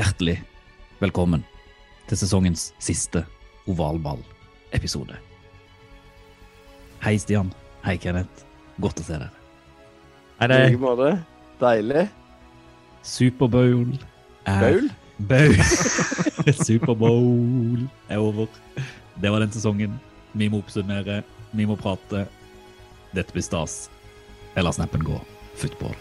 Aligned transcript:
Hjertelig 0.00 0.38
velkommen 0.96 1.42
til 2.08 2.16
sesongens 2.16 2.70
siste 2.80 3.20
ovalball-episode. 3.68 5.18
Hei, 7.04 7.18
Stian. 7.20 7.50
Hei, 7.84 7.98
Kenneth. 8.00 8.46
Godt 8.80 9.02
å 9.02 9.04
se 9.04 9.18
dere. 9.20 9.28
I 10.40 10.48
like 10.48 10.80
måte. 10.80 11.10
Deilig. 11.60 12.06
Superbowl 13.04 13.92
er 14.48 14.64
Baul? 14.64 14.88
Baul. 15.34 15.60
Superbowl 16.64 17.84
er 18.08 18.24
over. 18.24 18.48
Det 19.20 19.34
var 19.34 19.44
den 19.44 19.52
sesongen. 19.52 20.00
Vi 20.32 20.48
må 20.48 20.62
oppsummere, 20.64 21.20
vi 21.52 21.68
må 21.68 21.76
prate. 21.76 22.24
Dette 23.12 23.36
blir 23.36 23.44
stas. 23.44 23.82
Eller 24.56 24.72
snappen 24.72 25.04
gå. 25.04 25.20
Football. 25.60 25.92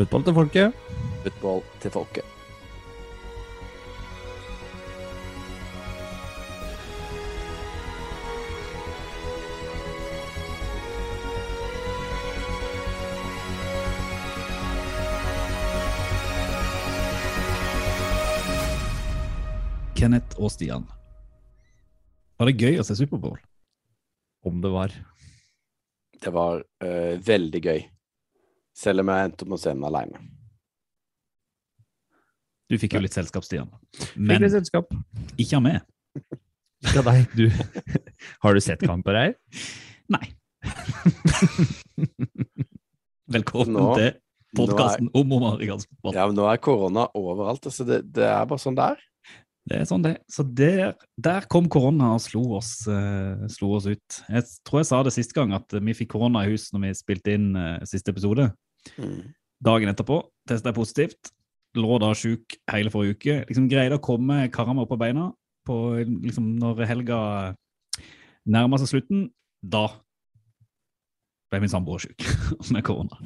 Fotball 0.00 0.22
til 0.24 0.32
folket. 0.32 0.76
Football 1.22 1.58
til 1.82 1.90
folket. 1.92 2.24
Kenneth 19.92 20.40
og 20.40 20.48
Stian. 20.48 20.88
Var 22.40 22.48
det 22.48 22.56
gøy 22.56 22.80
å 22.80 22.88
se 22.88 22.96
Superbowl? 22.96 23.36
Om 24.48 24.64
det 24.64 24.72
var. 24.72 25.00
Det 26.16 26.32
var 26.32 26.64
uh, 26.64 27.16
veldig 27.20 27.66
gøy. 27.68 27.82
Selv 28.76 29.02
om 29.02 29.10
jeg 29.12 29.28
endte 29.28 29.44
opp 29.44 29.50
med 29.52 29.58
å 29.58 29.62
se 29.62 29.72
den 29.74 29.84
aleine. 29.88 30.20
Du 32.70 32.76
fikk 32.78 32.94
jo 32.94 33.00
litt 33.02 33.16
selskap, 33.16 33.42
Stian. 33.44 33.70
Fikk 33.98 34.14
Men 34.30 34.44
litt 34.44 34.52
selskap. 34.54 34.92
ikke 35.42 35.56
av 35.58 35.62
meg. 35.64 35.80
Ikke 36.86 37.02
av 37.02 37.08
deg. 37.10 37.26
Du. 37.34 37.50
Har 38.44 38.54
du 38.54 38.60
sett 38.62 38.80
kamper 38.86 39.18
her? 39.18 39.34
Nei. 40.10 40.22
Velkommen 43.30 43.74
Nå- 43.76 43.94
til 43.98 44.14
podkasten 44.58 45.10
om 45.14 45.34
amerikansk 45.36 45.90
fotball. 45.90 46.14
Ja, 46.16 46.26
men 46.30 46.38
nå 46.38 46.46
er 46.50 46.58
korona 46.62 47.04
overalt. 47.18 47.66
Altså 47.70 47.84
det, 47.86 48.00
det 48.14 48.26
er 48.26 48.46
bare 48.50 48.62
sånn 48.62 48.78
det 48.78 48.86
er. 48.94 49.04
Det 49.70 49.78
er 49.78 49.86
sånn 49.86 50.02
det. 50.02 50.16
Så 50.26 50.42
der, 50.42 50.96
der 51.14 51.44
kom 51.50 51.68
korona 51.70 52.16
og 52.16 52.22
slo 52.24 52.42
oss, 52.58 52.72
uh, 52.90 53.38
slo 53.52 53.76
oss 53.76 53.86
ut. 53.86 54.16
Jeg 54.26 54.46
tror 54.66 54.80
jeg 54.80 54.88
sa 54.88 54.98
det 55.06 55.12
siste 55.14 55.36
gang, 55.36 55.54
at 55.54 55.76
vi 55.78 55.94
fikk 55.94 56.10
korona 56.16 56.42
i 56.42 56.50
hus 56.50 56.72
når 56.74 56.88
vi 56.88 56.96
spilte 56.98 57.36
inn 57.38 57.52
uh, 57.54 57.76
siste 57.86 58.10
episode. 58.10 58.48
Mm. 58.98 59.30
Dagen 59.62 59.92
etterpå 59.92 60.24
testa 60.50 60.72
jeg 60.72 60.78
positivt. 60.80 61.30
Lå 61.78 62.00
da 62.02 62.10
sjuk 62.18 62.58
hele 62.72 62.90
forrige 62.90 63.14
uke. 63.14 63.38
Liksom 63.46 63.70
Greide 63.70 64.00
å 64.00 64.02
komme 64.02 64.42
karma 64.50 64.82
opp 64.82 64.90
på 64.90 64.98
beina 64.98 65.28
på, 65.68 65.76
liksom, 66.02 66.56
når 66.58 66.82
helga 66.90 67.20
nærma 68.50 68.80
seg 68.82 68.90
slutten. 68.90 69.28
Da 69.62 69.86
ble 71.50 71.62
min 71.62 71.70
samboer 71.70 72.02
sjuk 72.02 72.26
med 72.74 72.82
korona. 72.86 73.22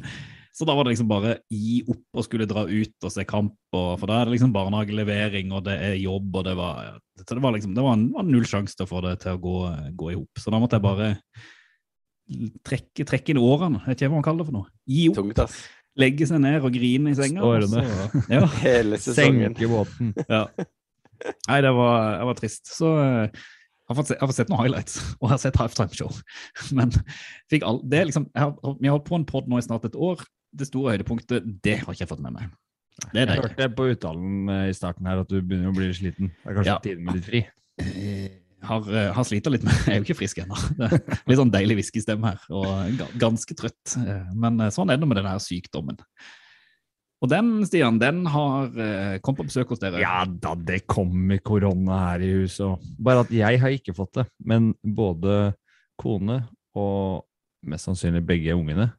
Så 0.54 0.62
da 0.68 0.74
var 0.78 0.86
det 0.86 0.92
liksom 0.94 1.08
bare 1.10 1.32
gi 1.50 1.80
opp 1.90 2.20
og 2.20 2.24
skulle 2.28 2.46
dra 2.46 2.62
ut 2.68 3.06
og 3.08 3.10
se 3.10 3.24
kamp, 3.26 3.56
og, 3.74 3.96
for 3.98 4.06
da 4.06 4.20
er 4.20 4.28
det 4.28 4.36
liksom 4.36 4.52
barnehagelevering, 4.54 5.50
og 5.56 5.64
det 5.66 5.74
er 5.82 5.96
jobb, 5.98 6.28
og 6.38 6.44
det 6.46 6.52
var 6.60 6.92
Så 7.18 7.34
det 7.34 7.42
var 7.42 7.56
liksom, 7.56 7.72
det 7.74 7.82
var, 7.82 7.96
en, 7.98 8.04
var 8.14 8.22
null 8.28 8.46
sjanse 8.46 8.76
til 8.78 8.86
å 8.86 8.90
få 8.92 9.00
det 9.02 9.16
til 9.24 9.34
å 9.34 9.40
gå, 9.42 9.56
gå 9.98 10.12
i 10.12 10.18
hop. 10.20 10.38
Så 10.38 10.52
da 10.54 10.60
måtte 10.62 10.78
jeg 10.78 10.84
bare 10.86 11.08
trekke, 12.64 13.04
trekke 13.06 13.34
inn 13.34 13.40
årene, 13.42 13.82
vet 13.84 13.98
ikke 13.98 14.10
hva 14.12 14.18
man 14.20 14.26
kaller 14.26 14.44
det 14.44 14.48
for 14.52 14.56
noe. 14.60 14.70
Gi 14.88 15.08
opp, 15.10 15.18
Tungt, 15.18 15.42
ass. 15.44 15.58
legge 16.00 16.26
seg 16.30 16.40
ned 16.42 16.64
og 16.64 16.72
grine 16.74 17.12
i 17.12 17.18
senga. 17.18 17.42
så- 17.68 18.22
Ja. 18.32 18.46
Hele 18.64 18.98
sesongen. 19.02 19.54
Senke 19.58 19.68
båten. 19.70 20.14
Ja. 20.30 20.46
Nei, 21.48 21.60
det 21.62 21.70
var, 21.72 22.18
det 22.18 22.24
var 22.28 22.34
trist. 22.38 22.66
Så 22.68 22.88
eh, 23.00 23.28
jeg 23.30 23.88
har, 23.88 23.96
fått 23.96 24.08
se, 24.10 24.14
jeg 24.16 24.20
har 24.20 24.28
fått 24.28 24.36
sett 24.40 24.50
noen 24.50 24.62
highlights, 24.64 24.96
og 25.20 25.28
jeg 25.28 25.34
har 25.34 25.42
sett 25.44 25.60
halftime 25.60 25.94
show. 25.96 26.10
Men 26.76 26.90
fikk 27.52 27.64
all, 27.68 27.78
det 27.84 28.00
er 28.00 28.08
liksom, 28.10 28.26
jeg 28.34 28.42
har, 28.48 28.54
vi 28.80 28.88
har 28.90 28.96
holdt 28.98 29.06
på 29.08 29.18
en 29.20 29.26
pod 29.28 29.48
nå 29.48 29.60
i 29.60 29.64
snart 29.66 29.86
et 29.88 29.94
år. 29.96 30.24
Det 30.54 30.66
store 30.68 30.94
høydepunktet, 30.94 31.48
det 31.64 31.78
har 31.80 31.90
ikke 31.94 32.04
jeg 32.04 32.10
fått 32.12 32.22
med 32.22 32.32
meg. 32.36 32.50
Det 33.10 33.10
er 33.10 33.18
Jeg 33.24 33.28
deilig. 33.32 33.42
hørte 33.48 33.68
på 33.74 33.86
uttalen 33.90 34.48
eh, 34.54 34.68
i 34.70 34.74
starten 34.76 35.06
her 35.10 35.18
at 35.24 35.28
du 35.32 35.40
begynner 35.42 35.72
å 35.72 35.74
bli 35.74 35.88
sliten. 35.96 36.30
Det 36.30 36.46
er 36.52 36.54
kanskje 36.60 36.70
Ja. 36.70 36.78
tiden 36.84 37.04
med 37.04 37.14
litt 37.18 37.24
fri. 37.26 37.40
Eh, 37.82 38.28
Har, 38.64 38.80
eh, 38.88 39.10
har 39.12 39.24
slita 39.28 39.50
litt 39.50 39.64
med 39.66 39.74
Jeg 39.86 39.92
er 39.92 39.98
jo 40.00 40.04
ikke 40.06 40.16
frisk 40.22 40.38
ennå. 40.40 40.56
Litt 41.28 41.36
sånn 41.40 41.50
deilig 41.52 41.76
whiskystemme 41.82 42.30
her, 42.30 42.38
og 42.54 42.96
ganske 43.20 43.52
trøtt. 43.58 43.96
Men 44.32 44.56
sånn 44.72 44.88
er 44.90 44.96
det 44.96 45.08
med 45.10 45.18
den 45.18 45.26
her 45.28 45.36
sykdommen. 45.42 45.98
Og 47.20 47.28
den, 47.28 47.50
Stian, 47.66 47.98
den 47.98 48.24
har 48.26 48.68
kommet 49.20 49.38
på 49.42 49.46
besøk 49.50 49.68
hos 49.74 49.80
dere. 49.82 50.00
Ja 50.00 50.24
da, 50.24 50.54
det 50.54 50.86
kommer 50.86 51.38
korona 51.44 51.98
her 52.12 52.24
i 52.24 52.30
huset. 52.44 52.80
Bare 52.98 53.20
at 53.26 53.30
jeg 53.34 53.60
har 53.60 53.68
ikke 53.76 53.94
fått 53.96 54.12
det. 54.20 54.26
Men 54.44 54.74
både 54.84 55.54
kone 56.00 56.46
og 56.74 57.24
mest 57.64 57.84
sannsynlig 57.88 58.24
begge 58.24 58.54
ungene. 58.56 58.92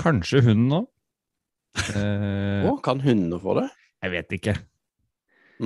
Kanskje 0.00 0.42
hunden 0.44 0.72
òg. 0.82 0.86
Eh, 1.76 2.66
oh, 2.70 2.78
kan 2.82 3.00
hunder 3.04 3.40
få 3.42 3.58
det? 3.60 3.68
jeg 4.06 4.12
vet 4.12 4.34
ikke. 4.36 4.54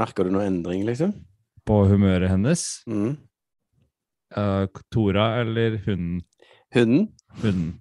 Merker 0.00 0.26
du 0.26 0.34
noe 0.34 0.46
endring, 0.46 0.84
liksom? 0.86 1.12
På 1.66 1.82
humøret 1.90 2.30
hennes. 2.30 2.62
Mm. 2.88 3.18
Uh, 4.36 4.80
Tora 4.94 5.32
eller 5.42 5.80
hunden? 5.84 6.22
Hunden? 6.74 7.08
Hunden. 7.42 7.72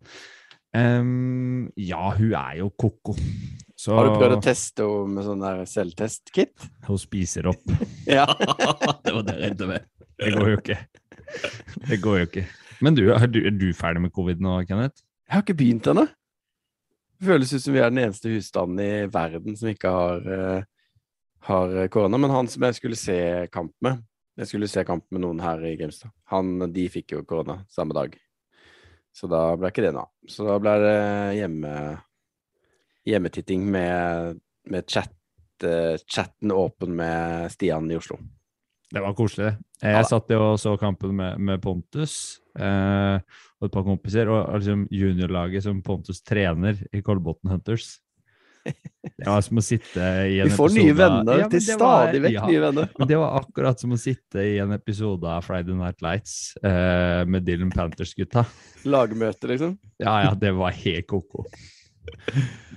Um, 0.75 1.69
ja, 1.77 2.11
hun 2.17 2.33
er 2.37 2.59
jo 2.59 2.69
ko-ko. 2.77 3.15
Så 3.79 3.95
Har 3.95 4.09
du 4.09 4.17
prøvd 4.19 4.35
å 4.35 4.43
teste 4.43 4.85
henne 4.85 5.15
med 5.15 5.25
sånn 5.25 5.41
der 5.41 5.61
selvtest-kit? 5.69 6.67
hun 6.89 7.01
spiser 7.01 7.49
opp. 7.53 7.63
Ja. 8.09 8.25
det 9.05 9.13
var 9.13 9.23
det 9.25 9.37
jeg 9.37 9.43
regnet 9.45 9.67
med. 9.69 9.89
Det 10.19 10.33
går 10.35 10.49
jo 10.49 10.57
ikke. 10.59 10.79
Det 11.87 11.99
går 12.03 12.17
jo 12.19 12.27
ikke. 12.27 12.45
Men 12.83 12.97
du, 12.97 13.03
er 13.13 13.29
du, 13.29 13.39
er 13.45 13.55
du 13.55 13.69
ferdig 13.77 14.03
med 14.03 14.13
covid 14.15 14.41
nå, 14.43 14.59
Kenneth? 14.67 15.05
Jeg 15.29 15.37
har 15.37 15.45
ikke 15.45 15.59
begynt 15.61 15.87
ennå. 15.91 16.07
Det 17.19 17.27
føles 17.27 17.51
ut 17.51 17.63
som 17.65 17.75
vi 17.75 17.81
er 17.83 17.89
den 17.91 17.99
eneste 18.05 18.31
husstanden 18.31 18.79
i 18.79 19.07
verden 19.11 19.57
som 19.59 19.67
ikke 19.67 19.91
har, 19.91 20.27
eh, 20.31 20.63
har 21.49 21.87
korona. 21.91 22.17
Men 22.17 22.31
han 22.31 22.47
som 22.47 22.63
jeg 22.63 22.75
skulle 22.75 22.95
se 22.95 23.47
kamp 23.51 23.75
med 23.81 24.05
Jeg 24.39 24.47
skulle 24.47 24.69
se 24.71 24.85
kamp 24.87 25.03
med 25.11 25.19
noen 25.19 25.41
her 25.43 25.59
i 25.67 25.75
Grimstad. 25.75 26.13
Han, 26.31 26.71
de 26.71 26.85
fikk 26.87 27.11
jo 27.11 27.25
korona 27.27 27.65
samme 27.67 27.91
dag. 27.91 28.13
Så 29.11 29.27
da 29.27 29.41
ble 29.59 29.67
ikke 29.67 29.83
det 29.83 29.91
noe 29.91 30.05
av. 30.05 30.11
Så 30.31 30.45
da 30.47 30.55
ble 30.63 30.75
det 30.79 31.01
hjemme, 31.41 31.73
hjemmetitting 33.03 33.65
med, 33.67 34.39
med 34.71 34.87
chat, 34.87 35.11
eh, 35.67 35.99
chatten 36.07 36.55
åpen 36.55 36.95
med 36.95 37.51
Stian 37.51 37.91
i 37.91 37.97
Oslo. 37.99 38.15
Det 38.89 39.01
var 39.03 39.13
koselig. 39.17 39.53
Jeg 39.83 39.95
Ja 39.95 40.03
satt 40.07 40.31
jo 40.33 40.41
og 40.41 40.59
så 40.59 40.73
kampen 40.81 41.13
med, 41.15 41.37
med 41.39 41.61
Pontus 41.61 42.39
eh, 42.57 43.21
og 43.59 43.67
et 43.67 43.73
par 43.73 43.85
kompiser, 43.85 44.29
og 44.31 44.57
liksom 44.57 44.87
juniorlaget 44.91 45.65
som 45.67 45.81
Pontus 45.85 46.23
trener 46.25 46.79
i 46.95 47.03
Kolbotn 47.05 47.51
Hunters. 47.51 47.97
Det 48.65 49.25
var 49.25 49.41
som 49.43 49.59
å 49.59 49.63
sitte 49.63 50.03
i 50.27 50.39
en 50.41 50.49
episode 50.49 50.51
Vi 50.51 50.57
får 50.57 50.73
nye 50.75 50.95
venner. 50.97 51.41
Ja, 51.41 51.47
til 51.51 51.63
det 51.63 51.75
stadig 51.77 52.21
vekk 52.25 52.35
ja, 52.35 52.45
nye 52.49 52.61
venner. 52.65 52.91
Men 52.99 53.09
det 53.09 53.19
var 53.21 53.39
akkurat 53.39 53.81
som 53.81 53.95
å 53.95 53.99
sitte 53.99 54.45
i 54.45 54.57
en 54.63 54.75
episode 54.75 55.31
av 55.31 55.45
Friday 55.47 55.77
Night 55.77 56.03
Lights 56.05 56.35
eh, 56.59 57.23
med 57.29 57.47
Dylan 57.47 57.71
Panthers-gutta. 57.73 58.45
Lagmøte, 58.89 59.51
liksom. 59.51 59.75
Ja, 60.01 60.15
ja, 60.27 60.33
det 60.39 60.53
var 60.57 60.75
helt 60.75 61.07
ko-ko. 61.09 61.45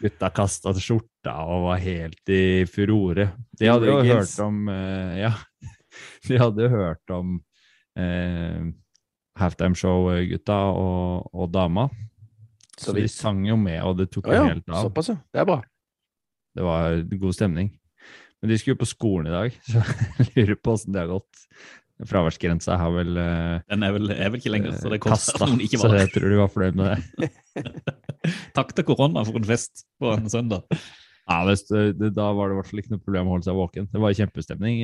Gutta 0.03 0.29
kasta 0.35 0.75
skjorta 0.77 1.39
og 1.49 1.69
var 1.71 1.83
helt 1.83 2.33
i 2.33 2.43
furore. 2.69 3.31
De 3.59 3.71
hadde 3.71 3.89
jo 3.91 4.03
hørt 4.07 4.35
om 4.45 4.67
eh, 4.73 5.23
Ja, 5.23 5.33
de 6.29 6.39
hadde 6.41 6.71
hørt 6.73 7.15
om 7.15 7.37
eh, 7.99 8.71
Halftime 9.41 9.79
Show-gutta 9.79 10.59
og, 10.77 11.29
og 11.33 11.53
dama. 11.53 11.89
Så 12.77 12.91
Så 12.91 12.97
de 12.97 13.05
sang 13.11 13.45
jo 13.47 13.59
med, 13.61 13.81
og 13.85 13.99
det 14.01 14.11
tok 14.13 14.31
jo 14.31 14.39
ja, 14.39 14.49
helt 14.49 14.67
av. 14.71 14.89
såpass, 14.89 15.13
ja. 15.13 15.19
Det 15.33 15.43
er 15.43 15.49
bra. 15.49 15.61
Det 16.57 16.65
var 16.65 16.99
god 17.11 17.37
stemning. 17.37 17.71
Men 18.43 18.51
de 18.51 18.59
skulle 18.59 18.75
jo 18.75 18.83
på 18.83 18.91
skolen 18.91 19.31
i 19.31 19.35
dag, 19.35 19.55
så 19.71 19.85
jeg 20.19 20.33
lurer 20.35 20.59
på 20.59 20.75
åssen 20.75 20.95
det 20.95 21.05
har 21.05 21.13
gått. 21.13 21.47
Fraværsgrensa 22.09 22.75
har 22.81 22.91
vel 22.91 23.15
uh, 23.15 23.61
Den 23.69 23.85
er 23.87 23.93
vel, 23.95 24.11
er 24.11 24.33
vel 24.33 24.41
ikke 24.41 24.51
lenger, 24.51 24.73
så 24.81 24.91
det 24.91 24.99
kommer 25.05 25.21
kasta, 25.21 25.47
noen 25.47 25.61
ikke 25.63 25.79
så 25.79 25.93
jeg 25.95 26.11
tror 26.11 26.33
de 26.33 26.41
var 26.41 26.51
fornøyd 26.51 26.81
med 26.81 27.05
det. 27.21 27.29
Takk 28.57 28.73
til 28.75 28.87
korona 28.89 29.23
for 29.29 29.39
en 29.39 29.47
fest 29.47 29.85
på 30.03 30.11
en 30.17 30.27
søndag. 30.33 30.65
Ja, 31.31 31.45
det, 31.47 31.61
det, 32.01 32.11
Da 32.17 32.33
var 32.35 32.51
det 32.51 32.57
i 32.57 32.59
hvert 32.59 32.71
fall 32.73 32.83
ikke 32.83 32.95
noe 32.97 33.05
problem 33.05 33.31
å 33.31 33.37
holde 33.37 33.47
seg 33.47 33.61
våken. 33.61 33.87
Det 33.93 34.03
var 34.03 34.17
kjempestemning 34.19 34.83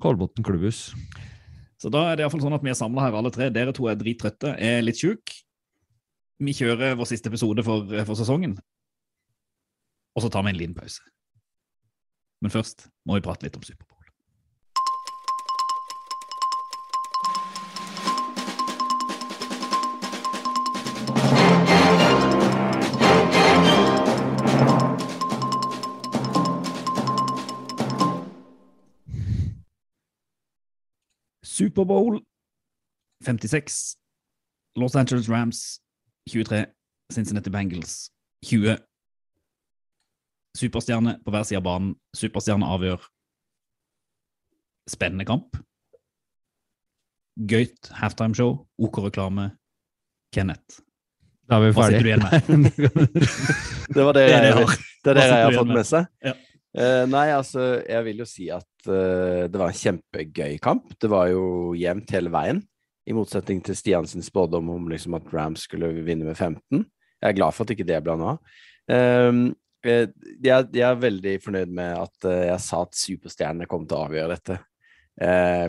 Kolbotn 0.00 0.44
klubbhus. 0.46 0.90
Så 1.80 1.88
da 1.92 2.06
er 2.08 2.16
det 2.16 2.22
i 2.22 2.26
hvert 2.26 2.34
fall 2.34 2.44
sånn 2.44 2.56
at 2.56 2.64
vi 2.64 2.72
er 2.72 2.78
samla 2.78 3.06
her 3.06 3.16
alle 3.16 3.32
tre. 3.32 3.48
Dere 3.52 3.72
to 3.76 3.86
er 3.88 3.98
drittrøtte, 4.00 4.52
er 4.56 4.82
litt 4.84 5.00
sjuke. 5.00 5.38
Vi 6.40 6.56
kjører 6.56 6.96
vår 6.96 7.08
siste 7.08 7.28
episode 7.32 7.64
for, 7.64 7.88
for 8.08 8.16
sesongen. 8.18 8.56
Og 10.16 10.24
så 10.24 10.32
tar 10.32 10.44
vi 10.44 10.52
en 10.52 10.60
liten 10.60 10.76
pause. 10.76 11.04
Men 12.40 12.52
først 12.52 12.88
må 13.08 13.16
vi 13.16 13.24
prate 13.24 13.46
litt 13.46 13.56
om 13.56 13.64
Superbowl. 13.64 13.89
Superbowl 31.60 32.20
56. 33.24 33.96
Los 34.76 34.96
Angeles 34.96 35.28
Rams 35.28 35.80
23. 36.30 36.66
Cincinnati 37.12 37.50
Bengals 37.50 38.10
20. 38.46 38.78
Superstjerne 40.56 41.18
på 41.24 41.30
hver 41.34 41.44
side 41.44 41.60
av 41.60 41.66
banen. 41.66 41.90
Superstjerne 42.16 42.66
avgjør. 42.66 43.04
Spennende 44.88 45.26
kamp. 45.28 45.58
Gøyt 47.50 47.90
halftimeshow. 48.00 48.62
OK 48.80 49.02
reklame. 49.04 49.50
Kenneth. 50.32 50.80
Da 51.50 51.58
er 51.58 51.66
vi 51.66 51.74
Hva 51.76 51.90
sitter 51.90 52.06
du 52.06 52.10
igjen 52.10 52.24
med? 52.24 52.70
Det 53.94 54.04
var 54.06 54.14
det, 54.14 54.22
Det 54.30 54.36
er 54.36 54.44
det 54.46 54.50
jeg, 54.54 54.66
det 55.04 55.10
er 55.10 55.16
det 55.18 55.22
jeg 55.26 55.44
har 55.44 55.56
fått 55.58 55.66
med? 55.66 55.76
med 55.80 55.86
seg. 55.88 56.04
Ja. 56.22 56.34
Eh, 56.70 57.04
nei, 57.10 57.26
altså, 57.34 57.80
jeg 57.82 58.06
vil 58.06 58.20
jo 58.22 58.26
si 58.28 58.46
at 58.54 58.68
uh, 58.86 59.46
det 59.50 59.58
var 59.58 59.72
en 59.72 59.80
kjempegøy 59.80 60.58
kamp. 60.62 60.92
Det 61.02 61.10
var 61.10 61.30
jo 61.32 61.72
jevnt 61.78 62.14
hele 62.14 62.30
veien, 62.32 62.60
i 63.10 63.16
motsetning 63.16 63.62
til 63.66 63.78
Stian 63.78 64.06
sin 64.06 64.22
spådom 64.22 64.70
om 64.70 64.86
liksom 64.90 65.16
at 65.18 65.26
Rams 65.34 65.66
skulle 65.66 65.90
vinne 66.06 66.28
med 66.28 66.36
15. 66.36 66.84
Jeg 67.20 67.32
er 67.32 67.36
glad 67.36 67.56
for 67.56 67.66
at 67.66 67.74
ikke 67.74 67.88
det 67.88 67.98
ble 68.04 68.14
noe 68.20 68.36
av. 68.36 68.54
Eh, 68.94 69.40
jeg, 69.82 70.68
jeg 70.76 70.86
er 70.86 71.02
veldig 71.02 71.34
fornøyd 71.42 71.70
med 71.74 71.94
at 71.96 72.26
jeg 72.28 72.60
sa 72.62 72.82
at 72.84 72.98
superstjernene 73.00 73.68
kom 73.68 73.86
til 73.88 73.96
å 73.96 74.02
avgjøre 74.10 74.34
dette. 74.34 74.58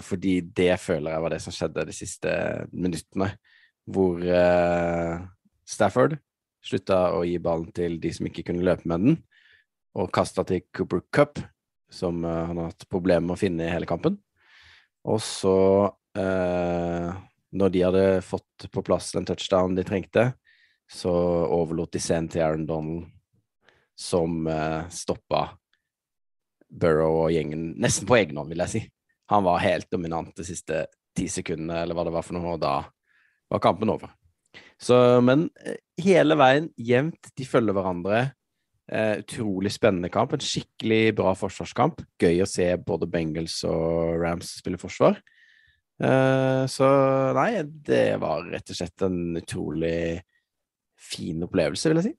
Fordi 0.04 0.34
det 0.56 0.74
føler 0.80 1.14
jeg 1.14 1.24
var 1.24 1.32
det 1.32 1.40
som 1.44 1.56
skjedde 1.56 1.86
de 1.88 1.96
siste 1.96 2.34
minuttene, 2.76 3.30
hvor 3.88 4.20
Stafford 5.64 6.18
slutta 6.60 7.00
å 7.16 7.24
gi 7.24 7.40
ballen 7.40 7.72
til 7.76 7.96
de 8.04 8.12
som 8.16 8.28
ikke 8.28 8.46
kunne 8.50 8.68
løpe 8.68 8.92
med 8.92 9.08
den, 9.08 9.18
og 9.98 10.12
kasta 10.14 10.46
til 10.48 10.64
Cooper 10.76 11.04
Cup, 11.14 11.42
som 11.92 12.24
eh, 12.26 12.44
han 12.50 12.60
har 12.60 12.72
hatt 12.72 12.88
problemer 12.92 13.26
med 13.28 13.36
å 13.36 13.42
finne 13.42 13.68
i 13.68 13.74
hele 13.74 13.90
kampen. 13.90 14.20
Og 15.08 15.20
så, 15.24 15.56
eh, 16.18 17.10
når 17.52 17.74
de 17.74 17.84
hadde 17.84 18.06
fått 18.26 18.70
på 18.72 18.84
plass 18.86 19.12
den 19.16 19.28
touchdownen 19.28 19.76
de 19.80 19.86
trengte, 19.88 20.32
så 20.92 21.12
overlot 21.48 21.94
de 21.96 22.02
scenen 22.04 22.30
til 22.32 22.44
Aaron 22.44 22.68
Donald, 22.68 23.08
som 23.96 24.48
uh, 24.50 24.88
stoppa 24.92 25.44
Burrow 26.68 27.26
og 27.26 27.34
gjengen 27.36 27.70
nesten 27.80 28.08
på 28.10 28.18
egen 28.18 28.40
hånd, 28.40 28.52
vil 28.52 28.64
jeg 28.66 28.74
si. 28.74 28.82
Han 29.32 29.46
var 29.46 29.64
helt 29.64 29.88
dominant 29.92 30.34
de 30.36 30.46
siste 30.48 30.86
ti 31.16 31.28
sekundene, 31.32 31.84
eller 31.84 31.96
hva 31.96 32.06
det 32.08 32.16
var 32.16 32.26
for 32.26 32.36
noe, 32.36 32.56
og 32.56 32.64
da 32.64 32.74
var 33.52 33.64
kampen 33.64 33.92
over. 33.94 34.12
Så, 34.82 34.96
men 35.24 35.48
eh, 35.64 35.80
hele 36.04 36.36
veien 36.40 36.72
jevnt, 36.80 37.32
de 37.38 37.48
følger 37.48 37.76
hverandre. 37.78 38.24
Eh, 38.92 39.22
utrolig 39.22 39.72
spennende 39.72 40.10
kamp. 40.12 40.34
En 40.36 40.44
skikkelig 40.44 41.14
bra 41.16 41.32
forsvarskamp. 41.40 42.02
Gøy 42.20 42.42
å 42.44 42.50
se 42.50 42.66
både 42.76 43.08
Bengals 43.08 43.62
og 43.68 44.18
Rams 44.20 44.58
spille 44.60 44.80
forsvar. 44.82 45.22
Eh, 46.02 46.64
så 46.68 46.90
nei, 47.38 47.62
det 47.88 48.18
var 48.20 48.50
rett 48.52 48.74
og 48.74 48.80
slett 48.80 49.06
en 49.08 49.38
utrolig 49.40 50.20
fin 51.00 51.40
opplevelse, 51.46 51.88
vil 51.88 52.02
jeg 52.02 52.10
si. 52.10 52.14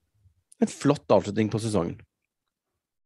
En 0.63 0.71
flott 0.71 1.13
avslutning 1.13 1.51
på 1.53 1.61
sesongen. 1.61 1.99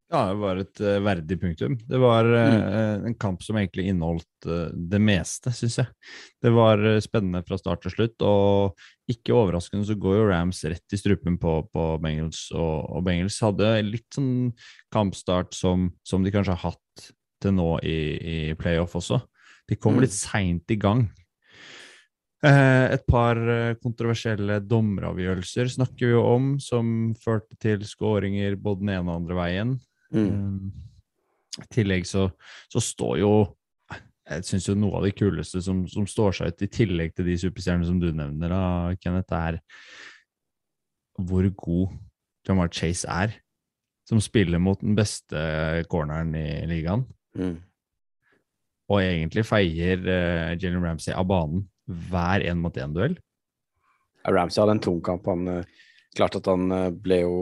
Ja, 0.08 0.22
det 0.30 0.38
var 0.40 0.56
et 0.56 0.80
uh, 0.80 0.94
verdig 1.04 1.36
punktum. 1.36 1.74
Det 1.84 1.98
var 2.00 2.24
eh, 2.32 2.94
en 3.10 3.16
kamp 3.20 3.42
som 3.44 3.58
egentlig 3.60 3.90
inneholdt 3.90 4.46
uh, 4.48 4.70
det 4.72 5.00
meste, 5.04 5.52
syns 5.52 5.74
jeg. 5.82 5.90
Det 6.40 6.52
var 6.56 6.80
spennende 7.04 7.42
fra 7.44 7.58
start 7.60 7.82
til 7.84 7.92
slutt, 7.92 8.24
og 8.24 9.12
ikke 9.12 9.34
overraskende 9.36 9.84
så 9.84 9.98
går 10.00 10.14
jo 10.16 10.30
Rams 10.30 10.62
rett 10.64 10.96
i 10.96 11.00
strupen 11.00 11.36
på, 11.40 11.58
på 11.68 11.84
Bengals, 12.00 12.46
og, 12.56 12.86
og 12.88 13.04
Bengals 13.04 13.36
hadde 13.44 13.68
litt 13.84 14.08
sånn 14.16 14.54
kampstart 14.94 15.52
som, 15.56 15.90
som 16.08 16.24
de 16.24 16.32
kanskje 16.32 16.56
har 16.56 16.70
hatt 16.72 17.10
til 17.44 17.52
nå 17.58 17.74
i, 17.84 17.98
i 18.16 18.38
playoff 18.58 18.96
også. 18.96 19.20
De 19.68 19.76
kom 19.76 19.98
Mm. 19.98 20.06
litt 20.06 20.16
seint 20.16 20.72
i 20.72 20.78
gang. 20.80 21.04
Et 22.48 23.04
par 23.10 23.36
kontroversielle 23.82 24.60
dommeravgjørelser 24.62 25.68
snakker 25.74 26.06
vi 26.06 26.12
jo 26.14 26.22
om, 26.22 26.48
som 26.62 27.12
førte 27.18 27.58
til 27.60 27.82
skåringer 27.84 28.56
både 28.56 28.84
den 28.84 28.92
ene 28.94 29.02
og 29.02 29.08
den 29.08 29.14
andre 29.16 29.38
veien. 29.40 29.72
Mm. 30.14 30.28
Um, 30.28 30.72
I 31.60 31.66
tillegg 31.74 32.06
så, 32.08 32.30
så 32.72 32.80
står 32.80 33.18
jo 33.20 33.32
Jeg 34.28 34.46
syns 34.48 34.68
jo 34.70 34.74
noe 34.76 34.96
av 34.96 35.04
det 35.04 35.14
kuleste 35.18 35.60
som, 35.64 35.82
som 35.88 36.06
står 36.08 36.36
seg 36.36 36.52
ut, 36.52 36.62
i 36.64 36.68
tillegg 36.72 37.14
til 37.16 37.28
de 37.28 37.36
superstjernene 37.40 37.88
som 37.88 37.98
du 38.00 38.10
nevner, 38.12 38.52
da, 38.52 38.96
Kenneth, 39.00 39.32
er 39.32 39.58
hvor 41.18 41.48
god 41.56 41.94
Jamar 42.48 42.68
Chase 42.72 43.08
er. 43.08 43.32
Som 44.08 44.20
spiller 44.24 44.60
mot 44.60 44.80
den 44.80 44.94
beste 44.96 45.40
corneren 45.92 46.34
i 46.36 46.66
ligaen, 46.70 47.06
Mm. 47.38 47.58
og 48.88 49.00
egentlig 49.02 49.44
feier 49.46 50.00
uh, 50.00 50.54
Jalen 50.58 50.80
Ramsey 50.82 51.12
av 51.12 51.26
banen 51.28 51.66
hver 52.08 52.40
én 52.48 52.58
mot 52.60 52.74
én-duell. 52.80 53.18
Ramsey 54.26 54.60
hadde 54.62 54.78
en 54.78 54.80
tung 54.82 55.00
kamp. 55.04 55.28
Han 55.28 55.48
eh, 55.48 55.64
klart 56.16 56.36
at 56.36 56.48
han 56.50 56.72
eh, 56.72 56.88
ble 56.92 57.20
jo 57.22 57.36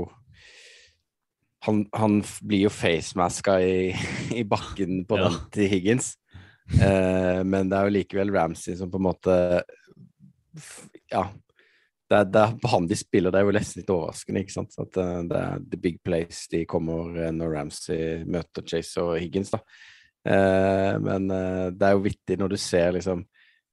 Han, 1.64 1.87
han 1.97 2.20
blir 2.43 2.67
jo 2.67 2.70
facemaska 2.70 3.56
i, 3.64 3.94
i 4.41 4.44
bakken 4.44 5.05
på 5.08 5.17
Ja. 5.19 5.29
den 5.31 5.41
til 5.55 5.69
Higgins. 5.73 6.13
Eh, 6.82 7.41
men 7.46 7.69
det 7.70 7.79
er 7.79 7.86
jo 7.89 7.94
likevel 7.94 8.32
Ramsey 8.34 8.75
som 8.77 8.91
på 8.91 8.98
en 8.98 9.06
måte 9.08 9.34
Ja. 11.13 11.29
Det 12.06 12.15
er, 12.20 12.25
det 12.31 12.39
er 12.43 12.69
han 12.70 12.84
de 12.86 12.94
spiller, 12.94 13.32
det 13.34 13.41
er 13.41 13.48
jo 13.48 13.55
nesten 13.56 13.81
litt 13.82 13.89
overraskende. 13.91 14.44
ikke 14.44 14.55
sant? 14.55 14.77
At 14.79 14.98
eh, 15.03 15.22
det 15.27 15.39
er 15.41 15.65
the 15.72 15.79
big 15.89 15.96
place 16.06 16.44
de 16.53 16.60
kommer 16.70 17.17
eh, 17.19 17.32
når 17.34 17.51
Ramsey 17.56 18.20
møter 18.31 18.63
Chase 18.63 19.03
og 19.03 19.17
Higgins. 19.19 19.51
da. 19.51 19.58
Eh, 20.27 20.93
men 21.03 21.27
eh, 21.34 21.65
det 21.75 21.89
er 21.89 21.96
jo 21.96 22.05
vittig 22.06 22.39
når 22.39 22.55
du 22.55 22.56
ser 22.63 22.94
liksom 22.94 23.25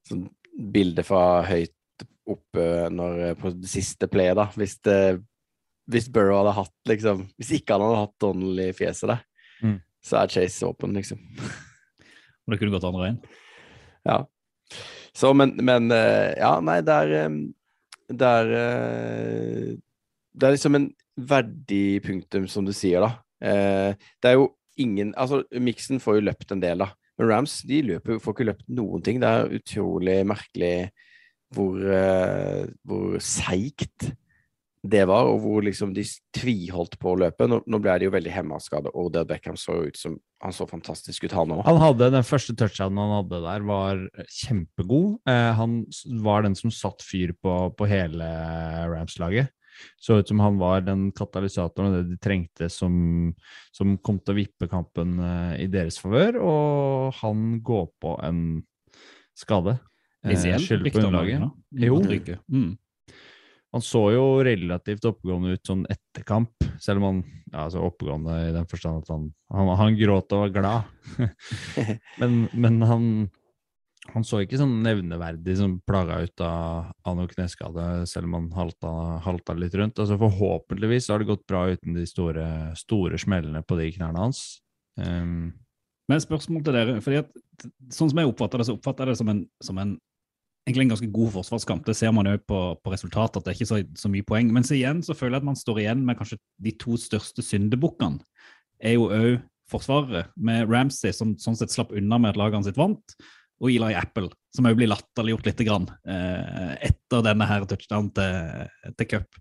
sånn 0.10 0.26
bilde 0.74 1.06
fra 1.06 1.44
høyt 1.46 2.06
oppe 2.30 2.66
når, 2.94 3.22
på 3.38 3.52
det 3.54 3.70
siste 3.70 4.10
playet, 4.10 4.38
da. 4.40 4.48
Hvis, 4.58 4.80
det, 4.86 4.98
hvis 5.92 6.08
Burrow 6.14 6.38
hadde 6.42 6.54
hatt 6.56 6.90
liksom 6.90 7.26
Hvis 7.38 7.50
ikke 7.58 7.76
han 7.76 7.84
hadde 7.84 8.02
hatt 8.06 8.14
Donald 8.24 8.60
i 8.64 8.70
fjeset 8.76 9.10
der, 9.12 9.24
Mm. 9.64 9.78
så 10.04 10.18
er 10.20 10.28
Chase 10.34 10.66
åpen, 10.68 10.94
liksom. 10.98 11.20
Og 12.44 12.52
det 12.52 12.58
kunne 12.60 12.74
gått 12.74 12.84
andre 12.88 13.04
veien. 13.06 13.20
Ja. 14.04 14.18
Så, 15.16 15.30
men, 15.38 15.54
men 15.64 15.92
eh, 15.92 16.34
Ja, 16.40 16.58
nei, 16.60 16.82
det 16.84 16.96
er 17.06 17.14
eh, 17.22 17.36
Det 18.12 18.32
er 18.40 18.52
eh, 18.58 19.70
Det 20.34 20.48
er 20.50 20.56
liksom 20.58 20.76
en 20.76 20.90
verdig 21.16 22.02
punktum, 22.04 22.48
som 22.50 22.66
du 22.66 22.74
sier, 22.74 23.00
da. 23.06 23.12
Det 23.40 24.26
er 24.32 24.34
jo 24.40 24.48
ingen 24.82 25.12
Altså, 25.16 25.44
Miksen 25.62 26.00
får 26.02 26.18
jo 26.18 26.26
løpt 26.26 26.52
en 26.56 26.64
del, 26.64 26.82
da. 26.82 26.90
Men 27.20 27.30
Rams 27.30 27.60
de 27.70 27.82
løper, 27.86 28.18
får 28.20 28.34
ikke 28.34 28.48
løpt 28.50 28.68
noen 28.74 29.04
ting. 29.06 29.20
Det 29.22 29.30
er 29.30 29.52
utrolig 29.60 30.16
merkelig 30.26 30.90
hvor, 31.54 31.78
hvor 32.88 33.20
seigt 33.22 34.08
det 34.84 35.06
var, 35.08 35.30
og 35.32 35.40
hvor 35.46 35.64
liksom 35.64 35.94
de 35.96 36.04
tviholdt 36.36 36.98
på 37.00 37.14
å 37.14 37.20
løpe. 37.22 37.48
Nå, 37.48 37.62
nå 37.72 37.80
ble 37.80 37.96
de 38.02 38.10
jo 38.10 38.14
veldig 38.14 38.34
hemma 38.36 38.58
av 38.58 38.64
skade. 38.66 38.92
Odell 39.00 39.28
Beckham 39.30 39.56
så 39.60 39.78
ut 39.88 40.00
som 40.00 40.20
Han 40.44 40.52
så 40.52 40.66
fantastisk 40.68 41.24
ut, 41.24 41.32
han 41.32 41.54
òg. 41.56 41.62
Han 41.64 41.80
hadde 41.80 42.10
Den 42.12 42.26
første 42.28 42.52
touchdownen 42.60 43.00
han 43.00 43.14
hadde 43.22 43.40
der, 43.46 43.64
var 43.64 44.02
kjempegod. 44.28 45.22
Eh, 45.24 45.52
han 45.56 45.78
var 46.26 46.44
den 46.44 46.58
som 46.60 46.74
satt 46.74 47.00
fyr 47.00 47.32
på, 47.40 47.54
på 47.80 47.88
hele 47.88 48.28
Rams-laget. 48.92 49.54
Så 49.96 50.20
ut 50.20 50.28
som 50.28 50.44
han 50.44 50.60
var 50.60 50.84
den 50.84 51.08
katalysatoren 51.16 51.94
og 51.94 51.96
det 51.96 52.04
de 52.12 52.20
trengte 52.22 52.68
som, 52.68 53.32
som 53.72 53.96
kom 54.04 54.20
til 54.20 54.36
å 54.36 54.40
vippe 54.42 54.68
kampen 54.72 55.16
eh, 55.24 55.64
i 55.64 55.72
deres 55.72 56.02
favør, 56.04 56.42
og 56.44 57.24
han 57.24 57.58
går 57.64 57.88
på 58.04 58.18
en 58.28 58.44
skade. 59.32 59.78
Eh, 60.28 60.36
skylder 60.60 60.92
på 60.92 61.08
underlaget. 61.08 61.48
Jo. 61.88 62.04
Mm. 62.52 62.74
Han 63.74 63.82
så 63.82 64.04
jo 64.14 64.26
relativt 64.46 65.06
oppegående 65.10 65.56
ut 65.56 65.66
sånn 65.66 65.88
etter 65.90 66.26
kamp, 66.28 66.54
selv 66.82 67.02
om 67.02 67.08
han 67.08 67.22
ja, 67.54 67.64
altså 67.64 67.82
oppegående 67.86 68.36
i 68.48 68.52
den 68.54 68.68
forstand 68.70 69.02
at 69.02 69.10
han, 69.14 69.30
han, 69.54 69.72
han 69.80 69.96
gråt 69.98 70.36
og 70.36 70.44
var 70.44 70.52
glad. 70.54 70.92
men, 72.22 72.36
men 72.54 72.78
han, 72.86 73.08
han 74.14 74.26
så 74.30 74.44
ikke 74.44 74.60
sånn 74.62 74.76
nevneverdig 74.86 75.58
som 75.58 75.76
plaga 75.90 76.20
ut 76.22 76.46
av, 76.46 76.94
av 77.02 77.18
noe 77.18 77.30
kneskade, 77.32 77.88
selv 78.10 78.30
om 78.30 78.38
han 78.38 78.48
halta, 78.58 78.94
halta 79.26 79.58
litt 79.58 79.74
rundt. 79.80 80.02
Altså 80.02 80.20
Forhåpentligvis 80.22 81.10
har 81.10 81.22
det 81.22 81.32
gått 81.34 81.46
bra 81.50 81.66
uten 81.74 81.98
de 81.98 82.06
store, 82.10 82.48
store 82.78 83.22
smellene 83.22 83.66
på 83.66 83.82
de 83.82 83.90
knærne 83.98 84.26
hans. 84.28 84.46
Um, 85.02 85.54
Men 86.12 86.22
spørsmål 86.22 86.66
til 86.66 86.78
dere, 86.78 86.98
fordi 87.02 87.24
at 87.24 87.70
sånn 87.90 88.14
som 88.14 88.22
jeg 88.22 88.30
oppfatter 88.30 88.62
det, 88.62 88.70
så 88.70 88.78
oppfatter 88.78 89.10
jeg 89.10 89.16
det 89.16 89.22
som 89.24 89.34
en, 89.34 89.46
som 89.66 89.82
en 89.82 89.98
egentlig 90.64 90.86
en 90.86 90.94
ganske 90.94 91.12
god 91.12 91.32
forsvarskamp. 91.36 91.86
Det 91.86 91.96
ser 91.98 92.14
man 92.16 92.28
jo 92.30 92.38
på, 92.48 92.60
på 92.80 92.94
resultatet, 92.94 93.40
at 93.40 93.46
det 93.46 93.52
er 93.52 93.58
ikke 93.58 93.72
så, 93.72 93.80
så 94.00 94.12
mye 94.12 94.28
poeng. 94.28 94.52
Men 94.56 94.66
så 94.68 94.78
igjen 94.78 95.02
så 95.04 95.16
føler 95.18 95.38
jeg 95.38 95.44
at 95.44 95.50
man 95.52 95.60
står 95.60 95.82
igjen 95.84 96.04
med 96.08 96.20
kanskje 96.20 96.40
de 96.64 96.76
to 96.80 96.98
største 97.00 97.44
syndebukkene. 97.46 98.24
Er 98.84 98.98
jo 98.98 99.10
òg 99.12 99.42
forsvarere, 99.72 100.28
med 100.36 100.70
Ramsey, 100.70 101.14
som 101.16 101.34
sånn 101.40 101.58
sett 101.58 101.74
slapp 101.74 101.94
unna 101.96 102.20
med 102.20 102.34
at 102.34 102.40
lagene 102.40 102.68
sitt 102.68 102.80
vant, 102.80 103.16
og 103.64 103.70
Eli 103.72 103.94
Apple, 103.96 104.30
som 104.56 104.68
òg 104.68 104.76
blir 104.80 104.92
latterliggjort 104.92 105.48
litt 105.48 105.62
grann, 105.66 105.88
eh, 106.10 106.74
etter 106.90 107.24
denne 107.26 107.48
her 107.48 107.64
touchdown 107.70 108.10
til, 108.16 108.68
til 109.00 109.10
cup. 109.14 109.40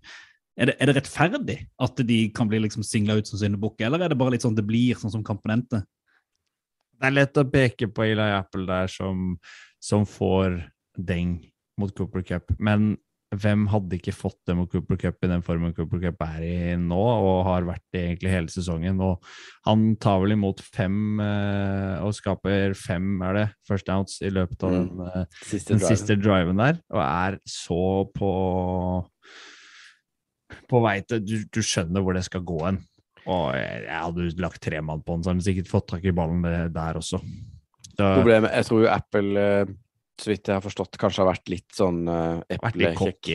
Er 0.53 0.69
det, 0.69 0.75
er 0.77 0.89
det, 0.89 0.95
rettferdig 0.99 1.57
at 1.81 2.01
de 2.07 2.19
kan 2.35 2.49
bli 2.49 2.61
liksom 2.61 2.85
singla 2.85 3.17
ut 3.19 3.29
som 3.29 3.41
syndebukk, 3.41 3.81
eller 3.81 4.03
er 4.03 4.13
det 4.13 4.19
bare 4.19 4.35
litt 4.35 4.45
sånn 4.45 4.57
det 4.57 4.65
blir, 4.67 4.95
sånn 4.99 5.13
som 5.15 5.25
kampen 5.25 5.55
endte? 5.55 5.81
Det 6.93 7.09
er 7.09 7.17
lett 7.17 7.39
å 7.41 7.47
peke 7.49 7.89
på 7.91 8.05
Eli 8.05 8.29
Apple 8.37 8.67
der 8.69 8.91
som, 8.91 9.33
som 9.81 10.05
får 10.07 10.61
deng 10.97 11.39
mot 11.79 11.93
Cooper 11.97 12.23
Cup, 12.25 12.53
men 12.61 12.93
hvem 13.33 13.63
hadde 13.71 13.97
ikke 13.97 14.13
fått 14.13 14.37
det 14.45 14.53
mot 14.57 14.69
Cooper 14.69 14.97
Cup 14.99 15.25
i 15.25 15.29
den 15.31 15.41
formen 15.45 15.73
Cooper 15.73 16.01
Cup 16.03 16.21
er 16.25 16.43
i 16.45 16.57
nå, 16.77 16.99
og 16.99 17.39
har 17.47 17.65
vært 17.65 17.97
i 17.97 18.03
egentlig 18.03 18.33
hele 18.33 18.53
sesongen? 18.53 18.99
Og 19.01 19.23
han 19.65 19.87
tar 20.01 20.19
vel 20.21 20.35
imot 20.35 20.61
fem 20.61 21.21
eh, 21.23 22.03
og 22.03 22.13
skaper 22.17 22.75
fem, 22.77 23.15
er 23.25 23.39
det, 23.39 23.47
first 23.67 23.89
downs 23.89 24.19
i 24.21 24.29
løpet 24.33 24.67
av 24.67 24.75
den, 24.75 24.91
eh, 25.07 25.25
Siste 25.41 25.73
den 25.73 25.81
driven. 25.81 25.89
siste 25.89 26.19
driven 26.21 26.61
der, 26.61 26.79
og 26.93 27.01
er 27.05 27.39
så 27.49 27.81
på 28.13 28.31
på 30.69 30.79
vei 30.83 30.99
til 31.07 31.23
du, 31.25 31.37
du 31.49 31.61
skjønner 31.65 32.03
hvor 32.05 32.13
det 32.13 32.25
skal 32.27 32.43
gå 32.45 32.59
hen. 32.61 32.77
Og 33.23 33.55
jeg, 33.55 33.85
jeg 33.87 33.97
hadde 34.03 34.43
lagt 34.43 34.61
tre 34.61 34.81
mann 34.85 35.01
på 35.01 35.15
den, 35.15 35.23
så 35.23 35.31
hadde 35.31 35.41
han 35.41 35.47
sikkert 35.47 35.71
fått 35.71 35.87
tak 35.89 36.05
i 36.05 36.13
ballen 36.15 36.43
der 36.75 36.99
også. 36.99 37.19
Så, 37.93 38.05
Problemet, 38.17 38.51
jeg 38.53 38.67
tror 38.67 38.83
jo 38.83 38.89
Apple, 38.91 39.41
eh, 39.41 39.73
så 40.21 40.29
vidt 40.29 40.47
jeg 40.47 40.55
har 40.55 40.63
forstått, 40.63 40.97
kanskje 41.01 41.23
har 41.23 41.29
vært 41.31 41.49
litt 41.51 41.73
sånn 41.73 42.03
uh, 42.07 42.41
eplekjekk 42.53 43.29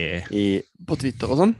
på 0.87 0.97
Twitter 1.01 1.33
og 1.33 1.41
sånn. 1.41 1.53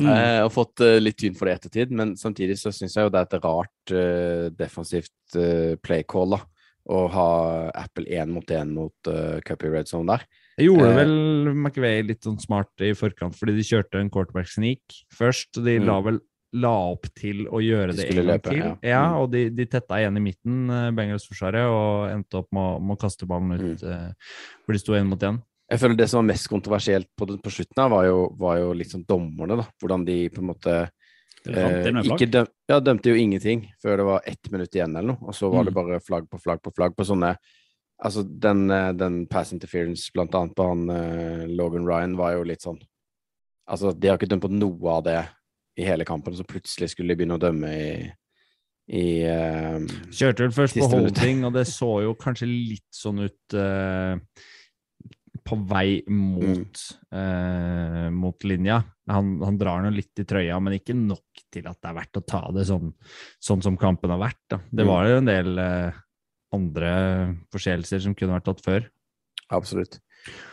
Eh, 0.00 0.40
og 0.44 0.52
fått 0.54 0.82
uh, 0.84 0.96
litt 1.02 1.18
tyn 1.20 1.36
for 1.36 1.46
det 1.48 1.54
i 1.56 1.60
ettertid, 1.60 1.94
men 1.96 2.14
samtidig 2.16 2.56
så 2.60 2.72
syns 2.74 2.96
jeg 2.96 3.06
jo 3.06 3.12
det 3.12 3.22
er 3.22 3.28
et 3.28 3.44
rart 3.44 3.92
uh, 3.94 4.46
defensivt 4.56 5.36
uh, 5.36 5.74
play 5.84 6.06
call, 6.08 6.36
da. 6.36 6.42
Å 6.86 6.98
ha 7.10 7.30
Apple 7.74 8.06
én 8.14 8.30
mot 8.30 8.46
én 8.54 8.70
mot 8.70 9.10
uh, 9.10 9.40
Cuppy 9.46 9.72
red 9.72 9.88
zone 9.90 10.06
der. 10.14 10.26
Det 10.56 10.68
gjorde 10.68 10.92
Eh, 10.92 10.96
vel 11.00 11.52
McVay 11.52 12.04
litt 12.06 12.22
sånn 12.24 12.38
smart 12.40 12.70
i 12.80 12.92
forkant, 12.96 13.34
fordi 13.36 13.56
de 13.58 13.64
kjørte 13.66 14.00
en 14.00 14.10
quarterback 14.12 14.48
sneak 14.48 15.00
først. 15.12 15.58
og 15.58 15.66
De 15.66 15.78
la 15.80 15.98
Mm. 16.00 16.04
vel 16.06 16.20
la 16.52 16.70
opp 16.92 17.06
til 17.14 17.46
å 17.48 17.58
gjøre 17.60 17.92
De 17.92 17.96
det 18.02 18.10
en 18.10 18.16
gang 18.16 18.26
løpe, 18.26 18.50
til. 18.50 18.58
ja. 18.58 18.76
Ja, 18.82 19.02
Mm. 19.12 19.20
og 19.22 19.30
de, 19.32 19.48
de 19.50 19.66
tetta 19.66 19.94
igjen 19.98 20.16
i 20.16 20.20
midten, 20.20 20.70
eh, 20.70 20.90
Bengals-forsvaret, 20.92 21.66
og 21.68 22.10
endte 22.10 22.34
opp 22.38 22.48
med, 22.52 22.62
å- 22.62 22.80
med 22.80 22.96
å 22.96 23.00
kaste 23.00 23.26
ballen 23.26 23.52
ut 23.52 23.80
Mm. 23.82 23.92
eh, 23.92 24.12
hvor 24.64 24.72
de 24.72 24.78
sto 24.78 24.92
én 24.94 25.06
mot 25.06 25.18
én. 25.20 25.42
Jeg 25.70 25.80
føler 25.80 25.96
Det 25.96 26.08
som 26.08 26.24
var 26.24 26.32
mest 26.32 26.48
kontroversielt 26.48 27.08
på, 27.18 27.26
det, 27.26 27.42
på 27.42 27.50
slutten, 27.50 27.76
her 27.82 27.88
var 27.90 28.04
jo, 28.04 28.28
var 28.38 28.56
jo 28.58 28.72
sånn 28.74 29.04
dommerne. 29.06 29.56
da, 29.56 29.66
Hvordan 29.82 30.04
de 30.06 30.28
på 30.28 30.38
en 30.38 30.46
måte 30.54 30.90
eh, 31.48 31.92
ikke 32.02 32.30
døm, 32.30 32.46
ja, 32.68 32.80
dømte 32.80 33.04
jo 33.10 33.14
ingenting 33.14 33.68
før 33.82 33.96
det 33.96 34.04
var 34.04 34.20
ett 34.26 34.50
minutt 34.50 34.70
igjen, 34.74 34.96
eller 34.96 35.08
noe. 35.14 35.18
Og 35.28 35.34
så 35.34 35.50
var 35.50 35.64
det 35.64 35.74
Mm. 35.74 35.74
bare 35.74 36.00
flagg 36.00 36.28
på 36.30 36.40
flagg 36.40 36.62
på 36.62 36.72
flagg 36.74 36.94
på 36.96 37.04
sånne 37.04 37.36
Altså, 37.98 38.22
den, 38.28 38.70
eh, 38.70 38.92
den 38.92 39.26
pass 39.26 39.52
interference, 39.54 40.10
blant 40.12 40.30
annet 40.34 40.54
på 40.54 40.68
han 40.68 40.90
eh, 40.90 41.46
Logan 41.46 41.86
Ryan, 41.86 42.14
var 42.14 42.32
jo 42.34 42.42
litt 42.44 42.60
sånn 42.60 42.78
Altså, 43.68 43.98
de 43.98 44.08
har 44.08 44.18
ikke 44.18 44.28
dømt 44.28 44.42
på 44.42 44.50
noe 44.50 44.90
av 44.98 45.02
det 45.04 45.26
i 45.76 45.84
hele 45.84 46.06
kampen, 46.08 46.36
så 46.36 46.46
plutselig 46.48 46.90
skulle 46.92 47.12
de 47.12 47.20
begynne 47.20 47.36
å 47.38 47.42
dømme 47.42 47.72
i 47.76 47.90
i 48.86 49.26
uh, 49.26 49.82
Kjørte 50.14 50.44
vel 50.44 50.52
først 50.54 50.76
på 50.78 50.86
holding, 50.92 51.40
og 51.48 51.56
det 51.56 51.64
så 51.66 51.88
jo 52.04 52.12
kanskje 52.14 52.46
litt 52.46 52.86
sånn 52.94 53.24
ut 53.24 53.56
uh, 53.58 54.14
på 55.46 55.56
vei 55.70 56.00
mot, 56.10 56.80
eh, 57.14 58.06
mot 58.10 58.46
linja. 58.46 58.80
Han, 59.10 59.36
han 59.46 59.58
drar 59.60 59.84
nå 59.84 59.92
litt 59.94 60.18
i 60.18 60.24
trøya, 60.26 60.56
men 60.62 60.74
ikke 60.74 60.94
nok 60.98 61.42
til 61.54 61.68
at 61.70 61.78
det 61.78 61.90
er 61.90 61.98
verdt 62.00 62.18
å 62.18 62.24
ta 62.26 62.40
det 62.54 62.64
sånn, 62.66 62.90
sånn 63.38 63.62
som 63.62 63.76
kampen 63.78 64.10
har 64.10 64.18
vært. 64.24 64.40
Da. 64.50 64.58
Det 64.72 64.82
Mm. 64.82 64.90
var 64.90 65.06
jo 65.06 65.20
en 65.20 65.30
del 65.30 65.58
uh, 65.62 66.00
andre 66.56 66.90
forseelser 67.54 68.02
som 68.02 68.14
kunne 68.18 68.34
vært 68.38 68.48
tatt 68.50 68.64
før. 68.64 68.88
Absolutt. 69.54 70.00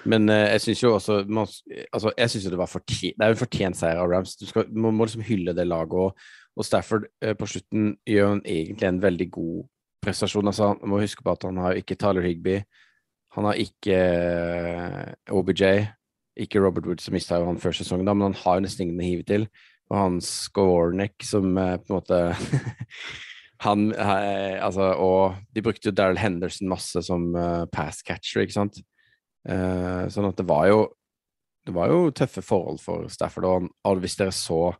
Men 0.09 0.29
eh, 0.29 0.49
jeg 0.53 0.63
syns 0.65 0.83
jo 0.83 0.93
også 0.97 1.19
man, 1.27 1.47
altså, 1.93 2.11
Jeg 2.17 2.29
synes 2.29 2.45
jo 2.45 2.51
det 2.51 2.59
var 2.59 2.71
fortjent 2.71 3.15
Det 3.17 3.25
er 3.25 3.31
jo 3.31 3.37
en 3.37 3.41
fortjent 3.43 3.79
seier 3.79 4.01
av 4.01 4.09
Rams. 4.11 4.35
Du 4.39 4.45
skal, 4.49 4.69
man 4.69 4.95
må 4.97 5.07
liksom 5.07 5.25
hylle 5.25 5.55
det 5.55 5.67
laget. 5.67 5.93
Og, 5.93 6.17
og 6.57 6.67
Stafford 6.67 7.07
eh, 7.23 7.35
på 7.39 7.49
slutten 7.49 7.93
gjør 8.07 8.35
han 8.35 8.45
egentlig 8.45 8.89
en 8.89 9.01
veldig 9.03 9.29
god 9.33 9.59
prestasjon. 10.03 10.47
Altså, 10.51 10.73
man 10.81 10.93
må 10.93 11.01
huske 11.03 11.23
på 11.23 11.33
at 11.33 11.45
han 11.47 11.61
har 11.63 11.79
ikke 11.79 11.97
Tyler 11.99 12.25
Higby. 12.25 12.61
Han 13.37 13.49
har 13.49 13.59
ikke 13.59 13.99
eh, 13.99 15.13
OBJ. 15.33 15.63
Ikke 16.43 16.61
Robert 16.63 16.87
Wood, 16.89 17.01
som 17.01 17.13
mista 17.13 17.37
han 17.45 17.61
før 17.61 17.75
sesongen, 17.77 18.07
da, 18.09 18.15
men 18.17 18.31
han 18.31 18.39
har 18.39 18.57
jo 18.57 18.63
nesten 18.65 18.87
ingen 18.87 19.01
å 19.01 19.05
hive 19.05 19.25
til. 19.29 19.45
Og 19.91 19.99
han 19.99 20.15
Skornek, 20.25 21.21
som 21.25 21.53
eh, 21.57 21.77
på 21.81 21.93
en 21.93 21.99
måte 21.99 22.21
Han 23.63 23.91
eh, 23.93 24.57
Altså, 24.63 24.89
og 24.99 25.37
de 25.55 25.63
brukte 25.63 25.89
jo 25.89 25.95
Daryl 25.95 26.19
Henderson 26.19 26.67
masse 26.71 27.03
som 27.05 27.29
uh, 27.37 27.63
pass 27.71 28.01
catcher, 28.03 28.43
ikke 28.43 28.57
sant? 28.57 28.81
Eh, 29.47 30.03
sånn 30.07 30.29
at 30.29 30.37
det 30.39 30.45
var 30.47 30.67
jo 30.69 30.81
Det 31.65 31.73
var 31.75 31.87
jo 31.91 32.11
tøffe 32.11 32.41
forhold 32.43 32.79
for 32.79 33.07
Stafford. 33.11 33.45
Og, 33.83 33.99
hvis 33.99 34.15
dere 34.19 34.31
så 34.31 34.73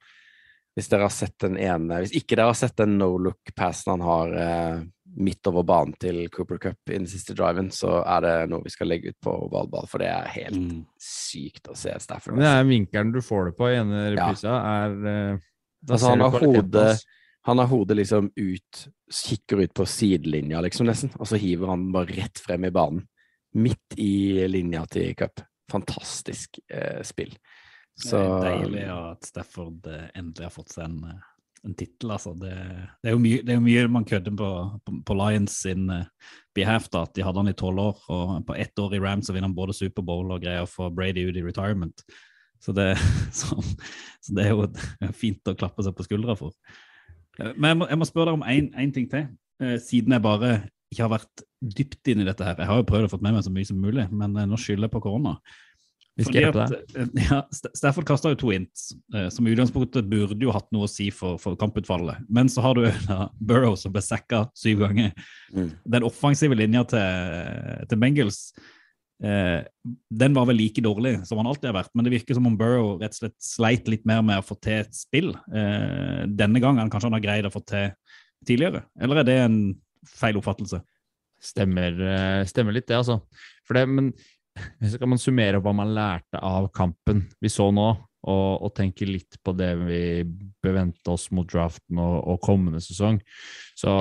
Hvis 0.75 0.87
dere 0.89 1.03
har 1.03 1.11
sett 1.11 1.35
den 1.43 1.57
ene 1.59 1.99
Hvis 2.03 2.13
ikke 2.15 2.35
dere 2.37 2.47
har 2.51 2.55
sett 2.59 2.75
den 2.79 2.97
no 2.97 3.17
look-passen 3.17 3.91
han 3.97 4.01
har 4.07 4.33
eh, 4.39 4.83
midt 5.19 5.45
over 5.45 5.61
banen 5.67 5.91
til 6.01 6.23
Cooper 6.33 6.57
Cup 6.57 6.89
i 6.89 6.95
den 6.97 7.05
siste 7.05 7.35
driven, 7.37 7.67
så 7.69 7.99
er 8.01 8.23
det 8.25 8.31
noe 8.49 8.63
vi 8.63 8.71
skal 8.73 8.87
legge 8.89 9.11
ut 9.13 9.19
på 9.21 9.29
ovalball, 9.45 9.85
for 9.85 10.01
det 10.01 10.07
er 10.09 10.25
helt 10.39 10.55
Mm. 10.57 10.79
sykt 10.97 11.69
å 11.69 11.75
se 11.77 11.93
Stafford. 12.01 12.39
Det 12.39 12.47
altså. 12.47 12.63
er 12.63 12.71
vinkelen 12.71 13.11
du 13.13 13.19
får 13.21 13.45
det 13.51 13.53
på 13.59 13.67
i 13.69 13.75
ene 13.77 13.99
reprisa, 14.15 14.55
er 14.57 14.95
eh, 15.11 15.37
Altså, 15.87 16.09
han 16.09 16.19
har 16.23 16.31
hodet- 16.31 17.03
Han 17.45 17.57
har 17.59 17.67
hodet 17.67 17.97
liksom 17.97 18.31
ut, 18.35 18.87
kikker 19.11 19.61
ut 19.67 19.73
på 19.75 19.85
sidelinja, 19.85 20.61
liksom, 20.63 20.87
nesten, 20.87 21.11
og 21.19 21.27
så 21.27 21.37
hiver 21.37 21.67
han 21.67 21.91
bare 21.91 22.07
rett 22.17 22.39
frem 22.39 22.65
i 22.65 22.71
banen. 22.71 23.05
Midt 23.53 23.97
i 24.01 24.47
linja 24.49 24.85
til 24.91 25.13
cup. 25.17 25.43
Fantastisk 25.71 26.59
eh, 26.69 27.01
spill. 27.05 27.35
Så 27.95 28.17
Det 28.17 28.49
er 28.49 28.57
deilig 28.57 28.87
at 28.89 29.27
Stafford 29.27 29.87
eh, 29.89 30.09
endelig 30.17 30.47
har 30.47 30.53
fått 30.53 30.73
seg 30.73 30.87
en, 30.87 30.97
eh, 31.11 31.49
en 31.67 31.75
tittel. 31.77 32.13
Altså. 32.15 32.33
Det, 32.39 32.53
det, 33.03 33.11
er 33.11 33.15
jo 33.15 33.21
mye, 33.21 33.41
det 33.45 33.53
er 33.53 33.59
jo 33.59 33.65
mye 33.67 33.83
man 33.93 34.07
kødder 34.09 34.37
på, 34.39 34.49
på, 34.85 34.95
på 35.05 35.17
Lions 35.19 35.59
sin 35.65 35.85
eh, 35.93 36.07
behalf. 36.57 36.89
da, 36.93 37.03
at 37.05 37.13
De 37.15 37.25
hadde 37.25 37.43
han 37.43 37.51
i 37.53 37.57
tolv 37.57 37.83
år, 37.83 38.01
og 38.15 38.39
på 38.49 38.57
ett 38.57 38.81
år 38.81 38.97
i 38.97 39.01
Rams 39.03 39.29
så 39.29 39.35
vinner 39.35 39.51
han 39.51 39.57
både 39.57 39.77
Superbowl 39.77 40.33
og 40.33 40.45
greier 40.45 40.69
for 40.69 40.93
Brady 40.93 41.27
ut 41.29 41.37
i 41.37 41.45
retirement. 41.45 42.05
Så 42.63 42.73
det, 42.73 42.89
så, 43.39 43.61
så 44.23 44.39
det 44.39 44.47
er 44.47 44.55
jo 44.55 44.67
fint 45.23 45.53
å 45.53 45.57
klappe 45.59 45.85
seg 45.85 45.95
på 45.97 46.07
skuldra 46.07 46.37
for. 46.39 46.55
Men 47.37 47.71
jeg 47.71 47.77
må, 47.79 47.85
jeg 47.89 47.97
må 47.97 48.05
spørre 48.05 48.29
deg 48.29 48.41
om 48.41 48.73
én 48.77 48.91
ting 48.93 49.07
til, 49.09 49.29
siden 49.83 50.15
jeg 50.15 50.23
bare 50.23 50.53
ikke 50.93 51.05
har 51.07 51.13
vært 51.17 51.43
dypt 51.63 52.11
inn 52.11 52.23
i 52.23 52.27
dette 52.27 52.45
her. 52.45 52.57
Jeg 52.59 52.69
har 52.69 52.81
jo 52.81 52.87
prøvd 52.87 53.07
å 53.07 53.13
få 53.13 53.19
med 53.21 53.35
meg 53.35 53.45
så 53.45 53.53
mye 53.53 53.67
som 53.67 53.79
mulig, 53.81 54.07
men 54.13 54.35
eh, 54.37 54.49
nå 54.49 54.59
skylder 54.59 54.87
jeg 54.87 54.95
på 54.95 55.03
korona. 55.07 55.37
Vi 56.13 56.27
skal 56.27 56.35
Fordi 56.35 56.43
hjelpe 56.43 56.65
at, 56.67 56.97
eh, 56.99 57.23
Ja, 57.31 57.39
Stafford 57.73 58.07
kasta 58.09 58.33
jo 58.33 58.39
to 58.43 58.51
ints, 58.53 58.91
eh, 59.15 59.29
som 59.33 59.47
i 59.47 59.55
utgangspunktet 59.55 60.09
burde 60.11 60.45
jo 60.45 60.53
hatt 60.53 60.69
noe 60.75 60.87
å 60.87 60.91
si 60.91 61.09
for, 61.15 61.39
for 61.41 61.57
kamputfallet. 61.59 62.21
Men 62.29 62.51
så 62.51 62.65
har 62.65 62.77
du 62.77 62.85
ja, 62.85 63.27
Burrow 63.39 63.77
som 63.79 63.95
ble 63.95 64.03
sacka 64.05 64.45
syv 64.59 64.85
ganger. 64.85 65.13
Mm. 65.55 65.73
Den 65.97 66.07
offensive 66.07 66.57
linja 66.59 66.85
til, 66.93 67.85
til 67.89 68.01
Bengals 68.03 68.43
eh, 69.23 69.63
den 70.23 70.37
var 70.37 70.49
vel 70.49 70.59
like 70.59 70.83
dårlig 70.83 71.15
som 71.29 71.41
han 71.41 71.49
alltid 71.49 71.71
har 71.71 71.79
vært, 71.81 71.93
men 71.95 72.05
det 72.05 72.17
virker 72.19 72.37
som 72.37 72.49
om 72.49 72.59
Burrow 72.59 72.97
rett 73.01 73.15
og 73.15 73.23
slett 73.23 73.39
sleit 73.41 73.89
litt 73.89 74.05
mer 74.09 74.21
med 74.25 74.43
å 74.43 74.45
få 74.45 74.59
til 74.61 74.83
et 74.83 74.93
spill 74.97 75.33
eh, 75.55 76.27
denne 76.29 76.61
gangen 76.61 76.91
kanskje 76.91 77.09
han 77.09 77.17
har 77.17 77.25
greid 77.25 77.49
å 77.49 77.53
få 77.53 77.63
til 77.65 77.93
tidligere. 78.47 78.83
Eller 79.01 79.21
er 79.21 79.27
det 79.27 79.39
en 79.41 79.57
feil 80.07 80.39
oppfattelse? 80.39 80.81
Stemmer, 81.43 81.97
eh, 82.07 82.45
stemmer 82.47 82.75
litt, 82.75 82.87
det, 82.87 82.99
altså. 83.01 83.19
For 83.67 83.77
det, 83.77 83.87
men 83.89 84.11
hvis 84.79 84.97
kan 85.01 85.09
man 85.09 85.21
summere 85.21 85.59
opp 85.59 85.65
hva 85.67 85.73
man 85.75 85.93
lærte 85.95 86.39
av 86.39 86.69
kampen 86.75 87.25
vi 87.41 87.51
så 87.51 87.69
nå. 87.73 87.89
Og, 88.23 88.63
og 88.63 88.71
tenker 88.77 89.09
litt 89.09 89.37
på 89.43 89.53
det 89.57 89.71
vi 89.81 90.01
bør 90.63 90.77
vente 90.77 91.11
oss 91.11 91.27
mot 91.35 91.47
draften 91.49 91.99
og, 91.99 92.15
og 92.31 92.39
kommende 92.43 92.79
sesong, 92.83 93.19
så 93.75 93.93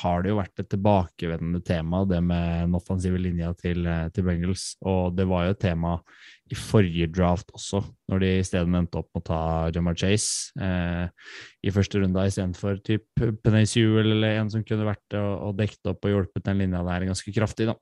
har 0.00 0.22
det 0.22 0.32
jo 0.32 0.38
vært 0.40 0.62
et 0.62 0.70
tilbakevendende 0.72 1.60
tema, 1.66 2.02
det 2.08 2.18
med 2.24 2.64
den 2.66 2.74
offensive 2.78 3.20
linja 3.20 3.52
til, 3.58 3.86
til 4.14 4.26
Bengals. 4.26 4.72
Og 4.86 5.14
det 5.14 5.26
var 5.30 5.46
jo 5.46 5.54
et 5.54 5.62
tema 5.62 5.96
i 6.50 6.58
forrige 6.58 7.06
draft 7.14 7.52
også, 7.54 7.82
når 8.10 8.24
de 8.24 8.32
i 8.40 8.46
stedet 8.46 8.74
endte 8.74 8.98
opp 8.98 9.10
med 9.14 9.22
å 9.22 9.28
ta 9.28 9.42
Jamar 9.74 9.98
Chase 9.98 10.50
eh, 10.58 11.06
i 11.62 11.74
første 11.74 12.02
runde 12.02 12.26
istedenfor 12.26 12.80
type 12.86 13.30
Penace 13.44 13.76
Sewell 13.76 14.16
eller 14.16 14.40
en 14.40 14.50
som 14.50 14.66
kunne 14.66 14.88
vært 14.88 15.18
og, 15.18 15.30
og 15.46 15.56
dekket 15.60 15.92
opp 15.92 16.06
og 16.08 16.14
hjulpet 16.16 16.46
den 16.48 16.64
linja 16.64 16.82
der 16.86 17.06
ganske 17.12 17.34
kraftig. 17.36 17.70
da. 17.70 17.78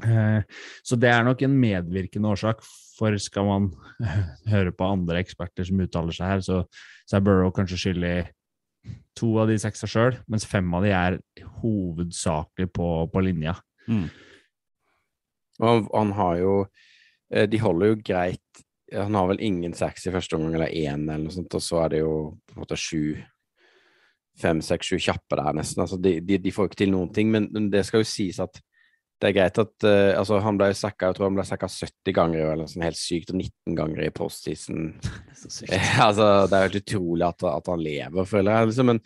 Eh, 0.00 0.40
så 0.82 0.98
det 0.98 1.10
er 1.12 1.22
nok 1.26 1.42
en 1.44 1.58
medvirkende 1.62 2.32
årsak, 2.32 2.64
for 3.02 3.18
skal 3.18 3.48
man 3.48 3.70
høre 4.52 4.74
på 4.74 4.86
andre 4.86 5.22
eksperter 5.22 5.66
som 5.66 5.82
uttaler 5.82 6.14
seg 6.14 6.30
her, 6.36 6.44
så, 6.46 6.62
så 7.08 7.18
er 7.18 7.26
Burrow 7.26 7.50
kanskje 7.54 7.80
skyldig 7.80 8.16
to 9.18 9.34
av 9.42 9.50
de 9.50 9.58
seksa 9.60 9.88
sjøl, 9.90 10.16
mens 10.30 10.46
fem 10.48 10.66
av 10.74 10.86
de 10.86 10.94
er 10.94 11.18
hovedsakelig 11.60 12.70
på, 12.74 12.88
på 13.12 13.22
linja. 13.22 13.56
Mm. 13.90 14.06
Han, 15.62 15.86
han 15.92 16.12
har 16.16 16.36
jo 16.40 16.52
eh, 17.34 17.48
De 17.50 17.58
holder 17.60 17.90
jo 17.90 17.96
greit 18.06 18.60
Han 18.94 19.16
har 19.18 19.26
vel 19.28 19.42
ingen 19.42 19.74
seks 19.76 20.06
i 20.06 20.12
første 20.14 20.38
omgang, 20.38 20.54
eller 20.56 20.70
én, 20.72 21.02
eller 21.04 21.26
noe 21.26 21.34
sånt, 21.34 21.54
og 21.58 21.62
så 21.62 21.82
er 21.82 21.92
det 21.92 22.00
jo 22.00 22.14
på 22.46 22.56
en 22.56 22.62
måte 22.62 22.78
sju 22.78 23.02
Fem, 24.40 24.62
seks, 24.64 24.88
sju 24.88 24.96
kjappe 24.96 25.36
der, 25.36 25.52
nesten. 25.52 25.82
Altså, 25.84 25.98
de, 26.00 26.14
de, 26.24 26.38
de 26.40 26.52
får 26.56 26.70
ikke 26.70 26.78
til 26.80 26.88
noen 26.94 27.10
ting, 27.12 27.28
men 27.28 27.66
det 27.68 27.82
skal 27.84 28.00
jo 28.00 28.08
sies 28.08 28.38
at 28.40 28.56
det 29.22 29.28
er 29.28 29.34
greit 29.36 29.58
at 29.62 29.84
uh, 29.86 30.18
altså, 30.18 30.40
han 30.42 30.56
ble 30.58 30.72
sacka, 30.74 31.12
jeg 31.12 31.16
tror 31.16 31.28
han 31.28 31.36
ble 31.36 31.44
sacka 31.46 31.68
70 31.70 32.14
ganger, 32.16 32.48
eller 32.52 32.66
sånn 32.70 32.82
helt 32.82 32.98
sykt, 32.98 33.30
og 33.30 33.38
19 33.38 33.76
ganger 33.78 34.02
i 34.02 34.14
postseason. 34.14 34.88
altså, 36.08 36.30
det 36.50 36.56
er 36.56 36.64
helt 36.66 36.78
utrolig 36.80 37.26
at, 37.28 37.44
at 37.52 37.68
han 37.70 37.84
lever, 37.84 38.26
føler 38.26 38.56
jeg. 38.56 38.70
Liksom. 38.72 38.90
Men, 38.90 38.98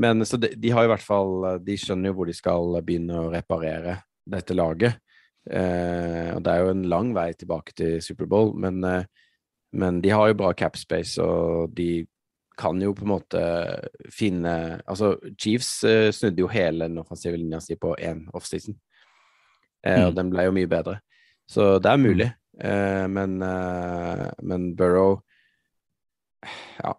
men 0.00 0.24
så 0.28 0.38
de, 0.40 0.54
de, 0.56 0.70
har 0.72 0.86
i 0.86 0.90
hvert 0.92 1.04
fall 1.04 1.60
De 1.66 1.74
skjønner 1.76 2.08
jo 2.08 2.16
hvor 2.16 2.30
de 2.30 2.36
skal 2.36 2.78
begynne 2.86 3.18
å 3.18 3.32
reparere 3.34 3.98
dette 4.32 4.56
laget. 4.56 4.96
Uh, 5.44 6.38
og 6.38 6.40
det 6.46 6.54
er 6.54 6.62
jo 6.62 6.70
en 6.72 6.86
lang 6.88 7.10
vei 7.12 7.26
tilbake 7.36 7.74
til 7.76 7.98
Superbowl, 8.00 8.54
men, 8.62 8.78
uh, 8.88 9.34
men 9.76 9.98
de 10.00 10.14
har 10.14 10.30
jo 10.30 10.38
bra 10.38 10.54
cap 10.56 10.78
space, 10.80 11.20
og 11.20 11.74
de 11.76 12.06
kan 12.56 12.80
jo 12.80 12.94
på 12.96 13.04
en 13.04 13.10
måte 13.10 13.42
finne 14.12 14.54
Altså, 14.84 15.14
Chiefs 15.40 15.70
snudde 16.16 16.44
jo 16.44 16.48
hele 16.52 16.86
den 16.86 17.00
offensive 17.00 17.36
linja 17.36 17.60
si 17.64 17.76
på 17.80 17.92
én 18.00 18.24
offseason. 18.36 18.76
Eh, 19.82 20.04
og 20.06 20.12
mm. 20.12 20.16
den 20.18 20.30
ble 20.32 20.46
jo 20.46 20.54
mye 20.56 20.70
bedre. 20.70 20.96
Så 21.50 21.76
det 21.82 21.90
er 21.90 22.00
mulig. 22.00 22.28
Eh, 22.62 23.04
men, 23.10 23.38
eh, 23.42 24.26
men 24.42 24.72
Burrow 24.78 25.20
Ja. 26.82 26.94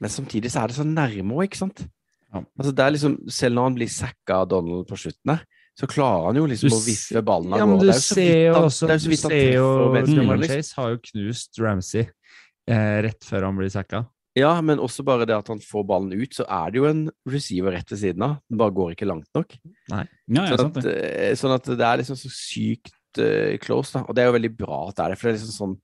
Men 0.00 0.10
samtidig 0.10 0.52
så 0.52 0.62
er 0.62 0.70
det 0.70 0.76
så 0.78 0.86
nærme 0.86 1.36
òg, 1.36 1.48
ikke 1.48 1.60
sant? 1.60 1.82
Ja. 2.30 2.44
Altså 2.58 2.72
det 2.72 2.84
er 2.84 2.94
liksom, 2.94 3.16
Selv 3.28 3.56
når 3.56 3.66
han 3.68 3.78
blir 3.80 3.90
sacka 3.90 4.42
av 4.44 4.48
Donald 4.52 4.86
på 4.88 4.96
slutten 4.96 5.34
her, 5.34 5.42
så 5.78 5.88
klarer 5.90 6.28
han 6.28 6.38
jo 6.38 6.46
liksom 6.50 6.70
du, 6.70 6.76
å 6.76 6.84
viffe 6.84 7.22
ballen 7.24 7.54
av 7.56 7.62
ja, 7.62 7.66
gårde. 7.66 7.86
Du 7.86 8.04
ser 8.04 8.38
jo 8.50 8.62
Du 8.68 9.16
ser 9.16 9.36
jo 9.56 9.68
Jamar 9.96 10.42
Chase 10.44 10.76
har 10.76 10.94
jo 10.94 11.02
knust 11.10 11.60
Ramsey 11.62 12.04
eh, 12.04 12.96
rett 13.06 13.26
før 13.26 13.48
han 13.48 13.58
blir 13.58 13.72
sacka. 13.72 14.04
Ja, 14.38 14.52
men 14.62 14.78
også 14.78 15.02
bare 15.06 15.26
det 15.26 15.34
at 15.34 15.48
han 15.50 15.62
får 15.62 15.86
ballen 15.88 16.14
ut, 16.14 16.34
så 16.36 16.44
er 16.46 16.70
det 16.70 16.78
jo 16.78 16.86
en 16.86 17.02
receiver 17.26 17.74
rett 17.74 17.90
ved 17.90 17.98
siden 17.98 18.22
av. 18.22 18.36
Den 18.46 18.60
bare 18.60 18.74
går 18.76 18.92
ikke 18.94 19.08
langt 19.10 19.26
nok. 19.34 19.56
Nei. 19.90 20.04
Ja, 20.30 20.44
ja, 20.46 20.58
sånn, 20.60 20.70
at, 20.70 20.86
eh, 20.86 21.32
sånn, 21.38 21.54
at, 21.56 21.72
det 21.80 21.88
er 21.88 21.98
liksom 22.02 22.18
så 22.20 22.30
sykt 22.30 23.18
uh, 23.18 23.56
close, 23.64 23.90
da. 23.96 24.04
Og 24.06 24.14
det 24.14 24.22
er 24.22 24.30
jo 24.30 24.36
veldig 24.38 24.52
bra 24.60 24.84
at 24.86 25.00
det 25.00 25.04
er 25.04 25.14
det, 25.14 25.18
for 25.18 25.28
det 25.28 25.34
er 25.34 25.40
liksom 25.40 25.56
sånn 25.56 25.74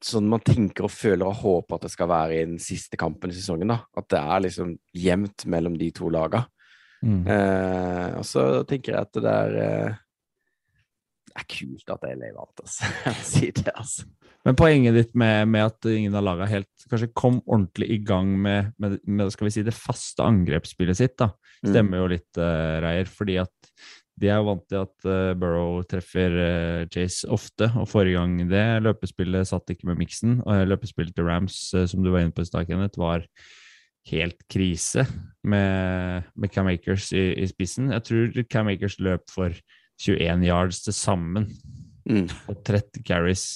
sånn 0.00 0.28
man 0.32 0.40
tenker 0.44 0.86
og 0.86 0.92
føler 0.94 1.28
og 1.28 1.42
håper 1.42 1.76
at 1.76 1.82
det 1.84 1.92
skal 1.92 2.08
være 2.08 2.38
i 2.38 2.44
den 2.48 2.60
siste 2.62 2.96
kampen 3.00 3.32
i 3.32 3.36
sesongen. 3.36 3.68
da, 3.68 3.82
At 3.96 4.08
det 4.12 4.20
er 4.20 4.44
liksom 4.46 4.74
jevnt 4.96 5.44
mellom 5.50 5.76
de 5.80 5.90
to 5.96 6.08
laga. 6.12 6.46
Mm. 7.04 7.24
Uh, 7.28 8.08
og 8.20 8.24
så 8.28 8.46
tenker 8.68 8.94
jeg 8.94 9.08
at 9.08 9.20
det 9.24 9.30
er 9.32 9.54
uh, 9.56 10.00
Det 11.30 11.38
er 11.40 11.46
kult 11.48 11.92
at 11.94 12.02
LA 12.04 12.32
vant, 12.36 12.64
altså. 12.64 12.90
Jeg 13.06 13.24
sier 13.32 13.52
si 13.52 13.62
det, 13.62 13.72
altså. 13.72 14.08
Men 14.46 14.56
poenget 14.56 14.96
ditt 14.96 15.10
med, 15.18 15.48
med 15.52 15.66
at 15.68 15.88
ingen 15.90 16.14
av 16.16 16.24
lagene 16.24 16.48
helt 16.48 16.84
kanskje 16.90 17.10
kom 17.16 17.40
ordentlig 17.44 17.90
i 17.92 17.98
gang 18.04 18.32
med, 18.40 18.70
med, 18.80 18.96
med 19.04 19.32
skal 19.34 19.50
vi 19.50 19.52
si, 19.52 19.64
det 19.66 19.76
faste 19.76 20.24
angrepsspillet 20.24 20.96
sitt, 20.96 21.16
da, 21.20 21.28
mm. 21.60 21.72
stemmer 21.74 22.00
jo 22.00 22.06
litt, 22.14 22.30
uh, 22.40 22.78
Reier. 22.80 23.10
Fordi 23.10 23.36
at 23.42 23.52
de 24.20 24.28
er 24.28 24.40
jo 24.40 24.48
vant 24.48 24.64
til 24.68 24.80
at 24.80 25.08
uh, 25.08 25.32
Burrow 25.40 25.82
treffer 25.88 26.36
uh, 26.40 26.88
Chase 26.92 27.28
ofte, 27.32 27.68
og 27.76 27.88
forrige 27.92 28.16
gang 28.16 28.38
det 28.48 28.64
løpespillet 28.86 29.52
satt 29.52 29.76
ikke 29.76 29.90
med 29.92 30.00
miksen. 30.00 30.40
Og 30.46 30.64
løpespillet 30.72 31.16
til 31.16 31.28
Rams, 31.28 31.60
som 31.74 32.04
du 32.04 32.12
var 32.12 32.24
inne 32.24 32.36
på 32.36 32.44
i 32.44 32.48
stad, 32.48 32.68
Kenneth, 32.70 33.00
var 33.00 33.28
helt 34.08 34.40
krise 34.48 35.04
med, 35.44 36.30
med 36.32 36.52
Cam 36.54 36.70
Akers 36.72 37.12
i, 37.12 37.34
i, 37.36 37.48
spissen. 37.50 37.92
Jeg 37.92 38.08
tror 38.08 38.44
Cam 38.48 38.72
Akers 38.72 38.96
løp 39.04 39.28
for 39.28 39.52
21 40.00 40.46
yards 40.48 40.80
til 40.86 40.96
sammen 40.96 41.50
mm. 42.08 42.24
og 42.48 42.62
30 42.64 43.04
carries 43.04 43.50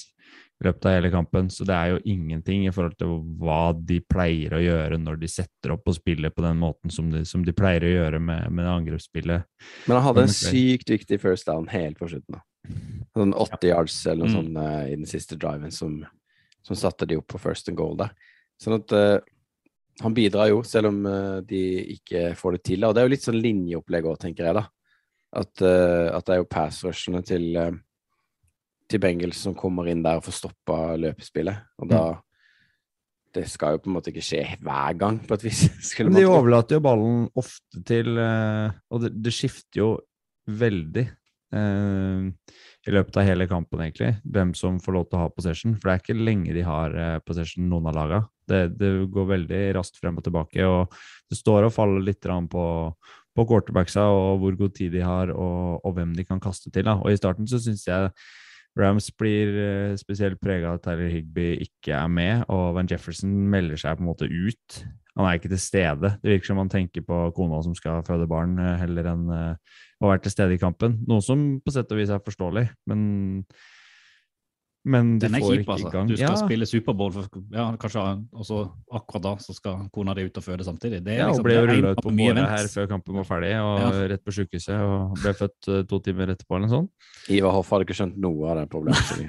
i 0.61 0.67
løpet 0.67 0.87
av 0.87 0.95
hele 0.95 1.11
kampen. 1.11 1.49
Så 1.51 1.67
det 1.67 1.75
er 1.75 1.93
jo 1.93 2.01
ingenting 2.07 2.65
i 2.67 2.73
forhold 2.73 2.95
til 2.99 3.17
hva 3.41 3.73
de 3.75 3.99
pleier 4.07 4.55
å 4.55 4.61
gjøre 4.63 4.99
når 5.01 5.19
de 5.21 5.29
setter 5.31 5.75
opp 5.75 5.87
og 5.91 5.97
spiller 5.97 6.31
på 6.33 6.45
den 6.45 6.59
måten 6.61 6.93
som 6.93 7.11
de, 7.11 7.25
som 7.27 7.43
de 7.45 7.55
pleier 7.55 7.83
å 7.83 7.93
gjøre 7.93 8.21
med, 8.23 8.47
med 8.55 8.69
angrepsspillet. 8.71 9.47
Men 9.85 9.97
han 9.97 10.05
hadde 10.07 10.27
en 10.27 10.35
sykt 10.35 10.91
viktig 10.93 11.19
first 11.21 11.49
down 11.49 11.67
helt 11.73 11.99
på 11.99 12.09
slutten. 12.11 12.39
da. 12.39 12.43
Sånn 13.15 13.35
80 13.35 13.69
yards 13.69 13.99
eller 14.07 14.23
noe 14.23 14.31
mm. 14.31 14.35
sånt 14.35 14.59
uh, 14.59 14.83
i 14.89 14.95
den 14.95 15.09
siste 15.09 15.37
driven 15.39 15.71
som, 15.71 15.99
som, 16.65 16.77
satte 16.79 17.07
de 17.07 17.19
opp 17.19 17.27
på 17.31 17.41
first 17.41 17.69
and 17.71 17.79
goal 17.79 17.95
der. 17.99 18.15
Sånn 18.61 18.77
at 18.79 18.95
uh, 18.95 19.17
han 20.03 20.15
bidrar 20.15 20.49
jo, 20.51 20.61
selv 20.67 20.91
om 20.91 21.03
uh, 21.07 21.43
de 21.47 21.61
ikke 21.95 22.29
får 22.39 22.57
det 22.57 22.63
til. 22.71 22.87
Og 22.87 22.95
det 22.95 23.03
er 23.03 23.07
jo 23.07 23.13
litt 23.15 23.27
sånn 23.27 23.39
linjeopplegg 23.43 24.07
òg, 24.07 24.19
tenker 24.23 24.49
jeg, 24.49 24.57
da. 24.61 24.65
At, 25.35 25.51
at 25.59 26.23
det 26.23 26.31
er 26.31 26.37
jo 26.39 26.45
pass-rushene 26.47 27.19
til 27.27 27.57
til 28.91 29.01
Bengels 29.01 29.41
som 29.45 29.55
kommer 29.57 29.89
inn 29.89 30.03
der 30.05 30.19
og 30.19 30.25
får 30.27 30.39
stoppa 30.43 30.79
løpespillet. 31.01 31.67
Og 31.81 31.91
da. 31.91 32.05
Det 33.35 33.43
skal 33.51 33.75
jo 33.75 33.81
på 33.83 33.89
en 33.89 33.97
måte 33.97 34.13
ikke 34.13 34.23
skje 34.23 34.43
hver 34.63 34.95
gang, 34.95 35.19
på 35.27 35.35
et 35.35 35.43
vis. 35.43 35.65
Men 36.05 36.15
de 36.15 36.27
overlater 36.29 36.77
jo 36.77 36.85
ballen 36.85 37.25
ofte 37.35 37.81
til 37.83 38.15
eh, 38.15 38.69
Og 38.95 39.03
det, 39.03 39.11
det 39.25 39.33
skifter 39.35 39.81
jo 39.81 39.89
veldig 40.47 41.03
eh, 41.03 42.29
i 42.85 42.93
løpet 42.93 43.19
av 43.19 43.27
hele 43.27 43.47
kampen, 43.49 43.81
egentlig, 43.81 44.13
hvem 44.23 44.53
som 44.55 44.77
får 44.79 44.95
lov 44.95 45.09
til 45.09 45.17
å 45.17 45.25
ha 45.25 45.33
possession. 45.33 45.75
For 45.75 45.89
det 45.89 45.95
er 45.95 46.03
ikke 46.03 46.27
lenge 46.29 46.55
de 46.55 46.63
har 46.63 46.95
eh, 46.95 47.17
possession, 47.25 47.67
noen 47.67 47.89
av 47.91 47.97
laga. 47.97 48.21
Det, 48.47 48.61
det, 48.77 48.93
går 49.11 49.29
veldig 49.33 49.61
raskt 49.81 49.99
frem 49.99 50.21
og 50.21 50.25
tilbake, 50.29 50.69
og 50.69 50.95
det 51.27 51.39
står 51.39 51.67
og 51.67 51.75
faller 51.75 52.05
litt 52.05 52.23
på, 52.53 52.65
på 53.35 53.47
quarterbacksa 53.49 54.05
og 54.13 54.43
hvor 54.43 54.59
god 54.63 54.75
tid 54.77 54.93
de 54.95 55.03
har, 55.03 55.33
og, 55.33 55.81
og 55.81 55.97
hvem 55.97 56.13
de 56.15 56.27
kan 56.29 56.39
kaste 56.39 56.71
til. 56.71 56.85
Da. 56.87 56.99
Og 57.01 57.11
i 57.11 57.19
starten 57.19 57.49
så 57.49 57.59
syns 57.59 57.87
jeg 57.89 58.13
Rams 58.79 59.07
blir 59.15 59.55
uh, 59.55 59.95
spesielt 59.99 60.41
prega 60.43 60.71
av 60.71 60.79
at 60.79 60.85
Tyler 60.87 61.11
Higby 61.13 61.53
ikke 61.63 61.95
er 61.95 62.11
med, 62.11 62.45
og 62.51 62.75
Van 62.75 62.89
Jefferson 62.91 63.33
melder 63.51 63.79
seg 63.79 63.97
på 63.97 64.03
en 64.03 64.09
måte 64.09 64.27
ut. 64.27 64.79
Han 65.15 65.29
er 65.29 65.37
ikke 65.39 65.51
til 65.53 65.61
stede. 65.63 66.11
Det 66.19 66.33
virker 66.33 66.51
som 66.51 66.59
han 66.59 66.71
tenker 66.71 67.05
på 67.07 67.21
kona 67.37 67.61
som 67.63 67.75
skal 67.77 68.03
føde 68.07 68.27
barn, 68.31 68.57
uh, 68.59 68.75
heller 68.81 69.11
enn 69.13 69.29
uh, 69.31 69.79
å 70.03 70.11
være 70.11 70.25
til 70.25 70.35
stede 70.35 70.57
i 70.57 70.61
kampen. 70.61 70.99
Noe 71.07 71.23
som 71.23 71.47
på 71.63 71.71
sett 71.73 71.91
og 71.95 72.01
vis 72.01 72.11
er 72.11 72.23
forståelig, 72.25 72.67
men 72.91 73.07
men 74.85 75.15
du 75.17 75.25
Den 75.25 75.35
er 75.35 75.41
får 75.41 75.53
kjip, 75.55 75.69
altså. 75.73 76.01
Du 76.05 76.13
skal 76.13 76.27
ja. 76.27 76.37
spille 76.37 76.65
Superbowl, 76.69 77.15
ja, 77.55 77.63
kanskje 77.81 78.01
også 78.37 78.57
akkurat 78.93 79.23
da 79.23 79.31
så 79.41 79.55
skal 79.57 79.87
kona 79.93 80.13
di 80.13 80.27
ut 80.27 80.35
og 80.37 80.45
føde 80.45 80.67
samtidig. 80.67 80.99
Det 81.05 81.15
ja, 81.17 81.25
liksom, 81.31 81.45
ble 81.47 81.55
rulla 81.65 81.93
ut 81.95 82.01
på 82.05 82.13
bordet 82.13 82.43
her 82.51 82.69
før 82.69 82.89
kampen 82.91 83.17
var 83.17 83.25
ferdig, 83.25 83.49
og 83.57 83.81
ja. 83.81 83.87
rett 84.11 84.21
på 84.21 84.35
sykehuset. 84.37 84.75
Og 84.77 85.15
ble 85.23 85.33
født 85.39 85.71
uh, 85.71 85.79
to 85.89 85.99
timer 86.05 86.35
etterpå, 86.35 86.59
eller 86.59 86.69
noe 86.69 86.75
sånt. 86.75 87.09
Ivar 87.33 87.57
Hoff 87.57 87.73
hadde 87.73 87.87
ikke 87.87 87.97
skjønt 87.97 88.19
noe 88.21 88.51
av 88.51 88.61
det 88.61 88.67
problemet. 88.75 89.25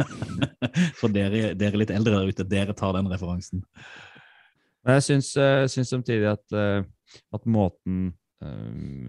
For 1.00 1.14
dere, 1.14 1.46
dere 1.60 1.82
litt 1.84 1.94
eldre 1.94 2.18
der 2.18 2.34
ute, 2.34 2.50
dere 2.50 2.74
tar 2.74 2.98
den 2.98 3.12
referansen. 3.14 3.62
Men 4.82 4.98
jeg 4.98 5.06
syns, 5.06 5.30
uh, 5.38 5.68
syns 5.70 5.94
samtidig 5.94 6.32
at, 6.34 6.44
uh, 6.50 6.82
at 7.34 7.46
måten 7.46 8.10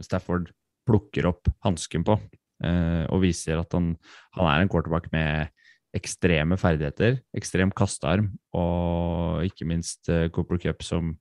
Stafford 0.06 0.54
plukker 0.88 1.26
opp 1.28 1.50
hansken 1.66 2.06
på, 2.08 2.14
og 2.64 3.20
viser 3.20 3.60
at 3.60 3.74
han, 3.76 3.90
han 4.38 4.48
er 4.48 4.64
en 4.64 4.70
quarterback 4.72 5.10
med 5.12 5.50
ekstreme 5.96 6.58
ferdigheter, 6.60 7.20
ekstrem 7.38 7.74
kastearm, 7.76 8.32
og 8.56 9.46
ikke 9.48 9.68
minst 9.70 10.10
uh, 10.12 10.28
Cooper 10.34 10.60
Cup 10.62 10.84
som 10.86 11.16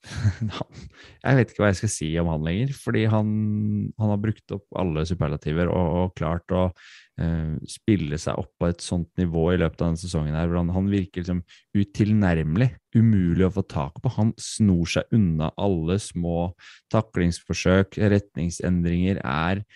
Jeg 1.20 1.36
vet 1.36 1.50
ikke 1.50 1.60
hva 1.60 1.68
jeg 1.68 1.76
skal 1.82 1.90
si 1.92 2.06
om 2.22 2.30
han 2.30 2.46
lenger, 2.46 2.70
fordi 2.72 3.02
han, 3.12 3.32
han 4.00 4.12
har 4.14 4.22
brukt 4.22 4.54
opp 4.56 4.78
alle 4.80 5.02
superlativer 5.04 5.68
og, 5.68 5.90
og 5.98 6.14
klart 6.16 6.54
å 6.56 6.62
uh, 6.70 7.58
spille 7.68 8.16
seg 8.16 8.40
opp 8.40 8.48
på 8.56 8.70
et 8.70 8.80
sånt 8.80 9.10
nivå 9.20 9.50
i 9.52 9.58
løpet 9.60 9.82
av 9.82 9.90
denne 9.90 10.00
sesongen. 10.00 10.38
her, 10.38 10.48
hvor 10.48 10.62
han, 10.62 10.72
han 10.72 10.88
virker 10.88 11.20
liksom 11.20 11.44
utilnærmelig, 11.76 12.70
umulig 12.96 13.44
å 13.50 13.52
få 13.58 13.66
tak 13.68 14.00
på. 14.00 14.14
Han 14.16 14.32
snor 14.40 14.88
seg 14.96 15.16
unna 15.20 15.52
alle 15.60 16.00
små 16.00 16.54
taklingsforsøk, 16.96 18.00
retningsendringer, 18.00 19.20
er 19.20 19.66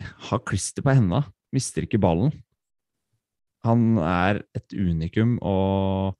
har 0.00 0.42
klister 0.46 0.84
på 0.84 0.94
henda, 0.96 1.22
mister 1.54 1.86
ikke 1.86 2.00
ballen. 2.02 2.34
Han 3.66 3.96
er 3.98 4.42
et 4.56 4.74
unikum 4.76 5.36
og 5.42 6.18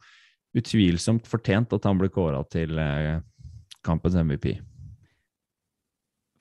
utvilsomt 0.57 1.29
fortjent 1.29 1.75
at 1.77 1.87
han 1.87 2.01
ble 2.01 2.09
kåra 2.13 2.41
til 2.51 2.79
eh, 2.81 3.21
kampens 3.85 4.17
MVP. 4.17 4.57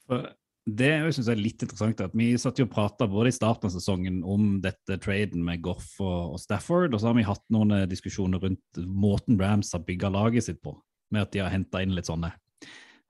For 0.05 0.29
det 0.65 0.87
jeg 0.89 1.25
er 1.29 1.37
litt 1.37 1.61
interessant, 1.61 1.99
er 2.01 2.09
at 2.09 2.15
vi 2.17 2.31
satt 2.41 2.57
jo 2.57 2.65
og 2.65 2.71
prata 2.73 3.05
både 3.09 3.29
i 3.29 3.35
starten 3.35 3.69
av 3.69 3.75
sesongen 3.75 4.23
om 4.25 4.55
dette 4.63 4.97
traden 5.01 5.43
med 5.45 5.61
Goff 5.65 5.91
og 6.01 6.39
Stafford, 6.41 6.95
og 6.95 7.01
så 7.01 7.11
har 7.11 7.19
vi 7.19 7.27
hatt 7.27 7.43
noen 7.53 7.75
eh, 7.75 7.89
diskusjoner 7.89 8.41
rundt 8.41 8.81
måten 8.87 9.37
Rams 9.41 9.75
har 9.75 9.85
bygga 9.85 10.09
laget 10.13 10.47
sitt 10.47 10.63
på, 10.65 10.73
med 11.13 11.27
at 11.27 11.35
de 11.35 11.43
har 11.43 11.53
henta 11.53 11.83
inn 11.85 11.93
litt 11.97 12.09
sånne 12.09 12.33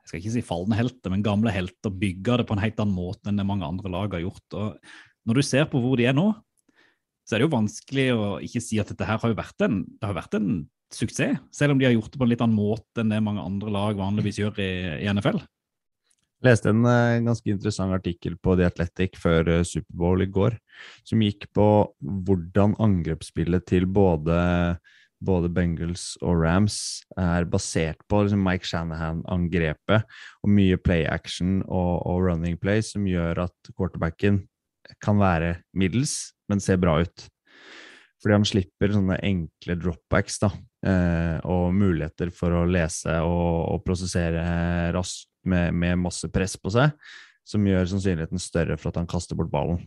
jeg 0.05 0.11
skal 0.11 0.21
ikke 0.21 0.33
si 0.35 0.45
falne 0.45 0.77
helter, 0.77 1.09
men 1.09 1.25
gamle 1.25 1.49
helter, 1.49 1.89
bygger 1.89 2.41
det 2.41 2.45
på 2.45 2.53
en 2.53 2.61
helt 2.61 2.77
annen 2.81 2.93
måte 2.93 3.31
enn 3.31 3.39
det 3.41 3.47
mange 3.49 3.65
andre 3.65 3.89
lag 3.89 4.13
har 4.13 4.21
gjort. 4.21 4.45
Og 4.53 5.25
når 5.25 5.39
du 5.39 5.45
ser 5.47 5.65
på 5.71 5.81
hvor 5.81 5.97
de 5.97 6.05
er 6.05 6.13
nå, 6.13 6.27
så 7.25 7.33
er 7.33 7.41
det 7.41 7.47
jo 7.47 7.55
vanskelig 7.55 8.05
å 8.13 8.27
ikke 8.45 8.61
si 8.61 8.77
at 8.77 8.91
dette 8.91 9.07
her 9.09 9.17
har 9.17 9.31
jo 9.31 9.37
vært 9.39 9.65
en, 9.65 9.81
det 9.89 10.05
har 10.05 10.13
vært 10.13 10.37
en 10.37 10.49
suksess, 10.93 11.41
selv 11.49 11.73
om 11.73 11.81
de 11.81 11.87
har 11.87 11.95
gjort 11.95 12.13
det 12.13 12.21
på 12.21 12.27
en 12.27 12.31
litt 12.31 12.43
annen 12.45 12.59
måte 12.59 13.01
enn 13.01 13.09
det 13.09 13.23
mange 13.25 13.41
andre 13.41 13.73
lag 13.73 13.97
vanligvis 13.97 14.37
gjør 14.43 14.61
i, 14.61 14.71
i 15.01 15.09
NFL. 15.09 15.41
leste 16.45 16.69
en 16.69 16.85
eh, 16.85 17.23
ganske 17.25 17.49
interessant 17.49 17.95
artikkel 17.95 18.37
på 18.37 18.53
The 18.59 18.67
Athletic 18.69 19.17
før 19.17 19.49
eh, 19.55 19.65
Superbowl 19.65 20.21
i 20.21 20.29
går, 20.29 20.59
som 21.01 21.25
gikk 21.25 21.49
på 21.57 21.67
hvordan 21.97 22.77
angrepsspillet 22.85 23.65
til 23.73 23.89
både, 23.89 24.37
både 25.23 25.49
Bengals 25.53 26.15
og 26.21 26.41
Rams 26.43 26.77
er 27.19 27.47
basert 27.49 28.01
på 28.09 28.23
liksom 28.25 28.43
Mike 28.45 28.67
Shanahan-angrepet 28.67 30.03
og 30.43 30.51
mye 30.51 30.77
play 30.81 31.05
action 31.07 31.61
og, 31.63 32.03
og 32.05 32.25
running 32.27 32.59
play 32.61 32.83
som 32.85 33.07
gjør 33.07 33.45
at 33.47 33.71
quarterbacken 33.77 34.43
kan 35.01 35.17
være 35.17 35.55
middels, 35.73 36.35
men 36.49 36.61
ser 36.61 36.77
bra 36.81 36.99
ut. 37.01 37.27
Fordi 38.21 38.37
han 38.37 38.47
slipper 38.47 38.93
sånne 38.93 39.19
enkle 39.25 39.77
dropbacks 39.77 40.39
da, 40.41 40.49
eh, 40.87 41.37
og 41.45 41.73
muligheter 41.77 42.31
for 42.33 42.53
å 42.57 42.65
lese 42.69 43.19
og, 43.25 43.75
og 43.75 43.83
prosessere 43.85 44.45
raskt 44.95 45.29
med, 45.45 45.75
med 45.77 46.01
masse 46.01 46.29
press 46.33 46.55
på 46.57 46.73
seg, 46.73 46.93
som 47.45 47.65
gjør 47.69 47.85
sannsynligheten 47.91 48.41
større 48.41 48.79
for 48.81 48.89
at 48.89 49.01
han 49.01 49.09
kaster 49.09 49.37
bort 49.37 49.51
ballen. 49.53 49.83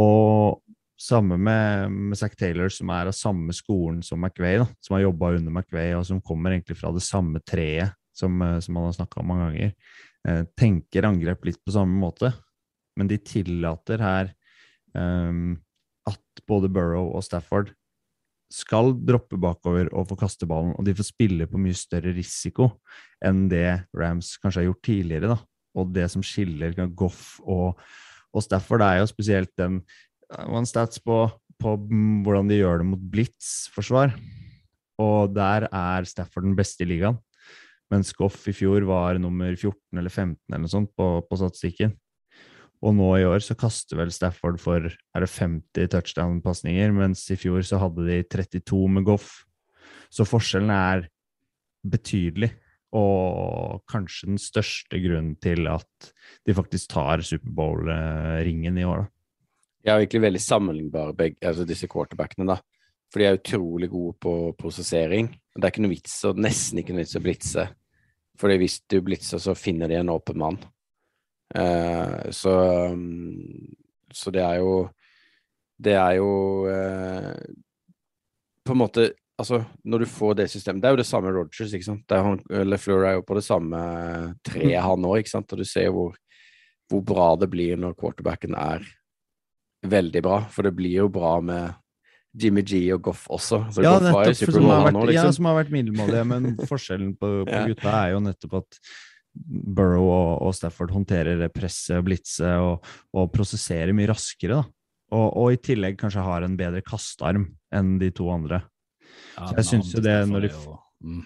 Og 0.00 0.62
samme 1.04 1.36
med, 1.36 1.92
med 1.92 2.18
Zack 2.18 2.36
Taylor, 2.40 2.72
som 2.72 2.90
er 2.94 3.10
av 3.10 3.16
samme 3.16 3.54
skolen 3.56 4.00
som 4.04 4.22
McVay, 4.22 4.58
da, 4.62 4.68
som 4.84 4.96
har 4.96 5.04
jobba 5.04 5.34
under 5.36 5.52
McVay, 5.52 5.92
og 5.98 6.06
som 6.08 6.22
kommer 6.24 6.54
egentlig 6.54 6.78
fra 6.80 6.92
det 6.94 7.04
samme 7.04 7.42
treet 7.44 7.94
som, 8.16 8.40
eh, 8.42 8.58
som 8.64 8.76
han 8.76 8.88
har 8.88 8.96
snakka 8.98 9.20
om 9.20 9.30
mange 9.30 9.48
ganger. 9.48 9.72
Eh, 10.28 10.42
tenker 10.56 11.08
angrep 11.08 11.44
litt 11.44 11.60
på 11.64 11.74
samme 11.74 11.98
måte, 12.00 12.32
men 12.96 13.10
de 13.10 13.18
tillater 13.18 14.00
her 14.00 14.30
um, 14.94 15.56
at 16.06 16.44
både 16.46 16.70
Burrow 16.70 17.10
og 17.10 17.24
Stafford 17.26 17.72
skal 18.54 18.92
droppe 19.02 19.38
bakover 19.40 19.88
og 19.90 20.06
få 20.12 20.18
kaste 20.20 20.46
ballen, 20.46 20.74
og 20.78 20.86
de 20.86 20.94
får 20.94 21.08
spille 21.10 21.48
på 21.50 21.58
mye 21.58 21.76
større 21.76 22.12
risiko 22.14 22.70
enn 23.24 23.48
det 23.50 23.66
Rams 23.96 24.36
kanskje 24.38 24.62
har 24.62 24.68
gjort 24.68 24.84
tidligere. 24.86 25.34
da. 25.34 25.38
Og 25.74 25.90
det 25.90 26.06
som 26.12 26.22
skiller 26.22 26.76
Goff 26.94 27.40
og, 27.42 27.80
og 28.30 28.46
Stafford, 28.46 28.84
er 28.86 29.00
jo 29.02 29.10
spesielt 29.10 29.50
den 29.58 29.80
One 30.48 30.68
stats 30.68 31.00
på, 31.02 31.26
på 31.60 31.74
hvordan 32.24 32.48
de 32.50 32.60
gjør 32.60 32.82
det 32.82 32.88
mot 32.88 33.04
blitz-forsvar. 33.12 34.14
Og 35.02 35.34
der 35.34 35.68
er 35.70 36.06
Stafford 36.08 36.46
den 36.46 36.56
beste 36.58 36.84
i 36.84 36.90
ligaen. 36.92 37.18
Mens 37.92 38.14
Goff 38.16 38.46
i 38.48 38.54
fjor 38.56 38.86
var 38.88 39.20
nummer 39.20 39.52
14 39.54 40.00
eller 40.00 40.10
15 40.10 40.38
eller 40.48 40.64
noe 40.64 40.72
sånt 40.72 40.90
på, 40.96 41.08
på 41.28 41.38
statistikken. 41.38 41.94
Og 42.84 42.92
nå 42.96 43.08
i 43.16 43.24
år 43.28 43.40
så 43.44 43.56
kaster 43.56 43.96
vel 44.00 44.12
Stafford 44.12 44.58
for 44.60 44.90
er 44.90 45.24
det 45.24 45.30
50 45.30 45.88
touchdown-pasninger, 45.92 46.92
mens 46.92 47.22
i 47.32 47.38
fjor 47.40 47.64
så 47.64 47.80
hadde 47.80 48.04
de 48.08 48.18
32 48.28 48.80
med 48.92 49.06
Goff. 49.08 49.30
Så 50.12 50.26
forskjellen 50.28 50.72
er 50.74 51.06
betydelig, 51.84 52.50
og 52.94 53.82
kanskje 53.90 54.28
den 54.30 54.40
største 54.40 55.00
grunnen 55.02 55.34
til 55.42 55.66
at 55.70 56.12
de 56.46 56.54
faktisk 56.56 56.92
tar 56.92 57.24
Superbowl-ringen 57.24 58.78
i 58.78 58.86
år. 58.86 59.04
da. 59.04 59.13
De 59.84 59.90
er 59.90 59.98
jo 59.98 60.04
egentlig 60.06 60.24
veldig 60.24 60.40
sammenlignbare, 60.40 61.14
begge, 61.16 61.36
altså 61.44 61.66
disse 61.68 61.88
quarterbackene, 61.92 62.46
da. 62.48 62.56
For 63.12 63.20
de 63.20 63.26
er 63.28 63.36
utrolig 63.36 63.90
gode 63.92 64.16
på 64.18 64.32
prosessering. 64.58 65.28
Det 65.54 65.60
er 65.62 65.72
ikke 65.74 65.84
noe 65.84 65.92
vits, 65.92 66.14
og 66.26 66.40
nesten 66.40 66.80
ikke 66.80 66.96
noe 66.96 67.04
vits 67.04 67.18
å 67.18 67.22
blitse. 67.22 67.66
Fordi 68.40 68.56
hvis 68.62 68.78
du 68.90 68.96
blitser, 69.04 69.42
så 69.42 69.54
finner 69.54 69.92
de 69.92 70.00
en 70.00 70.10
åpen 70.14 70.40
mann. 70.40 70.56
Eh, 71.54 72.30
så, 72.34 72.54
um, 72.90 73.76
så 74.10 74.32
det 74.34 74.42
er 74.42 74.56
jo 74.62 74.88
Det 75.76 75.92
er 75.92 76.14
jo 76.16 76.30
eh, 76.66 77.36
På 78.64 78.72
en 78.72 78.80
måte 78.80 79.04
Altså, 79.38 79.60
når 79.84 80.02
du 80.02 80.06
får 80.08 80.34
det 80.38 80.48
systemet 80.50 80.82
Det 80.82 80.88
er 80.88 80.94
jo 80.96 81.00
det 81.02 81.06
samme 81.06 81.30
Rogers, 81.30 81.74
ikke 81.74 81.84
sant. 81.84 82.02
Det 82.08 82.16
er 82.16 82.22
han, 82.24 82.40
LeFleur 82.70 83.04
er 83.04 83.16
jo 83.18 83.26
på 83.28 83.36
det 83.36 83.44
samme 83.44 83.78
treet, 84.46 84.80
han 84.82 85.04
òg, 85.04 85.18
ikke 85.20 85.34
sant. 85.34 85.52
Og 85.52 85.58
du 85.58 85.66
ser 85.68 85.90
hvor, 85.90 86.14
hvor 86.88 87.02
bra 87.02 87.32
det 87.36 87.50
blir 87.52 87.76
når 87.76 87.96
quarterbacken 87.98 88.54
er 88.54 88.86
veldig 89.90 90.22
bra. 90.24 90.40
For 90.52 90.66
det 90.66 90.74
blir 90.76 90.96
jo 91.04 91.08
bra 91.12 91.36
med 91.44 91.74
Jimmy 92.34 92.62
G 92.66 92.80
og 92.96 93.02
Goff 93.06 93.26
også. 93.30 93.60
Så 93.72 93.82
Ja, 93.84 93.94
Goff 93.98 94.12
var 94.12 94.24
jo 94.26 94.32
nettopp, 94.34 94.52
som 94.56 94.68
har 94.68 94.84
vært, 94.84 94.94
vært, 94.94 94.94
liksom. 94.94 95.14
ja, 95.14 95.22
liksom. 95.22 95.34
som 95.38 95.48
har 95.50 95.58
vært 95.62 95.74
middelmådige, 95.74 96.22
men 96.32 96.48
forskjellen 96.70 97.12
på, 97.20 97.32
på 97.48 97.52
Ja. 97.52 97.66
gutta 97.70 97.92
er 98.02 98.14
jo 98.16 98.22
nettopp 98.24 98.56
at 98.62 98.78
Burrow 99.34 100.06
og, 100.06 100.42
og 100.46 100.54
Stafford 100.54 100.92
håndterer 100.94 101.38
det 101.40 101.50
presset 101.54 101.96
og 101.98 102.04
blitset 102.06 102.54
og, 102.62 102.86
og 103.14 103.32
prosesserer 103.34 103.94
mye 103.96 104.10
raskere. 104.12 104.60
da. 104.62 104.64
Og, 105.14 105.26
og 105.36 105.52
i 105.54 105.58
tillegg 105.62 105.98
kanskje 106.00 106.22
har 106.26 106.42
en 106.46 106.56
bedre 106.58 106.82
kastearm 106.86 107.48
enn 107.74 107.96
de 108.00 108.10
to 108.14 108.28
andre. 108.30 108.62
Ja, 109.36 109.48
Så 109.50 109.56
jeg 109.58 109.66
syns 109.70 109.92
jo 109.94 110.02
det 110.02 110.16
når 110.30 110.46
de 110.46 110.50
jo- 110.54 110.78
mm. 111.02 111.22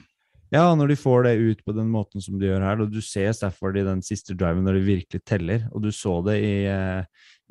Ja, 0.48 0.70
når 0.72 0.92
de 0.92 0.96
får 0.96 1.26
det 1.26 1.34
ut 1.36 1.64
på 1.64 1.74
den 1.76 1.90
måten 1.92 2.22
som 2.24 2.38
de 2.40 2.48
gjør 2.48 2.62
her, 2.64 2.80
og 2.80 2.92
du 2.92 3.02
ser 3.04 3.34
Stafford 3.36 3.76
i 3.76 3.84
den 3.84 4.00
siste 4.04 4.36
driven 4.38 4.64
når 4.64 4.78
de 4.78 4.86
virkelig 4.86 5.20
teller, 5.28 5.66
og 5.72 5.84
du 5.84 5.90
så 5.92 6.18
det 6.24 6.38
i, 6.40 6.54
eh, 6.72 7.02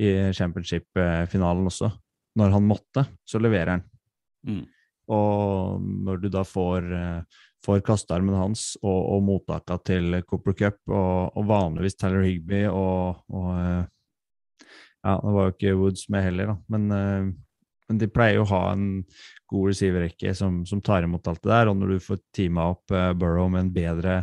i 0.02 0.10
championship-finalen 0.34 1.70
også. 1.70 1.92
Når 2.38 2.56
han 2.56 2.66
måtte, 2.66 3.06
så 3.26 3.42
leverer 3.42 3.76
han. 3.76 3.86
Mm. 4.48 4.64
Og 5.14 5.86
når 6.08 6.24
du 6.24 6.28
da 6.34 6.42
får, 6.46 6.90
eh, 6.98 7.44
får 7.66 7.86
kastearmen 7.86 8.38
hans 8.38 8.72
og, 8.82 8.98
og 9.14 9.24
mottaka 9.30 9.78
til 9.86 10.18
Cooper 10.26 10.58
Cup, 10.58 10.82
og, 10.90 11.38
og 11.38 11.48
vanligvis 11.54 12.00
Tyler 12.02 12.26
Higby 12.26 12.66
og, 12.72 13.22
og 13.30 13.54
eh, 13.60 13.86
Ja, 15.06 15.14
det 15.22 15.32
var 15.32 15.46
jo 15.46 15.54
ikke 15.54 15.78
Woods 15.78 16.10
med 16.12 16.24
heller, 16.26 16.50
da, 16.50 16.56
men, 16.74 17.36
men 17.88 18.00
de 18.02 18.08
pleier 18.12 18.42
jo 18.42 18.44
å 18.44 18.50
ha 18.50 18.62
en 18.74 18.88
god 19.50 19.72
receiverrekke 19.72 20.34
som, 20.38 20.62
som 20.68 20.82
tar 20.84 21.08
imot 21.08 21.28
alt 21.30 21.42
det 21.44 21.54
der, 21.54 21.72
og 21.72 21.80
når 21.80 21.96
du 21.96 22.04
får 22.04 22.22
teama 22.36 22.70
opp 22.74 22.94
uh, 22.94 23.12
Burrow 23.18 23.50
med 23.52 23.68
en 23.68 23.74
bedre 23.76 24.22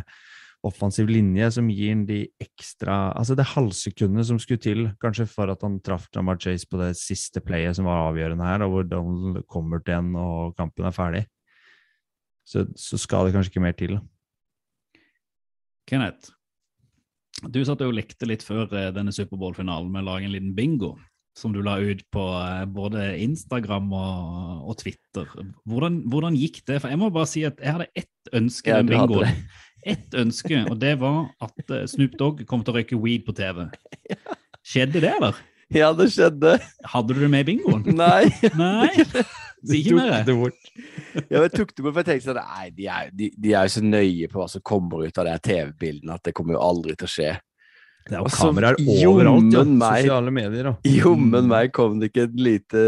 offensiv 0.65 1.09
linje 1.11 1.51
som 1.53 1.67
gir 1.69 1.91
han 1.91 2.05
de 2.07 2.23
ekstra 2.41 3.11
Altså 3.13 3.35
det 3.37 3.45
halvsekundet 3.51 4.25
som 4.29 4.39
skulle 4.41 4.63
til, 4.63 4.87
kanskje 5.01 5.27
for 5.29 5.51
at 5.53 5.61
han 5.65 5.77
traff 5.85 6.07
Jamar 6.15 6.39
Chase 6.41 6.67
på 6.69 6.79
det 6.81 6.95
siste 6.97 7.43
playet 7.45 7.77
som 7.77 7.85
var 7.89 8.07
avgjørende 8.07 8.47
her, 8.47 8.65
og 8.65 8.73
hvor 8.73 8.87
Donald 8.89 9.43
kommer 9.51 9.83
til 9.85 9.99
en 9.99 10.15
og 10.19 10.55
kampen 10.57 10.87
er 10.87 10.95
ferdig, 10.95 11.23
så, 12.45 12.65
så 12.77 12.97
skal 13.01 13.27
det 13.27 13.35
kanskje 13.35 13.53
ikke 13.53 13.65
mer 13.65 13.77
til. 13.77 13.99
Kenneth, 15.85 16.33
du 17.45 17.59
satt 17.65 17.83
og 17.85 17.93
lekte 17.93 18.25
litt 18.29 18.45
før 18.45 18.69
eh, 18.73 18.93
denne 18.95 19.13
Superbowl-finalen 19.13 19.91
med 19.91 20.05
å 20.05 20.13
lage 20.13 20.25
en 20.25 20.33
liten 20.33 20.55
bingo, 20.57 20.95
som 21.35 21.53
du 21.53 21.61
la 21.63 21.75
ut 21.83 22.01
på 22.15 22.23
eh, 22.39 22.63
både 22.71 23.07
Instagram 23.23 23.91
og, 23.93 24.69
og 24.71 24.77
Twitter. 24.79 25.27
Hvordan, 25.67 26.01
hvordan 26.11 26.37
gikk 26.39 26.61
det? 26.67 26.79
For 26.81 26.93
jeg 26.93 27.01
må 27.01 27.11
bare 27.13 27.29
si 27.29 27.43
at 27.47 27.59
jeg 27.61 27.75
hadde 27.75 27.89
ett 27.95 28.35
ønske 28.35 28.71
Ja, 28.71 28.83
bingoen. 28.85 29.45
Ett 29.85 30.15
ønske, 30.17 30.63
og 30.65 30.79
det 30.81 30.95
var 30.97 31.27
at 31.45 31.67
eh, 31.69 31.83
Snoop 31.85 32.15
Dogg 32.17 32.39
kom 32.49 32.63
til 32.65 32.73
å 32.73 32.79
røyke 32.79 32.97
weed 32.97 33.21
på 33.27 33.35
TV. 33.37 33.67
Skjedde 34.65 35.03
det, 35.03 35.11
eller? 35.19 35.37
Ja, 35.73 35.91
det 35.93 36.07
skjedde. 36.13 36.55
Hadde 36.89 37.13
du 37.13 37.19
det 37.21 37.29
med 37.29 37.45
i 37.45 37.51
bingoen? 37.51 37.83
Nei. 37.99 38.31
Nei? 38.57 38.89
Du 39.65 39.75
tok 39.77 40.25
det 40.25 40.35
bort. 40.37 40.71
Ja, 41.29 41.39
men 41.39 41.53
tok 41.53 41.75
det 41.75 41.85
bort, 41.85 41.93
for 41.93 42.01
jeg 42.01 42.09
tenkte 42.09 42.31
sånn 42.31 42.41
Nei, 42.41 42.67
de 42.73 42.89
er, 42.89 43.13
de, 43.13 43.29
de 43.37 43.53
er 43.53 43.69
jo 43.69 43.75
så 43.75 43.85
nøye 43.85 44.29
på 44.31 44.41
hva 44.41 44.47
som 44.49 44.65
kommer 44.65 45.05
ut 45.05 45.21
av 45.21 45.29
de 45.29 45.37
TV-bildene, 45.51 46.17
at 46.17 46.25
det 46.25 46.33
kommer 46.37 46.57
jo 46.57 46.65
aldri 46.65 46.97
til 46.97 47.05
å 47.05 47.13
skje. 47.19 47.31
Det 48.05 48.13
er 48.13 48.19
jo 48.19 48.27
altså, 48.27 48.49
kameraer 48.51 48.75
overalt, 48.85 49.53
ja. 49.55 49.63
meg- 49.65 50.03
Sosiale 50.05 50.33
medier. 50.33 50.73
Jommen 50.85 51.47
meg 51.49 51.71
kom 51.73 51.97
det 52.01 52.11
ikke 52.11 52.27
et 52.27 52.35
lite 52.37 52.83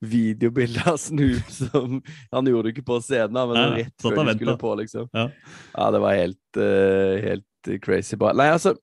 videobilde 0.00 0.80
av 0.88 0.96
Snoop 1.00 1.50
som 1.52 1.98
Han 2.32 2.48
gjorde 2.48 2.70
det 2.70 2.72
ikke 2.74 2.86
på 2.88 2.96
scenen, 3.04 3.36
men 3.36 3.58
Nei, 3.58 3.82
rett 3.82 4.00
før 4.00 4.16
de 4.16 4.34
skulle 4.38 4.56
på, 4.62 4.72
liksom. 4.80 5.10
Ja. 5.14 5.26
Ja, 5.74 5.90
det 5.94 6.00
var 6.02 6.16
helt, 6.18 6.40
uh, 6.56 7.20
helt 7.26 7.70
crazy 7.84 8.18
bra. 8.18 8.32
Nei, 8.34 8.48
altså, 8.54 8.74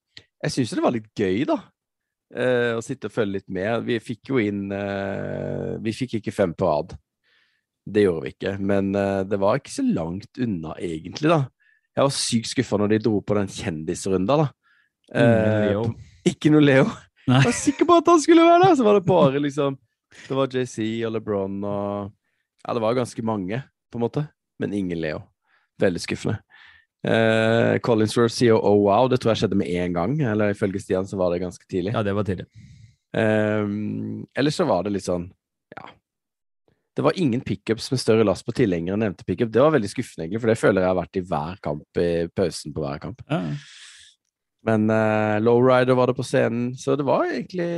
jeg 0.46 0.54
syns 0.54 0.76
det 0.78 0.86
var 0.86 0.96
litt 0.96 1.10
gøy, 1.18 1.42
da. 1.50 1.58
Uh, 2.28 2.78
å 2.78 2.84
sitte 2.86 3.10
og 3.10 3.16
følge 3.16 3.40
litt 3.40 3.50
med. 3.52 3.84
Vi 3.88 3.98
fikk 4.04 4.32
jo 4.34 4.40
inn 4.44 4.68
uh, 4.72 5.76
Vi 5.84 5.94
fikk 5.96 6.20
ikke 6.20 6.36
fem 6.36 6.54
på 6.56 6.70
rad. 6.70 6.96
Det 7.88 8.04
gjorde 8.04 8.26
vi 8.26 8.34
ikke, 8.36 8.54
men 8.60 8.90
det 9.32 9.38
var 9.40 9.62
ikke 9.62 9.72
så 9.72 9.84
langt 9.86 10.42
unna, 10.44 10.74
egentlig, 10.84 11.30
da. 11.32 11.46
Jeg 11.96 12.04
var 12.04 12.12
sykt 12.12 12.50
skuffa 12.52 12.80
når 12.82 12.92
de 12.92 12.98
dro 13.06 13.22
på 13.24 13.38
den 13.38 13.48
kjendisrunda, 13.48 14.36
da. 14.42 14.48
Ingen 15.14 15.86
Eh. 15.86 15.92
Ikke 16.28 16.52
noe 16.52 16.64
Leo. 16.64 16.88
Nei. 17.28 17.42
Jeg 17.42 17.50
var 17.50 17.56
sikker 17.56 17.88
på 17.88 17.98
at 18.02 18.10
han 18.12 18.22
skulle 18.24 18.44
være 18.44 18.64
der, 18.66 18.76
så 18.76 18.84
var 18.88 18.98
det 18.98 19.08
bare 19.08 19.40
liksom 19.44 19.78
Det 20.28 20.36
var 20.36 20.48
JC 20.48 21.04
og 21.06 21.14
LeBron 21.18 21.64
og 21.64 22.12
Ja, 22.66 22.74
det 22.74 22.82
var 22.84 22.96
ganske 22.96 23.24
mange, 23.24 23.62
på 23.92 24.00
en 24.00 24.04
måte, 24.04 24.28
men 24.60 24.74
ingen 24.74 25.00
Leo. 25.00 25.22
Veldig 25.80 26.02
skuffende. 26.04 26.40
Eh, 27.06 27.78
Collinsworth 27.80 28.34
sier 28.34 28.58
'oh 28.58 28.82
wow', 28.84 29.08
det 29.10 29.20
tror 29.22 29.32
jeg 29.32 29.44
skjedde 29.44 29.56
med 29.56 29.68
én 29.68 29.94
gang. 29.94 30.20
Eller 30.22 30.52
ifølge 30.52 30.82
Stian 30.82 31.06
så 31.08 31.18
var 31.18 31.32
det 31.32 31.40
ganske 31.40 31.64
tidlig. 31.70 31.94
Ja, 31.94 32.04
det 32.04 32.16
var 32.16 32.24
tidlig. 32.24 32.48
Um, 33.14 34.28
ellers 34.36 34.56
så 34.56 34.66
var 34.68 34.84
det 34.84 34.92
litt 34.92 35.06
sånn 35.08 35.32
Ja. 35.78 35.88
Det 36.96 37.04
var 37.04 37.14
ingen 37.16 37.42
pickups 37.42 37.92
med 37.92 38.00
større 38.00 38.26
last 38.26 38.46
på 38.46 38.52
tilhengere 38.52 38.94
enn 38.98 39.00
nevnte 39.06 39.24
pickup. 39.24 39.52
Det 39.52 39.62
var 39.62 39.72
veldig 39.72 39.90
skuffende, 39.90 40.26
egentlig, 40.26 40.42
for 40.42 40.48
det 40.48 40.58
føler 40.58 40.82
jeg 40.82 40.90
har 40.90 40.98
vært 40.98 41.18
i 41.18 41.22
hver 41.22 41.60
kamp 41.62 41.98
i 42.02 42.28
pausen 42.36 42.74
på 42.74 42.82
hver 42.82 43.00
kamp. 43.00 43.22
Ja. 43.30 43.54
Men 44.66 44.90
uh, 44.90 45.38
lowrider 45.44 45.98
var 45.98 46.10
det 46.10 46.18
på 46.18 46.26
scenen, 46.26 46.72
så 46.80 46.98
det 46.98 47.06
var 47.08 47.28
egentlig 47.30 47.70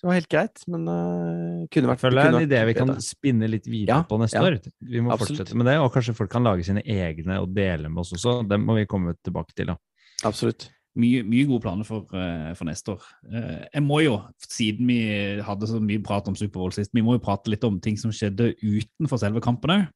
det 0.00 0.08
var 0.08 0.16
helt 0.16 0.30
greit. 0.32 0.62
Men 0.72 0.86
uh, 0.88 1.68
kunne 1.72 1.90
vært 1.90 2.00
Føler 2.00 2.16
det 2.16 2.24
er 2.24 2.36
en 2.38 2.46
idé 2.46 2.60
vi 2.70 2.74
kan 2.78 2.88
bedre. 2.88 3.04
spinne 3.04 3.50
litt 3.52 3.66
videre 3.68 3.98
Ja, 3.98 4.08
på 4.08 4.16
neste 4.22 4.40
ja. 4.40 4.46
år. 4.48 4.56
Vi 4.80 5.02
må 5.04 5.12
Absolutt. 5.12 5.42
fortsette 5.42 5.58
med 5.60 5.68
det, 5.68 5.76
og 5.82 5.90
kanskje 5.92 6.16
folk 6.16 6.32
kan 6.32 6.46
lage 6.46 6.64
sine 6.64 6.84
egne 6.86 7.40
og 7.42 7.52
dele 7.56 7.90
med 7.92 8.00
oss 8.04 8.14
også. 8.16 8.38
Det 8.48 8.60
må 8.62 8.78
vi 8.78 8.88
komme 8.88 9.12
tilbake 9.20 9.52
til, 9.52 9.74
da. 9.74 9.76
Absolutt. 10.24 10.70
Mye, 11.00 11.20
mye 11.22 11.46
gode 11.46 11.62
planer 11.66 11.86
for, 11.86 12.08
uh, 12.16 12.50
for 12.56 12.70
neste 12.70 12.96
år. 12.96 13.04
Uh, 13.28 13.60
jeg 13.68 13.84
må 13.84 14.00
jo, 14.06 14.16
siden 14.48 14.88
vi 14.88 15.00
hadde 15.44 15.68
så 15.68 15.82
mye 15.84 16.02
prat 16.06 16.32
om 16.32 16.38
Superbowl 16.38 16.72
sist, 16.74 16.94
vi 16.96 17.04
må 17.04 17.18
jo 17.18 17.24
prate 17.26 17.52
litt 17.52 17.66
om 17.68 17.76
ting 17.84 18.00
som 18.00 18.14
skjedde 18.14 18.54
utenfor 18.62 19.20
selve 19.20 19.44
kampen 19.44 19.76
òg. 19.76 19.88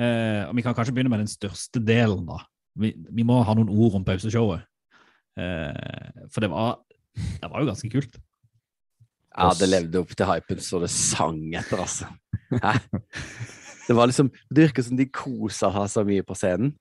Eh, 0.00 0.42
og 0.48 0.56
vi 0.56 0.64
kan 0.64 0.74
kanskje 0.76 0.94
begynne 0.96 1.12
med 1.12 1.20
den 1.24 1.30
største 1.30 1.80
delen, 1.84 2.24
da. 2.28 2.40
Vi, 2.80 2.94
vi 3.12 3.24
må 3.28 3.42
ha 3.44 3.54
noen 3.56 3.68
ord 3.68 3.98
om 3.98 4.04
pauseshowet. 4.06 4.64
Eh, 5.38 6.26
for 6.32 6.44
det 6.44 6.50
var, 6.52 6.76
det 7.40 7.48
var 7.50 7.62
jo 7.62 7.70
ganske 7.70 7.90
kult. 7.92 8.18
Ja, 9.32 9.48
det 9.56 9.70
levde 9.70 10.02
opp 10.02 10.10
til 10.12 10.28
hypen 10.28 10.60
så 10.60 10.80
det 10.82 10.90
sang 10.92 11.38
etter, 11.56 11.80
altså. 11.80 12.08
Det 13.88 13.94
var 13.96 14.06
liksom 14.06 14.28
Det 14.50 14.66
virker 14.68 14.84
som 14.84 14.96
de 14.98 15.06
kosa 15.10 15.70
seg 15.72 15.88
så 15.90 16.04
mye 16.06 16.24
på 16.26 16.36
scenen. 16.38 16.74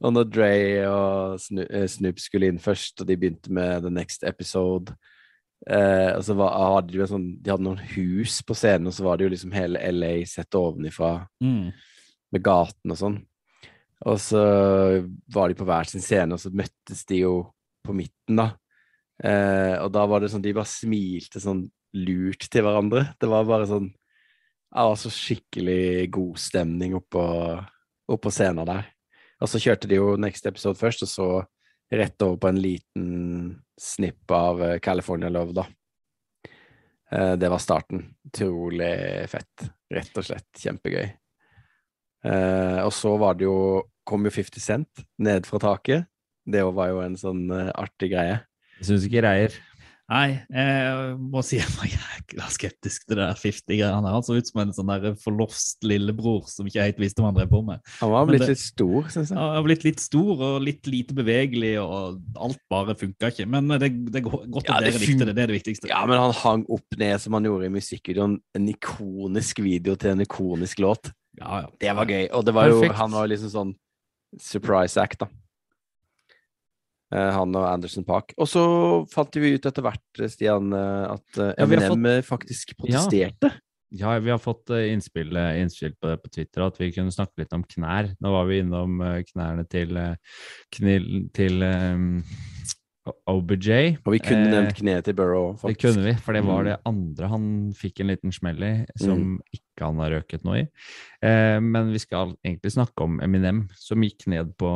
Og 0.00 0.14
når 0.14 0.28
Dre 0.30 0.48
og 0.88 1.36
eh, 1.68 1.84
Snoop 1.90 2.20
skulle 2.22 2.48
inn 2.50 2.60
først, 2.62 3.00
og 3.02 3.08
de 3.08 3.16
begynte 3.18 3.52
med 3.52 3.82
The 3.84 3.90
Next 3.92 4.22
Episode 4.26 4.94
eh, 5.68 6.12
og 6.14 6.22
så 6.24 6.36
var, 6.38 6.54
hadde 6.76 6.94
de, 6.94 7.06
sånn, 7.10 7.28
de 7.42 7.50
hadde 7.50 7.66
noen 7.66 7.80
hus 7.96 8.38
på 8.46 8.54
scenen, 8.56 8.86
og 8.90 8.94
så 8.94 9.04
var 9.08 9.18
det 9.18 9.26
jo 9.26 9.32
liksom 9.34 9.54
hele 9.56 9.82
LA 9.90 10.12
sett 10.30 10.54
ovenifra 10.58 11.12
Mm. 11.42 11.72
med 12.32 12.44
gaten 12.46 12.94
og 12.94 13.00
sånn. 13.00 13.18
Og 14.06 14.20
så 14.22 14.42
var 15.34 15.48
de 15.50 15.58
på 15.58 15.66
hver 15.66 15.88
sin 15.90 16.04
scene, 16.04 16.36
og 16.36 16.40
så 16.42 16.52
møttes 16.54 17.02
de 17.10 17.24
jo 17.24 17.32
på 17.88 17.96
midten, 17.96 18.38
da. 18.38 18.50
Eh, 19.24 19.74
og 19.80 19.90
da 19.94 20.04
var 20.06 20.22
det 20.22 20.30
sånn, 20.32 20.44
de 20.44 20.54
bare 20.54 20.70
smilte 20.70 21.42
sånn 21.42 21.64
lurt 21.98 22.46
til 22.52 22.66
hverandre. 22.66 23.08
Det 23.18 23.30
var 23.30 23.48
bare 23.48 23.66
sånn 23.70 23.88
Det 24.68 24.84
var 24.84 24.98
så 25.00 25.08
skikkelig 25.08 26.10
god 26.12 26.36
stemning 26.36 26.92
oppå, 26.98 27.22
oppå 28.12 28.30
scenen 28.30 28.68
der. 28.68 28.90
Og 29.40 29.48
så 29.48 29.60
kjørte 29.62 29.88
de 29.88 29.96
jo 29.96 30.10
Next 30.20 30.44
Episode 30.46 30.76
først, 30.76 31.06
og 31.06 31.08
så 31.08 31.28
rett 31.88 32.20
over 32.26 32.36
på 32.36 32.50
en 32.50 32.60
liten 32.60 33.06
snipp 33.80 34.30
av 34.36 34.60
eh, 34.62 34.78
California 34.84 35.30
Love, 35.32 35.56
da. 35.56 35.64
Eh, 37.10 37.32
det 37.40 37.48
var 37.48 37.58
starten. 37.64 38.04
Utrolig 38.28 38.92
fett. 39.32 39.70
Rett 39.94 40.20
og 40.20 40.26
slett 40.28 40.60
kjempegøy. 40.60 41.06
Eh, 42.28 42.78
og 42.84 42.92
så 42.92 43.14
var 43.16 43.38
det 43.38 43.48
jo 43.48 43.58
kom 44.08 44.24
jo 44.24 44.32
50 44.32 44.60
Cent 44.60 45.04
ned 45.20 45.46
fra 45.46 45.60
taket. 45.62 46.08
Det 46.48 46.62
var 46.74 46.88
jo 46.94 47.02
en 47.04 47.16
sånn 47.20 47.44
eh, 47.52 47.72
artig 47.76 48.12
greie. 48.14 48.38
Jeg 48.78 48.86
syns 48.92 49.04
ikke 49.08 49.24
Reier. 49.26 49.56
Nei, 50.08 50.38
jeg 50.48 51.16
må 51.20 51.42
si 51.44 51.58
jeg 51.58 51.68
var 51.76 51.84
jækla 51.90 52.46
skeptisk 52.48 53.02
til 53.04 53.18
det 53.18 53.26
der 53.26 53.36
50-greiene. 53.42 54.08
Han 54.14 54.22
så 54.24 54.38
ut 54.38 54.46
som 54.48 54.62
en 54.62 54.70
sånn 54.72 54.88
der 54.88 55.18
forlost 55.20 55.84
lillebror 55.84 56.46
som 56.48 56.64
ikke 56.70 56.80
helt 56.86 57.02
visste 57.02 57.20
hva 57.20 57.28
han 57.28 57.36
drev 57.36 57.50
på 57.52 57.60
med. 57.66 57.82
Han 57.98 58.14
var 58.14 58.24
blitt 58.30 58.40
det- 58.40 58.54
litt 58.54 58.62
stor, 58.62 59.10
syns 59.12 59.28
jeg. 59.28 59.36
Han 59.36 59.52
har 59.58 59.66
blitt 59.66 59.84
litt 59.84 60.00
stor 60.00 60.40
og 60.46 60.62
litt 60.64 60.88
lite 60.88 61.12
bevegelig, 61.18 61.74
og 61.82 62.22
alt 62.40 62.62
bare 62.72 62.94
funka 62.96 63.28
ikke. 63.34 63.44
Men 63.52 63.68
det, 63.74 63.90
det 64.08 64.22
er 64.22 64.24
go- 64.30 64.40
godt 64.48 64.70
Ja, 64.70 64.78
at 64.78 64.86
det 64.86 64.94
dere 64.94 65.02
likte 65.04 65.26
det. 65.28 65.34
Det 65.36 65.42
er 65.44 65.52
det 65.52 65.58
viktigste. 65.58 65.90
Ja, 65.92 66.00
men 66.08 66.16
han 66.24 66.32
hang 66.40 66.64
opp 66.72 66.96
ned 66.96 67.20
som 67.20 67.36
han 67.36 67.44
gjorde 67.50 67.68
i 67.68 67.74
musikkvideoen. 67.76 68.38
En 68.56 68.68
ikonisk 68.72 69.60
video 69.60 69.98
til 70.00 70.14
en 70.16 70.24
ikonisk 70.24 70.80
låt. 70.80 71.12
Ja, 71.36 71.66
ja. 71.66 71.68
Det 71.84 71.92
var 72.00 72.08
gøy. 72.08 72.30
Og 72.32 72.46
det 72.48 72.54
var 72.56 72.72
jo, 72.72 72.80
Perfekt. 72.80 72.96
han 73.02 73.12
var 73.12 73.28
jo 73.28 73.34
liksom 73.34 73.52
sånn 73.52 73.74
surprise 74.40 74.96
act, 75.04 75.20
da. 75.20 75.28
Eh, 77.14 77.30
han 77.32 77.56
og 77.56 77.64
Anderson 77.68 78.04
Park. 78.04 78.34
Og 78.36 78.50
så 78.50 78.64
fant 79.12 79.38
vi 79.40 79.54
ut 79.56 79.68
etter 79.70 79.84
hvert, 79.86 80.20
Stian, 80.28 80.72
eh, 80.76 81.06
at 81.14 81.40
eh, 81.40 81.54
Ja, 81.56 81.68
vi 81.70 81.80
har 81.80 81.88
Eminem 81.94 82.26
faktisk 82.26 82.76
protesterte. 82.76 83.52
Ja, 83.96 84.12
vi 84.20 84.28
har 84.28 84.40
fått 84.42 84.68
innspill, 84.68 85.32
innspill 85.56 85.94
på 85.96 86.10
det 86.10 86.18
på 86.20 86.28
Twitter, 86.28 86.66
at 86.66 86.76
vi 86.76 86.90
kunne 86.92 87.14
snakke 87.14 87.40
litt 87.40 87.54
om 87.56 87.62
knær. 87.64 88.10
Nå 88.20 88.32
var 88.34 88.44
vi 88.50 88.58
innom 88.60 88.98
knærne 89.30 89.64
til, 89.64 89.96
Knill 90.76 91.06
knil, 91.08 91.30
til 91.32 91.64
um, 91.64 92.10
OBJ. 93.28 93.70
Og 94.04 94.12
vi 94.12 94.20
kunne 94.22 94.50
nevnt 94.52 94.76
kneet 94.78 95.06
til 95.08 95.16
Burrow, 95.16 95.54
Det 95.62 95.78
kunne 95.80 96.04
vi, 96.04 96.14
for 96.20 96.36
det 96.36 96.44
var 96.44 96.62
Mm. 96.62 96.68
det 96.68 96.76
andre 96.84 97.28
han 97.28 97.72
fikk 97.72 98.00
en 98.00 98.10
liten 98.12 98.32
smell 98.32 98.62
i, 98.62 98.86
som 98.96 99.40
ikke 99.52 99.86
han 99.86 99.98
har 99.98 100.10
røket 100.10 100.44
noe 100.44 100.58
i. 100.60 100.66
Eh, 101.22 101.58
men 101.60 101.92
vi 101.92 101.98
skal 101.98 102.36
egentlig 102.44 102.72
snakke 102.72 103.00
om 103.04 103.20
Eminem, 103.20 103.68
som 103.74 104.02
gikk 104.02 104.26
ned 104.26 104.56
på, 104.58 104.68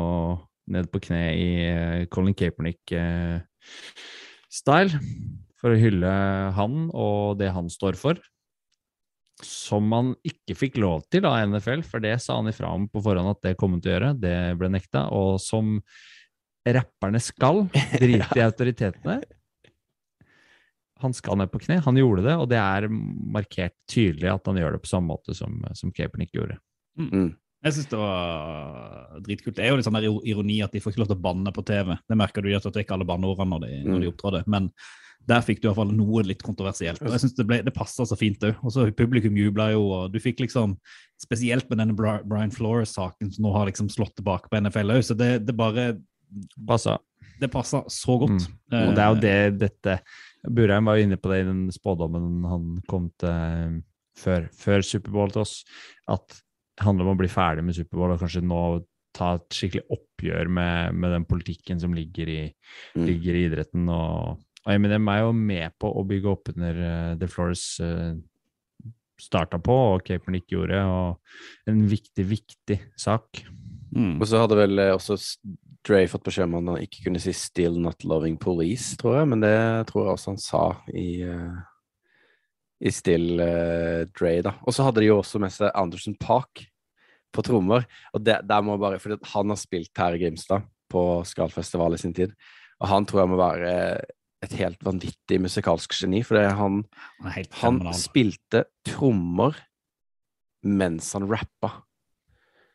ned 0.71 0.87
på 0.93 1.01
kne 1.03 1.23
i 1.35 1.67
eh, 1.67 2.07
Colin 2.13 2.35
Kaepernick-style, 2.39 5.01
for 5.61 5.71
å 5.73 5.79
hylle 5.79 6.13
han 6.57 6.91
og 6.91 7.39
det 7.41 7.51
han 7.55 7.71
står 7.73 7.95
for. 7.99 8.15
Som 9.43 9.93
han 9.95 10.15
ikke 10.27 10.55
fikk 10.59 10.77
lov 10.83 11.03
til 11.11 11.27
av 11.27 11.49
NFL, 11.51 11.83
for 11.87 11.99
det 12.03 12.21
sa 12.23 12.37
han 12.39 12.51
ifra 12.51 12.69
om 12.77 12.89
på 12.91 13.03
forhånd 13.03 13.31
at 13.33 13.43
det 13.49 13.59
kom 13.59 13.73
han 13.75 13.83
til 13.83 13.91
å 13.91 13.95
gjøre. 13.97 14.21
Det 14.23 14.37
ble 14.61 14.69
nekta. 14.71 15.01
Og 15.15 15.31
som 15.43 15.65
rapperne 16.63 17.21
skal, 17.23 17.57
drite 17.99 18.39
i 18.39 18.45
autoritetene. 18.47 19.17
Han 21.03 21.13
skal 21.17 21.37
ned 21.41 21.49
på 21.51 21.63
kne. 21.65 21.77
Han 21.83 21.99
gjorde 21.99 22.23
det, 22.29 22.37
og 22.39 22.47
det 22.53 22.61
er 22.63 22.83
markert 22.91 23.75
tydelig 23.91 24.29
at 24.31 24.47
han 24.47 24.59
gjør 24.61 24.73
det 24.77 24.85
på 24.85 24.93
samme 24.93 25.09
måte 25.11 25.35
som, 25.35 25.53
som 25.75 25.95
Kaepernick 25.95 26.33
gjorde. 26.37 26.57
Mm. 26.99 27.31
Jeg 27.63 27.77
syns 27.77 27.91
det 27.93 27.99
var 28.01 29.21
dritkult. 29.23 29.55
Det 29.57 29.65
er 29.65 29.71
jo 29.71 29.77
litt 29.79 29.87
sånn 29.87 29.95
der 30.01 30.09
ironi 30.27 30.57
at 30.65 30.73
de 30.75 30.81
får 30.83 30.93
ikke 30.93 31.03
lov 31.05 31.13
til 31.13 31.19
å 31.21 31.23
banne 31.29 31.53
på 31.55 31.63
TV. 31.69 31.95
Det 32.11 32.19
merker 32.19 32.43
du 32.43 32.51
at 32.57 32.65
det 32.67 32.75
er 32.81 32.85
ikke 32.87 32.97
alle 32.97 33.07
banneordene 33.07 33.53
når 33.55 33.61
de, 33.67 33.77
når 33.87 33.97
Mm. 33.97 34.01
de 34.03 34.11
opptrådte. 34.11 34.43
Men 34.51 34.73
der 35.31 35.41
fikk 35.47 35.61
du 35.61 35.69
i 35.69 35.71
hvert 35.71 35.79
fall 35.79 35.93
noe 35.95 36.25
litt 36.27 36.43
kontroversielt. 36.43 37.01
Og 37.07 37.13
jeg 37.15 37.21
synes 37.23 37.37
det, 37.39 37.47
ble, 37.47 37.61
det 37.63 37.75
passa 37.77 38.03
så 38.05 38.19
fint 38.19 38.43
òg. 38.43 38.59
Publikum 38.99 39.37
jubla 39.39 39.69
jo, 39.71 39.85
og 39.93 40.13
du 40.13 40.19
fikk 40.19 40.41
liksom 40.43 40.77
Spesielt 41.23 41.69
med 41.71 41.79
denne 41.79 41.95
Brian 41.95 42.51
Flores-saken 42.51 43.29
som 43.31 43.45
nå 43.47 43.53
har 43.55 43.69
liksom 43.69 43.87
slått 43.89 44.17
tilbake 44.19 44.49
på 44.51 44.59
NFL 44.59 44.91
òg. 44.97 45.05
Så 45.07 45.15
det, 45.15 45.47
det 45.47 45.55
bare 45.55 46.01
Passa. 46.67 46.97
Det 47.39 47.47
passa 47.53 47.85
så 47.87 48.19
godt. 48.19 48.49
Mm. 48.73 48.89
Og 48.89 48.95
det 48.97 49.03
er 49.05 49.09
jo 49.13 49.15
Eh, 49.15 49.21
det 49.21 49.59
dette 49.61 50.01
Burheim 50.51 50.85
var 50.87 50.97
jo 50.99 51.05
inne 51.07 51.17
på 51.17 51.31
det 51.31 51.41
i 51.45 51.47
den 51.47 51.71
spådommen 51.71 52.43
han 52.49 52.83
kom 52.89 53.13
til 53.23 53.83
før, 54.19 54.49
før 54.51 54.83
Superbowl 54.83 55.31
til 55.31 55.43
oss, 55.45 55.65
at 56.11 56.43
handler 56.81 57.05
om 57.05 57.17
å 57.17 57.21
bli 57.21 57.29
ferdig 57.29 57.65
med 57.67 57.77
Superbowl 57.77 58.15
og 58.15 58.23
kanskje 58.23 58.45
nå 58.45 58.63
ta 59.13 59.35
et 59.37 59.53
skikkelig 59.53 59.85
oppgjør 59.93 60.49
med, 60.49 60.95
med 60.97 61.13
den 61.13 61.25
politikken 61.29 61.81
som 61.81 61.93
ligger 61.93 62.29
i, 62.33 62.43
Mm. 62.97 63.07
ligger 63.07 63.35
i 63.37 63.45
idretten. 63.49 63.89
Og, 63.93 64.39
og 64.65 64.73
Eminem 64.73 65.09
er 65.13 65.21
jo 65.21 65.33
med 65.37 65.73
på 65.79 65.91
å 65.93 66.05
bygge 66.09 66.29
opp 66.33 66.49
under 66.55 66.79
uh, 66.81 67.17
The 67.21 67.29
Flores 67.29 67.81
uh, 67.81 68.15
starta 69.21 69.61
på, 69.63 69.75
og 69.95 70.05
Capernic 70.07 70.49
gjorde, 70.51 70.81
og 70.83 71.69
en 71.71 71.85
viktig, 71.89 72.25
viktig 72.27 72.79
sak. 72.99 73.45
mm. 73.95 74.17
Og 74.21 74.27
så 74.27 74.41
hadde 74.43 74.57
vel 74.59 74.79
eh, 74.79 74.95
også 74.97 75.19
Dre 75.83 76.05
fått 76.07 76.23
beskjed 76.23 76.47
om 76.47 76.61
at 76.61 76.77
han 76.77 76.85
ikke 76.85 77.05
kunne 77.09 77.19
si 77.19 77.33
'still 77.35 77.81
not 77.83 78.05
loving 78.05 78.37
police', 78.39 78.97
tror 78.97 79.17
jeg, 79.19 79.29
men 79.29 79.41
det 79.43 79.87
tror 79.89 80.05
jeg 80.07 80.13
også 80.15 80.31
han 80.31 80.39
sa 80.39 80.77
i, 80.95 81.23
eh, 81.27 81.57
i 82.83 82.91
Still 82.91 83.41
uh, 83.41 84.03
Dre, 84.11 84.37
da. 84.45 84.57
Og 84.67 84.75
så 84.75 84.87
hadde 84.87 85.03
de 85.03 85.11
jo 85.11 85.21
også 85.21 85.41
med 85.43 85.55
seg 85.55 85.71
Anderson 85.79 86.17
Park 86.21 86.65
på 87.33 87.45
trommer, 87.47 87.87
og 88.13 88.25
det, 88.27 88.41
der 88.45 88.65
må 88.65 88.77
bare, 88.81 88.99
for 89.01 89.17
han 89.35 89.53
har 89.55 89.61
spilt 89.61 89.97
her 89.97 90.17
i 90.17 90.21
Grimstad 90.21 90.67
på 90.93 91.23
Skalfestival 91.25 91.97
i 91.97 92.01
sin 92.03 92.13
tid, 92.17 92.35
og 92.83 92.91
han 92.91 93.07
tror 93.09 93.23
jeg 93.23 93.31
må 93.33 93.39
være 93.41 93.71
et 94.43 94.57
helt 94.59 94.83
vanvittig 94.85 95.39
musikalsk 95.41 95.95
geni, 96.03 96.21
for 96.27 96.43
han, 96.43 96.83
Han 97.23 97.81
han 97.87 97.95
spilte 97.97 98.67
trommer 98.87 99.57
mens 100.63 101.13
han 101.17 101.29
rappa. 101.31 101.71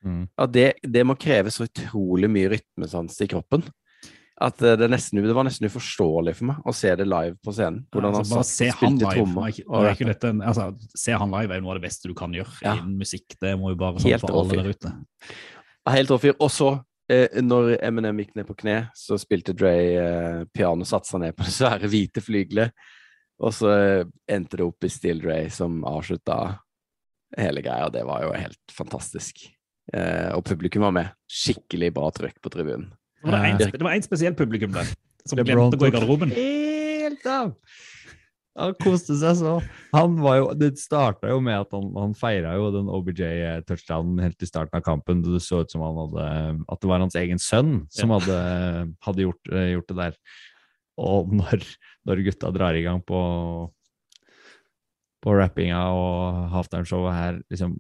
Mm. 0.03 0.23
Ja, 0.37 0.47
det, 0.47 0.67
det 0.83 1.03
må 1.07 1.17
kreve 1.19 1.51
så 1.51 1.67
utrolig 1.67 2.29
mye 2.31 2.51
rytmesans 2.55 3.19
i 3.23 3.29
kroppen. 3.31 3.65
At 4.37 4.61
eh, 4.61 4.75
det, 4.77 4.89
nesten, 4.93 5.21
det 5.25 5.33
var 5.33 5.47
nesten 5.47 5.65
uforståelig 5.65 6.35
for 6.37 6.49
meg 6.51 6.65
å 6.69 6.73
se 6.75 6.91
det 6.99 7.07
live 7.09 7.37
på 7.41 7.53
scenen. 7.55 7.79
Hvordan 7.93 8.19
altså, 8.19 8.37
han 8.37 8.45
satt 8.45 8.81
han 8.83 8.97
spilte 8.97 9.07
live. 9.07 9.13
trommer. 9.15 9.47
er 9.49 10.03
er 10.13 10.43
altså, 10.51 10.67
se 10.93 11.15
han 11.17 11.33
live 11.33 11.55
er 11.55 11.63
noe 11.63 11.73
av 11.73 11.79
det 11.79 11.87
beste 11.87 12.11
du 12.11 12.13
kan 12.17 12.35
gjøre 12.35 12.53
Ja. 12.61 12.75
innen 12.77 12.99
musikk. 12.99 13.25
Det 13.41 13.55
må 13.57 13.73
jo 13.73 13.79
bare 13.79 13.97
sånn 13.97 14.13
Helt 14.13 14.27
for 14.27 14.37
alle 14.43 14.59
der 14.61 14.69
ute. 14.69 14.93
Ja, 15.87 15.95
Helt 15.95 16.13
rå 16.13 16.19
fyr. 16.21 16.35
Og 16.37 16.51
så, 16.53 16.69
eh, 17.09 17.41
når 17.41 17.79
Eminem 17.81 18.21
gikk 18.21 18.35
ned 18.35 18.45
på 18.45 18.57
kne, 18.61 18.77
så 18.93 19.17
spilte 19.17 19.55
Dre 19.57 19.73
eh, 19.73 20.45
piano, 20.53 20.85
satte 20.85 21.09
seg 21.09 21.23
ned 21.25 21.35
på 21.35 21.47
det 21.47 21.55
svære 21.57 21.89
hvite 21.89 22.21
flygelet. 22.21 22.87
Og 23.41 23.53
så 23.53 23.73
eh, 23.73 24.05
endte 24.29 24.57
det 24.57 24.65
opp 24.65 24.85
i 24.85 24.89
Still 24.89 25.21
Dre 25.21 25.49
som 25.49 25.81
avslutta 25.81 26.59
hele 27.37 27.61
greia. 27.65 27.89
Det 27.89 28.05
var 28.05 28.23
jo 28.23 28.33
helt 28.37 28.73
fantastisk. 28.73 29.47
Eh, 29.93 30.29
og 30.35 30.45
publikum 30.45 30.85
var 30.85 30.93
med. 30.93 31.13
Skikkelig 31.25 31.93
bra 31.95 32.09
trøkk 32.13 32.41
på 32.43 32.53
tribunen. 32.53 32.91
Det 33.25 33.83
var 33.83 33.93
en 33.95 34.05
spesiell 34.05 34.35
publikum 34.37 34.73
der, 34.75 34.89
som 35.25 35.39
LeBron 35.39 35.71
glemte 35.71 35.79
å 35.79 35.81
gå 35.81 35.89
i 35.89 35.95
garderoben. 35.95 36.33
Helt 36.37 37.29
av! 37.31 37.53
Han 38.57 38.73
koste 38.81 39.13
seg 39.19 39.35
så. 39.37 39.53
Han 39.93 40.15
var 40.17 40.37
jo, 40.39 40.45
det 40.57 40.71
starta 40.81 41.29
jo 41.29 41.37
med 41.45 41.59
at 41.61 41.73
han, 41.75 41.91
han 41.93 42.15
feira 42.17 42.55
jo 42.57 42.71
den 42.73 42.89
OBJ-touchdownen 42.89 44.23
helt 44.23 44.41
i 44.41 44.49
starten 44.49 44.79
av 44.79 44.85
kampen. 44.85 45.21
Det 45.21 45.41
så 45.45 45.61
ut 45.61 45.73
som 45.73 45.83
han 45.85 45.99
hadde, 46.01 46.27
at 46.65 46.81
det 46.81 46.89
var 46.89 47.03
hans 47.03 47.17
egen 47.21 47.41
sønn 47.41 47.83
som 47.93 48.15
hadde, 48.15 48.37
hadde 49.05 49.27
gjort, 49.27 49.51
eh, 49.53 49.73
gjort 49.75 49.91
det 49.93 49.99
der. 49.99 50.17
Og 50.97 51.33
når, 51.37 51.67
når 52.09 52.23
gutta 52.25 52.53
drar 52.55 52.77
i 52.77 52.81
gang 52.87 53.03
på, 53.05 53.19
på 55.21 55.37
rappinga 55.37 55.83
og 55.93 56.47
halftimeshowet 56.55 57.13
her, 57.13 57.39
liksom 57.53 57.77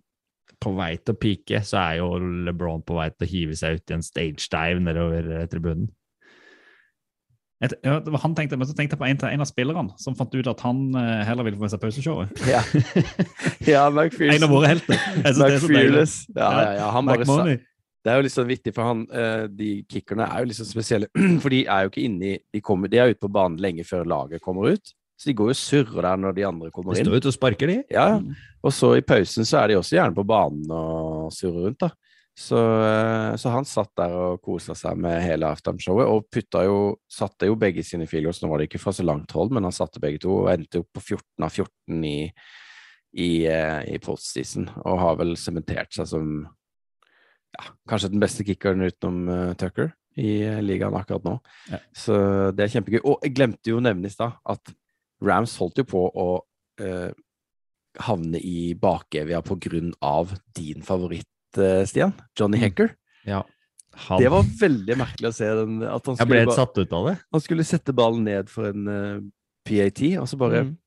på 0.63 0.73
vei 0.77 0.95
til 0.97 1.13
å 1.13 1.19
pike, 1.21 1.61
så 1.65 1.79
er 1.83 1.99
jo 1.99 2.17
LeBron 2.47 2.83
på 2.85 2.97
vei 2.97 3.07
til 3.13 3.27
å 3.27 3.31
hive 3.31 3.57
seg 3.59 3.77
ut 3.77 3.93
i 3.93 3.97
en 3.97 4.05
stage 4.05 4.49
dive 4.53 4.81
nedover 4.83 5.31
eh, 5.37 5.47
tribunen. 5.51 5.89
Et, 7.57 7.73
han 7.81 8.35
tenkte, 8.37 8.57
men 8.57 8.67
så 8.69 8.75
tenkte 8.77 8.93
jeg 8.93 9.01
på 9.01 9.07
en, 9.07 9.17
en 9.31 9.41
av 9.41 9.47
spillerne 9.49 9.95
som 9.97 10.13
fant 10.17 10.33
ut 10.35 10.49
at 10.49 10.59
han 10.61 10.91
eh, 10.93 11.23
heller 11.25 11.47
ville 11.47 11.57
få 11.57 11.65
med 11.65 11.73
seg 11.73 11.81
pauseshowet. 11.81 12.43
Ja, 12.45 12.61
ja 13.71 13.87
McPherson. 13.89 14.35
En 14.35 14.45
av 14.45 14.53
våre 14.53 14.69
helter. 14.75 14.99
Er. 15.23 15.33
McFearless. 15.33 16.19
Ja, 16.35 16.51
ja, 16.53 16.75
ja, 16.83 16.91
han 16.93 17.09
bare 17.09 17.25
sa, 17.25 17.47
Det 17.49 18.13
er 18.13 18.19
jo 18.19 18.27
litt 18.27 18.35
sånn 18.35 18.49
vittig, 18.51 18.75
for 18.77 18.91
han, 18.91 19.01
eh, 19.09 19.47
de 19.49 19.71
kickerne 19.89 20.29
er 20.29 20.45
jo 20.45 20.51
litt 20.51 20.59
sånn 20.59 20.69
spesielle. 20.69 21.09
For 21.41 21.53
de 21.53 21.63
er 21.65 21.85
jo 21.85 21.93
ikke 21.93 22.05
inne 22.05 22.29
i 22.29 22.37
De, 22.53 22.61
kommer, 22.61 22.93
de 22.93 23.01
er 23.01 23.15
ute 23.15 23.25
på 23.25 23.33
banen 23.33 23.57
lenge 23.61 23.85
før 23.89 24.05
laget 24.05 24.45
kommer 24.45 24.77
ut. 24.77 24.93
Så 25.17 25.31
de 25.31 25.37
går 25.37 25.49
jo 25.49 25.57
surrer 25.57 26.05
der 26.05 26.19
når 26.21 26.35
de 26.37 26.45
andre 26.45 26.69
kommer 26.73 26.93
inn. 26.93 27.01
De 27.01 27.09
står 27.09 27.23
ute 27.23 27.31
og 27.31 27.35
sparker, 27.35 27.71
de. 27.71 27.77
Ja, 27.93 28.09
ja. 28.13 28.49
og 28.61 28.73
så 28.75 28.91
i 28.99 29.05
pausen 29.05 29.47
så 29.49 29.63
er 29.63 29.71
de 29.71 29.79
også 29.79 29.97
gjerne 29.97 30.17
på 30.17 30.25
banen 30.29 30.69
og 30.73 31.31
surrer 31.33 31.67
rundt, 31.67 31.81
da. 31.81 31.89
Så, 32.37 32.57
eh, 32.85 33.35
så 33.35 33.49
han 33.49 33.65
satt 33.65 33.95
der 33.97 34.13
og 34.13 34.43
kosa 34.45 34.75
seg 34.77 34.99
med 35.01 35.23
hele 35.25 35.49
halftime-showet, 35.49 36.05
og 36.05 36.27
putta 36.29 36.61
jo 36.67 36.77
Satte 37.09 37.47
jo 37.49 37.55
begge 37.57 37.81
sine 37.81 38.05
field 38.05 38.27
goals. 38.27 38.43
Nå 38.43 38.51
var 38.51 38.61
det 38.61 38.67
ikke 38.67 38.81
fra 38.83 38.93
så 38.93 39.01
langt 39.01 39.31
hold, 39.33 39.49
men 39.55 39.65
han 39.65 39.73
satte 39.73 40.01
begge 40.03 40.21
to, 40.21 40.43
og 40.43 40.51
endte 40.51 40.83
opp 40.83 40.91
på 40.93 41.01
14 41.01 41.47
av 41.47 41.49
14 41.49 42.03
i, 42.05 42.17
i, 43.17 43.29
eh, 43.49 43.79
i 43.89 43.97
postseason, 44.03 44.67
og 44.83 45.01
har 45.01 45.17
vel 45.23 45.33
sementert 45.39 45.97
seg 45.97 46.11
som 46.11 46.27
ja, 47.57 47.71
kanskje 47.89 48.11
den 48.13 48.21
beste 48.21 48.45
kickeren 48.45 48.85
utenom 48.85 49.31
uh, 49.31 49.55
Tucker 49.57 49.95
i 50.17 50.35
ligaen 50.61 50.93
akkurat 50.97 51.25
nå. 51.25 51.37
Ja. 51.71 51.79
Så 51.95 52.17
det 52.53 52.67
er 52.67 52.75
kjempegøy. 52.75 52.99
Og 53.01 53.25
jeg 53.25 53.33
glemte 53.37 53.71
jo 53.71 53.79
å 53.79 53.85
nevne 53.85 54.09
i 54.09 54.13
stad 54.13 54.37
at 54.45 54.73
Rams 55.23 55.55
holdt 55.61 55.81
jo 55.81 55.85
på 55.87 56.03
å 56.07 56.27
eh, 56.81 57.09
havne 58.07 58.39
i 58.39 58.73
bakevja 58.77 59.41
på 59.45 59.57
grunn 59.67 59.93
av 60.05 60.35
din 60.57 60.83
favoritt, 60.85 61.57
eh, 61.57 61.83
Stian. 61.89 62.13
Johnny 62.37 62.61
Mm. 62.61 62.95
Ja. 63.25 63.43
Han, 64.07 64.21
Det 64.21 64.29
var 64.29 64.43
veldig 64.59 64.97
merkelig 64.99 65.31
å 65.31 65.33
se 65.33 65.47
den, 65.57 65.79
at 65.81 66.05
han 66.05 66.17
skulle, 66.19 66.43
av 66.93 67.07
det. 67.07 67.15
han 67.33 67.41
skulle 67.41 67.65
sette 67.65 67.95
ballen 67.97 68.27
ned 68.27 68.51
for 68.51 68.69
en 68.69 68.85
uh, 68.87 69.23
PAT, 69.65 70.03
og 70.21 70.27
så 70.29 70.37
bare 70.37 70.67
Mm. 70.67 70.77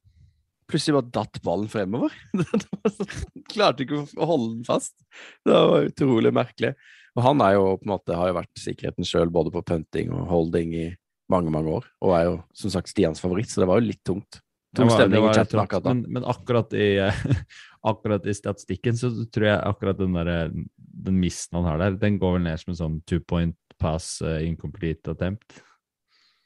Plutselig 0.71 0.95
bare 0.95 1.11
datt 1.11 1.41
ballen 1.43 1.67
fremover. 1.67 2.13
Klarte 3.51 3.83
ikke 3.83 4.05
å 4.15 4.27
holde 4.31 4.53
den 4.61 4.65
fast. 4.69 4.95
Det 5.43 5.51
var 5.51 5.89
utrolig 5.89 6.31
merkelig. 6.31 6.77
Og 7.19 7.25
han 7.27 7.43
er 7.43 7.57
jo 7.57 7.65
på 7.81 7.89
en 7.89 7.91
måte, 7.91 8.15
har 8.15 8.31
jo 8.31 8.37
vært 8.37 8.63
sikkerheten 8.63 9.09
sjøl 9.09 9.33
både 9.35 9.51
på 9.51 9.65
punting 9.67 10.13
og 10.15 10.29
holding 10.31 10.77
i 10.79 10.85
mange, 11.31 11.53
mange 11.55 11.73
år. 11.81 11.87
Og 12.05 12.15
er 12.19 12.25
jo 12.29 12.37
som 12.57 12.73
sagt 12.75 12.91
Stians 12.93 13.23
favoritt, 13.23 13.51
så 13.53 13.63
det 13.63 13.69
var 13.71 13.81
jo 13.81 13.89
litt 13.91 14.03
tungt. 14.07 14.41
Tung 14.77 14.87
var- 14.91 15.01
stemning 15.01 15.23
i 15.25 15.27
var 15.27 15.35
chatten 15.41 15.59
akkurat 15.63 15.83
da. 15.87 15.95
Men, 15.95 16.05
men 16.19 16.27
akkurat, 16.31 16.75
i, 16.79 16.91
akkurat 17.91 18.27
i 18.31 18.35
statistikken 18.37 18.99
så 18.99 19.11
tror 19.33 19.49
jeg 19.49 19.65
akkurat 19.73 19.99
den, 19.99 20.15
der, 20.15 20.53
den 20.77 21.19
missen 21.23 21.59
han 21.59 21.67
har 21.67 21.81
der, 21.83 21.97
den 21.99 22.21
går 22.23 22.37
vel 22.39 22.47
ned 22.47 22.61
som 22.63 22.75
en 22.75 22.79
sånn 22.85 23.01
two 23.11 23.19
point 23.25 23.57
pass 23.81 24.19
uh, 24.23 24.37
incomplete 24.45 25.11
attempt. 25.15 25.63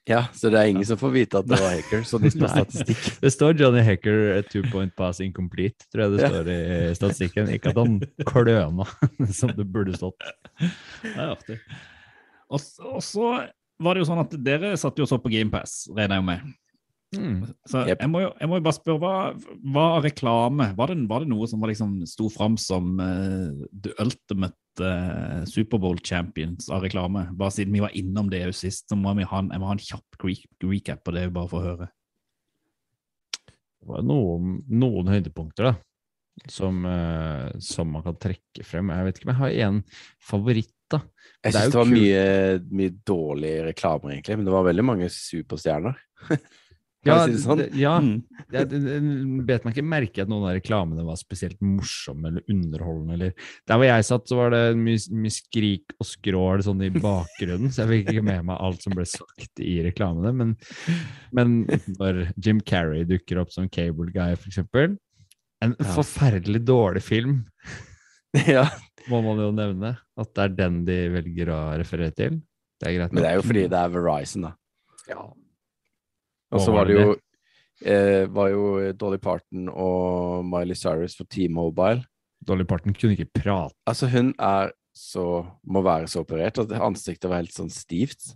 Ja, 0.06 0.26
så 0.36 0.50
det 0.52 0.60
er 0.60 0.68
ingen 0.68 0.84
som 0.84 0.98
får 1.00 1.12
vite 1.14 1.40
at 1.40 1.46
det 1.48 1.56
var 1.58 1.72
hacker, 1.78 2.02
Så 2.04 2.18
det 2.20 2.30
står 2.36 2.50
statistikk. 2.52 3.04
Det 3.24 3.30
står 3.32 3.54
Johnny 3.60 3.80
Hacker 3.84 4.18
eh, 4.36 4.42
two 4.52 4.60
point 4.72 4.92
pass 4.96 5.20
incomplete, 5.24 5.86
tror 5.92 6.04
jeg 6.04 6.12
det 6.14 6.22
Ja. 6.22 6.28
står 6.30 6.50
i 6.52 6.58
statistikken. 6.98 7.48
Ikke 7.56 7.72
at 7.72 7.80
han 7.80 7.96
kløna, 8.28 8.84
som 9.32 9.52
det 9.56 9.64
burde 9.72 9.96
stått. 9.96 10.20
Det 10.60 11.14
er 11.16 11.32
artig. 11.32 11.56
Og 12.52 12.60
så 13.04 13.32
var 13.84 13.94
det 13.94 14.04
jo 14.04 14.10
sånn 14.10 14.22
at 14.24 14.36
dere 14.44 14.74
satt 14.80 14.98
jo 14.98 15.06
og 15.06 15.10
så 15.10 15.20
på 15.22 15.32
GamePass, 15.32 15.84
regner 15.94 16.20
jeg 16.20 16.28
med. 16.28 16.52
Mm. 17.14 17.46
Så 17.68 17.84
yep. 17.86 18.00
jeg, 18.00 18.10
må 18.10 18.22
jo, 18.24 18.30
jeg 18.40 18.50
må 18.50 18.58
jo 18.58 18.64
bare 18.64 18.76
spørre, 18.76 19.00
hva, 19.02 19.58
hva 19.74 19.84
reklame 20.02 20.68
Var 20.74 20.90
det, 20.90 20.96
var 21.10 21.22
det 21.22 21.30
noe 21.30 21.46
som 21.50 21.62
var 21.62 21.70
liksom 21.70 21.96
sto 22.10 22.28
fram 22.32 22.56
som 22.60 22.96
uh, 22.98 23.66
the 23.70 23.92
ultimate 24.02 24.82
uh, 24.82 25.44
Superbowl 25.48 26.00
champions 26.04 26.70
av 26.74 26.84
reklame? 26.84 27.26
Bare 27.38 27.54
siden 27.54 27.74
vi 27.76 27.84
var 27.84 27.94
innom 27.98 28.30
det 28.32 28.44
jo 28.44 28.54
sist, 28.56 28.88
så 28.90 28.98
må 28.98 29.14
vi 29.18 29.28
ha 29.30 29.42
en, 29.42 29.52
jeg 29.54 29.62
må 29.62 29.70
ha 29.70 29.76
en 29.76 29.84
kjapp 29.84 30.20
re 30.24 30.36
recap 30.64 31.04
på 31.04 31.14
det, 31.16 31.28
bare 31.34 31.50
for 31.50 31.60
å 31.60 31.72
høre. 31.72 31.90
Det 33.44 33.90
var 33.90 34.06
noen, 34.06 34.58
noen 34.72 35.10
høydepunkter 35.12 35.70
da, 35.70 35.74
som, 36.50 36.82
uh, 36.88 37.50
som 37.62 37.92
man 37.94 38.06
kan 38.06 38.16
trekke 38.20 38.66
frem. 38.66 38.90
Jeg 38.90 39.08
vet 39.08 39.20
ikke 39.20 39.28
om 39.28 39.34
jeg 39.34 39.42
har 39.42 39.58
en 39.68 39.82
favoritt, 40.32 40.74
da. 40.94 41.02
Jeg 41.44 41.52
syns 41.52 41.64
det 41.64 41.70
det, 41.74 41.78
var 41.82 41.92
mye, 41.92 42.26
mye 42.80 42.92
dårlige 43.12 43.64
reklamer, 43.70 44.14
egentlig, 44.16 44.36
men 44.40 44.46
det 44.48 44.54
var 44.54 44.68
veldig 44.72 44.84
mange 44.94 45.10
superstjerner. 45.12 45.98
Jeg 47.04 47.20
si 47.20 47.32
det 47.34 47.40
sånn? 47.42 47.60
ja, 47.76 47.90
Mm. 48.00 48.22
jeg, 48.48 48.68
bet 49.44 49.66
meg 49.66 49.74
ikke 49.74 49.82
merke 49.84 50.22
at 50.24 50.30
noen 50.32 50.46
av 50.48 50.54
reklamene 50.56 51.02
var 51.04 51.18
spesielt 51.20 51.58
morsomme 51.60 52.30
eller 52.30 52.46
underholdende. 52.48 53.12
Eller. 53.18 53.34
Der 53.68 53.76
hvor 53.76 53.84
jeg 53.90 54.06
satt, 54.08 54.24
så 54.30 54.38
var 54.38 54.54
det 54.54 54.62
mye, 54.80 54.96
mye 55.12 55.34
skrik 55.34 55.92
og 56.00 56.08
skrål 56.08 56.62
sånn 56.64 56.80
i 56.80 56.88
bakgrunnen, 56.94 57.68
så 57.68 57.84
jeg 57.84 57.90
fikk 58.06 58.08
ikke 58.14 58.24
med 58.24 58.46
meg 58.48 58.56
alt 58.56 58.80
som 58.86 58.96
ble 58.96 59.04
sagt 59.04 59.60
i 59.60 59.74
reklamene. 59.84 60.32
Men, 60.32 60.54
men 61.36 61.54
når 62.00 62.22
Jim 62.40 62.64
Carrey 62.64 63.04
dukker 63.12 63.42
opp 63.44 63.52
som 63.52 63.68
cable 63.68 64.08
guy, 64.08 64.32
for 64.40 64.48
eksempel 64.48 64.96
En 65.60 65.76
Ja. 65.76 65.92
forferdelig 66.00 66.64
dårlig 66.64 67.04
film, 67.04 67.42
ja, 68.48 68.64
må 69.10 69.20
man 69.24 69.40
jo 69.42 69.50
nevne. 69.54 69.94
At 70.18 70.32
det 70.36 70.44
er 70.44 70.56
den 70.62 70.82
de 70.88 70.98
velger 71.14 71.52
å 71.54 71.60
referere 71.80 72.14
til. 72.16 72.40
Det 72.80 72.90
er 72.90 72.96
greit 72.98 73.14
men 73.14 73.22
det 73.22 73.30
er 73.30 73.38
jo 73.38 73.44
fordi 73.46 73.66
det 73.70 73.80
er 73.80 73.92
Verizon, 73.94 74.48
da. 74.48 74.54
Ja. 75.08 75.22
Og 76.54 76.62
så 76.62 76.72
var 76.72 76.84
var 76.84 76.90
det 76.90 76.96
jo 76.96 77.14
eh, 77.84 78.24
var 78.30 78.50
jo 78.52 78.64
Dolly 78.98 79.18
Parton 79.22 79.68
og 79.70 80.44
Miley 80.48 80.78
Cyrus 80.78 81.16
for 81.18 81.28
T-Mobile. 81.30 82.04
Dolly 82.44 82.66
Parton 82.68 82.96
kunne 82.96 83.16
ikke 83.16 83.40
prate. 83.42 83.76
Altså, 83.88 84.08
hun 84.12 84.34
er 84.38 84.74
så 84.94 85.42
Må 85.66 85.80
være 85.82 86.06
så 86.06 86.20
operert 86.22 86.60
at 86.62 86.70
ansiktet 86.78 87.26
var 87.26 87.40
helt 87.40 87.50
sånn 87.50 87.72
stivt. 87.72 88.28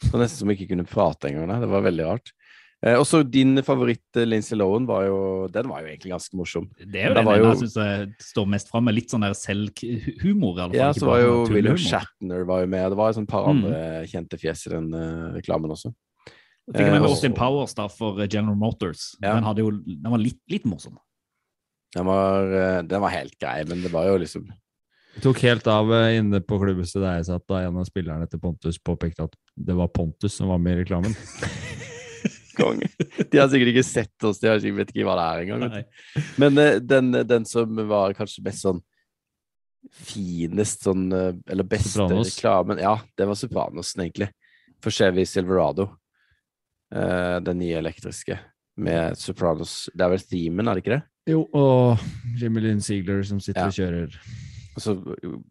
Det 0.00 0.08
var 0.08 0.22
nesten 0.22 0.38
som 0.40 0.48
hun 0.48 0.54
ikke 0.54 0.70
kunne 0.70 0.86
prate 0.88 1.28
engang. 1.28 1.60
Det 1.60 1.68
var 1.68 1.84
veldig 1.84 2.06
rart. 2.06 2.32
Eh, 2.84 2.92
også 3.00 3.22
din 3.24 3.56
favoritt, 3.64 4.04
Lincy 4.14 4.28
Lindsay 4.28 4.58
Lohan, 4.60 4.84
var 4.86 5.06
jo 5.06 5.18
Den 5.48 5.68
var 5.70 5.80
jo 5.80 5.88
egentlig 5.88 6.12
ganske 6.12 6.36
morsom. 6.36 6.66
Det 6.76 7.00
er 7.00 7.08
jo 7.08 7.14
den 7.16 7.30
jo... 7.30 7.46
jeg 7.48 7.60
syns 7.62 8.26
står 8.28 8.48
mest 8.52 8.68
fram 8.72 8.84
med. 8.84 8.98
Litt 8.98 9.14
sånn 9.14 9.24
der 9.24 9.36
selvhumor, 9.38 10.58
i 10.58 10.64
alle 10.66 10.72
fall. 10.74 10.80
Ja, 10.82 10.90
så 10.92 11.08
var 11.08 11.22
jo 11.22 11.38
William. 11.48 11.78
Shatner 11.80 12.44
var 12.48 12.66
jo 12.66 12.72
med. 12.74 12.90
Det 12.92 13.00
var 13.00 13.12
et 13.12 13.20
sånn 13.20 13.30
par 13.30 13.46
Mm. 13.46 13.64
andre 13.64 14.04
kjente 14.10 14.38
fjes 14.40 14.66
i 14.66 14.74
den 14.74 14.90
uh, 14.92 15.32
reklamen 15.38 15.72
også. 15.72 15.94
Jeg 16.66 16.80
fikk 16.80 16.92
med 16.92 17.04
Eh, 17.04 17.08
Austin 17.08 17.34
Powers 17.34 17.74
da 17.78 17.86
for 17.88 18.20
eh, 18.20 18.28
General 18.28 18.56
Motors. 18.58 19.14
Ja. 19.22 19.34
Den, 19.36 19.46
hadde 19.46 19.62
jo, 19.62 19.70
den 19.86 20.10
var 20.10 20.18
litt, 20.18 20.40
litt 20.50 20.66
morsom. 20.66 20.98
Den 21.94 22.08
var, 22.08 22.50
eh, 22.52 22.80
den 22.82 23.00
var 23.00 23.14
helt 23.14 23.36
grei, 23.38 23.60
men 23.68 23.82
det 23.84 23.92
var 23.92 24.08
jo 24.10 24.18
liksom 24.18 24.48
Det 25.14 25.22
tok 25.24 25.38
helt 25.46 25.66
av 25.70 25.92
eh, 25.94 26.18
inne 26.18 26.42
på 26.44 26.58
klubbhuset 26.60 26.98
der 27.00 27.20
jeg 27.20 27.28
satt, 27.30 27.46
da 27.48 27.62
en 27.64 27.78
av 27.80 27.86
spillerne 27.88 28.26
til 28.28 28.42
Pontus 28.42 28.76
påpekte 28.82 29.30
at 29.30 29.38
det 29.56 29.76
var 29.78 29.88
Pontus 29.88 30.34
som 30.36 30.50
var 30.52 30.58
med 30.58 30.76
i 30.76 30.82
reklamen. 30.82 31.14
konge. 32.56 32.88
De 33.30 33.38
har 33.40 33.48
sikkert 33.52 33.72
ikke 33.74 33.86
sett 33.86 34.24
oss, 34.26 34.40
de 34.42 34.48
har 34.50 34.60
sikkert 34.62 34.82
vet 34.86 34.92
ikke 34.94 35.06
hva 35.08 35.16
det 35.18 35.26
er 35.26 35.44
engang. 35.44 35.86
Men 36.42 36.58
eh, 36.62 36.78
den, 36.82 37.12
den 37.28 37.44
som 37.48 37.76
var 37.90 38.14
kanskje 38.18 38.44
best 38.46 38.64
sånn 38.66 38.82
finest 39.96 40.82
sånn 40.86 41.04
eh, 41.14 41.32
Eller 41.52 41.66
beste 41.68 41.92
Sopranos. 42.00 42.32
reklamen 42.34 42.80
Ja, 42.82 42.96
det 43.16 43.28
var 43.28 43.38
Sopranosen, 43.38 44.02
egentlig. 44.06 44.30
For 44.82 44.90
Chevy 44.94 45.24
Silverado. 45.26 45.90
Uh, 46.94 47.40
den 47.42 47.58
nye 47.58 47.78
elektriske. 47.80 48.36
Med 48.78 49.16
Sopranos 49.18 49.88
Det 49.94 50.04
er 50.04 50.12
vel 50.12 50.22
themen, 50.22 50.68
er 50.70 50.76
det 50.78 50.84
ikke 50.84 50.92
det? 50.96 51.04
Jo, 51.32 51.40
og 51.58 52.02
Jimmy 52.38 52.60
Lynn 52.62 52.82
Ziegler 52.84 53.24
som 53.26 53.40
sitter 53.42 53.64
Ja. 53.64 53.70
og 53.72 53.74
kjører. 53.74 54.18
Og 54.76 54.84
så 54.84 54.92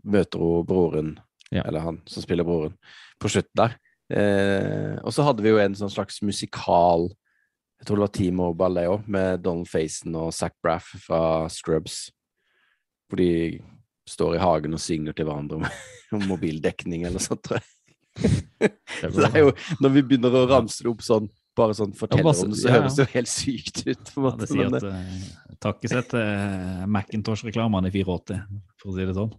møter 0.05 0.39
hun 0.39 0.67
broren, 0.69 1.09
Ja. 1.51 1.63
eller 1.65 1.84
han 1.84 1.97
som 2.07 2.23
spiller 2.23 2.47
broren, 2.47 2.77
på 3.19 3.27
slutten 3.34 3.57
der. 3.59 3.75
Eh, 4.14 4.95
og 5.01 5.14
så 5.14 5.26
hadde 5.26 5.41
vi 5.41 5.49
jo 5.49 5.62
en 5.62 5.74
sånn 5.74 5.89
slags 5.89 6.20
musikal 6.22 7.08
Jeg 7.80 7.88
tror 7.88 7.97
det 7.97 8.03
var 8.03 8.12
Timo 8.14 8.49
Ballet 8.53 8.86
òg, 8.88 9.08
med 9.10 9.41
Donald 9.43 9.66
Faison 9.68 10.14
og 10.22 10.34
Zac 10.34 10.53
Braff 10.64 10.93
fra 11.08 11.49
Scrubs. 11.51 12.06
Hvor 13.10 13.20
de 13.20 13.60
står 14.10 14.38
i 14.38 14.41
hagen 14.41 14.78
og 14.78 14.82
synger 14.82 15.18
til 15.18 15.28
hverandre 15.28 15.60
om, 15.60 15.66
om 16.16 16.28
mobildekning 16.30 17.03
eller 17.10 17.24
sånt, 17.24 17.43
tror 17.45 17.60
jeg. 17.60 17.72
Det 19.01 19.10
Så 19.12 19.26
det 19.26 19.28
er 19.34 19.43
jo, 19.43 19.49
når 19.84 19.91
vi 19.91 20.06
begynner 20.08 20.38
å 20.39 20.45
ramse 20.47 20.80
det 20.86 20.88
opp 20.88 21.03
sånn 21.03 21.28
bare 21.56 21.76
sånn 21.76 21.93
forteller 21.95 22.36
om 22.43 22.51
det, 22.51 22.60
så 22.60 22.72
høres 22.74 22.97
det 22.97 23.06
jo 23.06 23.12
helt 23.14 23.32
sykt 23.32 23.82
ut. 23.86 24.12
på 24.12 24.22
en 24.22 24.26
Ja, 24.28 24.34
det 24.39 24.47
sier 24.51 24.76
at 24.76 24.88
uh, 24.88 25.53
takkesett 25.64 26.01
etter 26.01 26.88
Macintosh-reklamene 26.91 27.91
i 27.91 28.03
84, 28.03 28.39
for 28.82 28.91
å 28.91 28.95
si 28.95 29.08
det 29.08 29.16
sånn. 29.16 29.32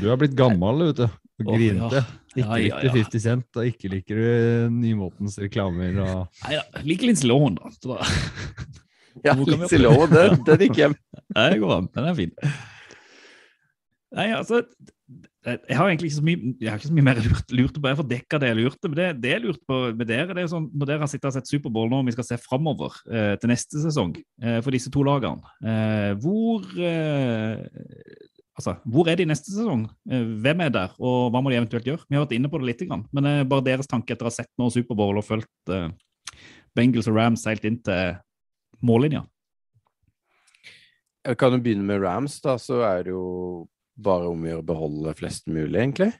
Du 0.00 0.08
har 0.08 0.18
blitt 0.20 0.36
gammel, 0.38 0.88
vet 0.90 1.04
du. 1.04 1.08
Og 1.44 1.52
grinte. 1.54 2.02
ja. 2.02 2.06
Ikke 2.38 2.44
Ja, 2.44 2.58
ja, 2.60 2.80
likte 2.82 2.86
ja. 2.86 2.92
50 2.94 3.22
Cent, 3.24 3.48
og 3.56 3.66
ikke 3.66 3.90
liker 3.92 4.18
du 4.18 4.74
nymåtens 4.74 5.38
reklamer. 5.42 5.96
og... 6.04 6.42
Nei 6.44 6.58
da, 6.58 6.82
liker 6.86 7.10
Lindsay 7.10 7.30
Lohan, 7.30 7.56
da. 7.58 7.72
Så 7.74 7.94
da. 7.94 8.04
ja, 9.26 9.34
Lindsay 9.38 9.80
Lohan, 9.80 10.12
den, 10.12 10.38
den 10.48 10.66
gikk 10.66 10.82
hjem. 10.82 10.98
Nei, 11.34 11.48
Det 11.54 11.62
går 11.64 11.74
an. 11.78 11.88
Den 11.96 12.10
er 12.10 12.18
fin. 12.18 12.34
Nei, 14.16 14.30
altså 14.32 14.62
Jeg 15.44 15.76
har 15.76 15.88
egentlig 15.90 16.08
ikke 16.08 16.16
så 16.16 16.24
mye, 16.24 16.52
jeg 16.60 16.70
har 16.70 16.78
ikke 16.78 16.88
så 16.88 16.94
mye 16.96 17.06
mer 17.06 17.18
lurt, 17.24 17.52
lurte 17.56 17.80
på. 17.80 17.90
Jeg 17.90 17.98
får 17.98 18.08
dekka 18.12 18.40
det 18.42 18.52
jeg 18.52 18.58
lurte. 18.58 18.90
Men 18.90 18.98
det, 19.00 19.08
det 19.24 19.34
jeg 19.34 19.44
lurte 19.46 19.70
på 19.72 19.80
med 19.96 20.10
dere, 20.10 20.30
det 20.32 20.42
er 20.42 20.46
jo 20.46 20.54
sånn, 20.54 20.70
når 20.74 20.90
dere 20.92 21.04
har 21.04 21.12
sittet 21.12 21.30
og 21.30 21.36
sett 21.38 21.50
Superbowl 21.50 21.90
nå, 21.92 22.02
og 22.02 22.10
vi 22.10 22.16
skal 22.16 22.28
se 22.28 22.40
framover 22.44 22.98
eh, 23.08 23.34
til 23.40 23.52
neste 23.54 23.82
sesong 23.86 24.12
eh, 24.18 24.58
for 24.60 24.76
disse 24.76 24.92
to 24.92 25.04
lagene, 25.08 25.54
eh, 25.64 26.12
hvor 26.20 26.66
eh, 26.76 27.64
Altså, 28.58 28.74
hvor 28.90 29.06
er 29.06 29.18
de 29.20 29.28
neste 29.30 29.52
sesong? 29.52 29.84
Eh, 30.10 30.28
hvem 30.42 30.64
er 30.64 30.74
der, 30.74 30.94
og 30.98 31.30
hva 31.30 31.42
må 31.42 31.52
de 31.52 31.60
eventuelt 31.60 31.86
gjøre? 31.86 32.02
Vi 32.08 32.18
har 32.18 32.24
vært 32.24 32.34
inne 32.34 32.50
på 32.50 32.58
det 32.58 32.72
litt, 32.72 32.84
men 32.90 33.26
det 33.26 33.34
er 33.38 33.50
bare 33.50 33.66
deres 33.68 33.90
tanke 33.90 34.14
etter 34.14 34.26
å 34.26 34.32
ha 34.32 34.34
sett 34.34 34.50
nå 34.58 34.66
Superbowl 34.74 35.20
og 35.20 35.26
fulgt 35.26 35.74
eh, 35.74 35.90
Bengals 36.74 37.06
og 37.10 37.18
Rams 37.18 37.46
helt 37.46 37.66
inn 37.68 37.78
til 37.86 38.18
mållinja. 38.82 39.22
Jeg 41.28 41.38
kan 41.38 41.54
jo 41.54 41.60
begynne 41.62 41.86
med 41.86 42.02
Rams, 42.02 42.38
da, 42.42 42.56
så 42.58 42.80
er 42.88 43.06
det 43.06 43.14
jo 43.14 43.68
bare 43.98 44.30
om 44.30 44.42
å 44.42 44.50
gjøre 44.50 44.64
å 44.64 44.68
beholde 44.72 45.14
flest 45.18 45.46
mulig, 45.50 45.76
egentlig. 45.78 46.10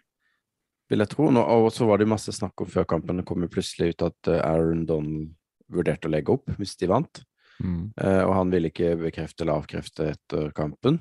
Vil 0.88 1.02
jeg 1.02 1.12
tro. 1.12 1.28
Nå, 1.34 1.42
og 1.42 1.70
så 1.74 1.86
var 1.88 1.98
det 1.98 2.06
jo 2.06 2.14
masse 2.14 2.32
snakk 2.34 2.62
om 2.62 2.70
før 2.70 2.86
kampen. 2.88 3.20
Det 3.20 3.26
kom 3.28 3.42
jo 3.44 3.50
plutselig 3.52 3.92
ut 3.94 4.06
at 4.08 4.30
eh, 4.30 4.42
Aaron 4.44 4.86
Donald 4.88 5.34
vurderte 5.68 6.08
å 6.08 6.12
legge 6.12 6.32
opp 6.32 6.48
hvis 6.56 6.78
de 6.80 6.88
vant. 6.88 7.22
Mm. 7.58 7.90
Uh, 7.98 8.22
og 8.22 8.32
han 8.36 8.52
ville 8.52 8.70
ikke 8.70 8.94
bekrefte 9.00 9.44
eller 9.44 9.58
avkrefte 9.58 10.12
etter 10.14 10.52
kampen. 10.56 11.00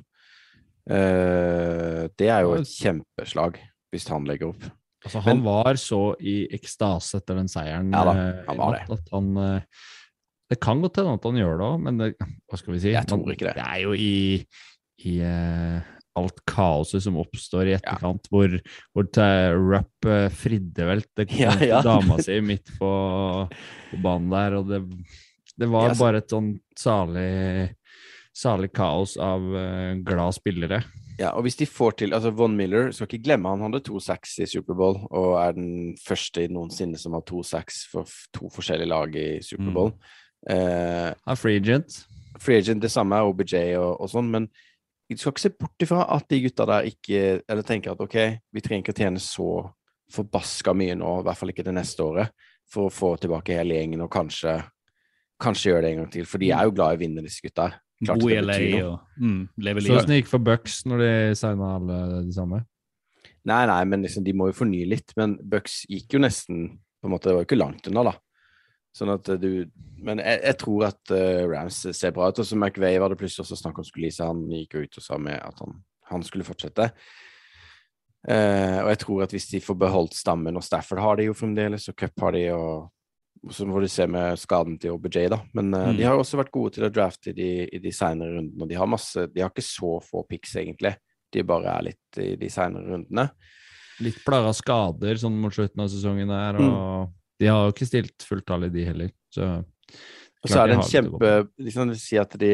Eh, 0.87 2.03
det 2.17 2.29
er 2.31 2.45
jo 2.45 2.53
et 2.61 2.69
kjempeslag 2.71 3.57
hvis 3.91 4.07
han 4.11 4.27
legger 4.27 4.51
opp. 4.53 4.63
Altså, 5.05 5.19
Men- 5.21 5.27
han 5.27 5.43
var 5.45 5.77
så 5.79 6.01
i 6.19 6.47
ekstase 6.51 7.19
etter 7.21 7.35
den 7.37 7.47
seieren 7.47 7.91
Ja 7.93 8.03
da, 8.07 8.13
eh, 8.17 8.45
han 8.47 8.57
var 8.57 8.73
det. 8.75 8.97
at 8.97 9.11
han 9.13 9.37
eh, 9.37 9.61
Det 10.49 10.59
kan 10.63 10.81
godt 10.81 10.95
hende 10.97 11.13
at 11.13 11.23
han 11.27 11.35
gjør 11.35 11.57
det 11.59 11.67
òg, 11.67 11.77
men 11.83 11.97
det, 11.97 12.09
hva 12.47 12.57
skal 12.57 12.73
vi 12.73 12.79
si? 12.79 12.91
Jeg 12.95 13.05
tror 13.07 13.31
ikke 13.33 13.49
det. 13.49 13.55
Det 13.59 13.67
er 13.67 13.81
jo 13.83 13.91
i, 13.93 14.47
i 15.03 15.13
uh, 15.19 15.81
alt 16.15 16.39
kaoset 16.47 17.03
som 17.03 17.17
oppstår 17.19 17.67
i 17.67 17.73
etterkant, 17.75 18.29
hvor, 18.31 18.55
hvor 18.95 19.09
Rupp 19.75 20.07
uh, 20.07 20.29
fridde 20.31 20.87
vel 20.87 21.03
til 21.19 21.27
Ja, 21.43 21.51
ja. 21.59 21.81
dama 21.83 22.15
si 22.23 22.39
midt 22.39 22.71
på, 22.79 22.91
på 23.91 23.99
banen 24.01 24.31
der, 24.31 24.55
og 24.61 24.71
det, 24.71 24.81
det 25.59 25.67
var 25.67 25.91
Ja, 25.91 25.99
bare 25.99 26.23
et 26.23 26.31
sånn 26.31 26.53
salig 26.79 27.75
Salig 28.37 28.69
kaos 28.77 29.15
av 29.17 29.41
uh, 29.41 29.97
glad 30.05 30.35
spillere. 30.37 30.83
Ja, 31.17 31.31
og 31.33 31.47
hvis 31.47 31.57
de 31.57 31.65
får 31.65 31.95
til 31.97 32.13
altså 32.13 32.29
Von 32.37 32.53
Miller, 32.57 32.91
skal 32.93 33.09
ikke 33.09 33.23
glemme 33.25 33.49
han 33.49 33.63
hadde 33.65 33.81
to 33.87 33.97
sacks 34.03 34.35
i 34.37 34.45
Superbowl, 34.45 34.99
og 35.09 35.31
er 35.41 35.55
den 35.57 35.95
første 35.97 36.43
i 36.45 36.51
noensinne 36.53 36.99
som 37.01 37.15
har 37.17 37.23
to 37.25 37.41
sacks 37.41 37.81
for 37.89 38.05
to 38.37 38.51
forskjellige 38.53 38.91
lag 38.91 39.17
i 39.17 39.29
Superbowl. 39.41 39.95
Mm. 39.95 40.13
Uh, 40.51 41.09
er 41.17 41.39
free 41.41 41.57
agent. 41.57 42.03
Free 42.37 42.61
agent, 42.61 42.83
det 42.85 42.93
samme 42.93 43.17
er 43.17 43.25
OBJ 43.25 43.55
og, 43.79 43.95
og 44.05 44.11
sånn, 44.13 44.29
men 44.29 44.45
du 45.09 45.17
skal 45.17 45.33
ikke 45.33 45.45
se 45.47 45.53
bort 45.57 45.87
ifra 45.87 46.05
at 46.13 46.29
de 46.29 46.41
gutta 46.43 46.65
der 46.67 46.87
ikke 46.89 47.19
Eller 47.47 47.63
tenker 47.63 47.93
at 47.93 48.01
ok, 48.03 48.17
vi 48.51 48.61
trenger 48.61 48.83
ikke 48.83 48.91
å 48.91 48.97
tjene 48.97 49.21
så 49.23 49.51
forbaska 50.11 50.73
mye 50.75 50.97
nå, 50.99 51.13
i 51.21 51.25
hvert 51.25 51.39
fall 51.39 51.53
ikke 51.53 51.65
det 51.65 51.73
neste 51.79 52.03
året, 52.03 52.35
for 52.69 52.87
å 52.87 52.93
få 52.93 53.13
tilbake 53.23 53.55
hele 53.57 53.79
gjengen 53.79 54.05
og 54.05 54.11
kanskje 54.13 54.59
Kanskje 55.37 55.69
gjøre 55.69 55.83
det 55.85 55.89
en 55.91 55.99
gang 56.01 56.07
til, 56.15 56.25
for 56.25 56.41
de 56.41 56.47
er 56.49 56.65
jo 56.65 56.71
glad 56.73 56.95
i 56.95 56.97
å 56.97 56.99
vinne, 57.03 57.21
disse 57.21 57.43
gutta. 57.45 57.67
her. 57.67 57.81
Klart 58.05 58.21
Bo 58.21 58.29
i 58.29 58.37
LA 58.37 58.57
og 58.85 58.99
mm, 59.17 59.39
leve 59.65 59.81
Så 59.81 59.87
livet. 59.87 59.97
åssen 59.97 60.11
det 60.11 60.19
gikk 60.19 60.29
for 60.29 60.43
Bucks 60.45 60.81
når 60.85 61.01
de 61.01 61.13
signa 61.39 61.69
alle 61.79 62.01
de 62.27 62.35
samme? 62.35 62.61
Nei, 63.47 63.63
nei, 63.69 63.81
men 63.89 64.03
liksom, 64.05 64.25
de 64.27 64.35
må 64.37 64.49
jo 64.51 64.57
fornye 64.59 64.89
litt. 64.91 65.13
Men 65.17 65.37
Bucks 65.41 65.81
gikk 65.89 66.17
jo 66.17 66.21
nesten 66.21 66.67
på 67.01 67.09
en 67.09 67.13
måte, 67.13 67.29
Det 67.29 67.35
var 67.37 67.45
jo 67.45 67.47
ikke 67.47 67.61
langt 67.61 67.87
unna, 67.89 68.03
da. 68.09 68.13
Sånn 68.97 69.13
at 69.13 69.29
eh, 69.29 69.39
du 69.41 69.49
Men 70.03 70.21
jeg, 70.21 70.41
jeg 70.43 70.57
tror 70.61 70.87
at 70.89 71.13
uh, 71.13 71.45
Rams 71.49 71.79
ser 71.91 72.13
bra 72.15 72.29
ut. 72.29 72.41
Og 72.41 72.45
så 72.47 72.57
McVay 72.57 72.99
var 73.01 73.13
det 73.13 73.19
plutselig 73.21 73.45
også 73.45 73.57
snakk 73.61 73.79
om 73.81 73.87
skulle 73.87 74.11
gi 74.11 74.17
seg. 74.19 74.29
Han 74.29 74.45
gikk 74.53 74.77
jo 74.77 74.83
ut 74.85 74.99
og 75.01 75.05
sa 75.07 75.17
med 75.21 75.39
at 75.41 75.63
han, 75.63 75.79
han 76.11 76.25
skulle 76.25 76.47
fortsette. 76.47 76.91
Uh, 78.27 78.83
og 78.83 78.91
jeg 78.91 79.01
tror 79.05 79.23
at 79.23 79.33
hvis 79.33 79.49
de 79.53 79.63
får 79.63 79.79
beholdt 79.79 80.17
stammen, 80.17 80.57
og 80.59 80.65
Stafford 80.65 81.01
har 81.01 81.17
de 81.17 81.29
jo 81.29 81.37
fremdeles, 81.37 81.87
og 81.89 81.97
Cup 81.97 82.25
har 82.25 82.35
de, 82.35 82.43
og 82.53 82.89
så 83.51 83.65
får 83.67 83.81
du 83.81 83.87
se 83.87 84.07
med 84.07 84.37
skaden 84.39 84.77
til 84.79 84.91
OBJ, 84.95 85.27
da. 85.29 85.39
Men 85.53 85.73
uh, 85.73 85.87
Mm. 85.91 85.97
de 85.97 86.03
har 86.03 86.17
også 86.17 86.37
vært 86.39 86.51
gode 86.51 86.73
til 86.73 86.83
å 86.87 86.89
drafte 86.93 87.29
i 87.29 87.33
de, 87.37 87.49
i 87.73 87.79
de 87.79 87.91
senere 87.91 88.35
rundene. 88.37 88.61
Og 88.63 88.69
de 88.69 88.75
har 88.75 88.87
masse 88.87 89.27
De 89.33 89.41
har 89.41 89.49
ikke 89.51 89.63
så 89.65 90.01
få 90.03 90.23
picks, 90.27 90.55
egentlig. 90.55 90.95
De 91.31 91.43
bare 91.43 91.65
er 91.77 91.83
litt 91.91 92.17
i 92.23 92.35
de 92.35 92.49
senere 92.49 92.87
rundene. 92.87 93.29
Litt 93.99 94.19
plaga 94.25 94.53
skader 94.53 95.15
sånn 95.17 95.37
mot 95.41 95.51
slutten 95.53 95.81
av 95.81 95.89
sesongen 95.89 96.27
der, 96.29 96.53
Mm. 96.59 96.69
og 96.73 97.13
de 97.39 97.45
har 97.47 97.65
jo 97.67 97.71
ikke 97.73 97.87
stilt 97.87 98.23
fulltallig, 98.25 98.71
de 98.73 98.85
heller. 98.85 99.11
Så 99.33 99.43
Og 100.43 100.49
så 100.49 100.63
er 100.63 100.67
det 100.67 100.75
en 100.77 100.81
kjempe 100.85 101.49
liksom, 101.59 101.87
du 101.87 101.93
vil 101.93 101.99
si 101.99 102.17
at 102.17 102.29
de 102.37 102.51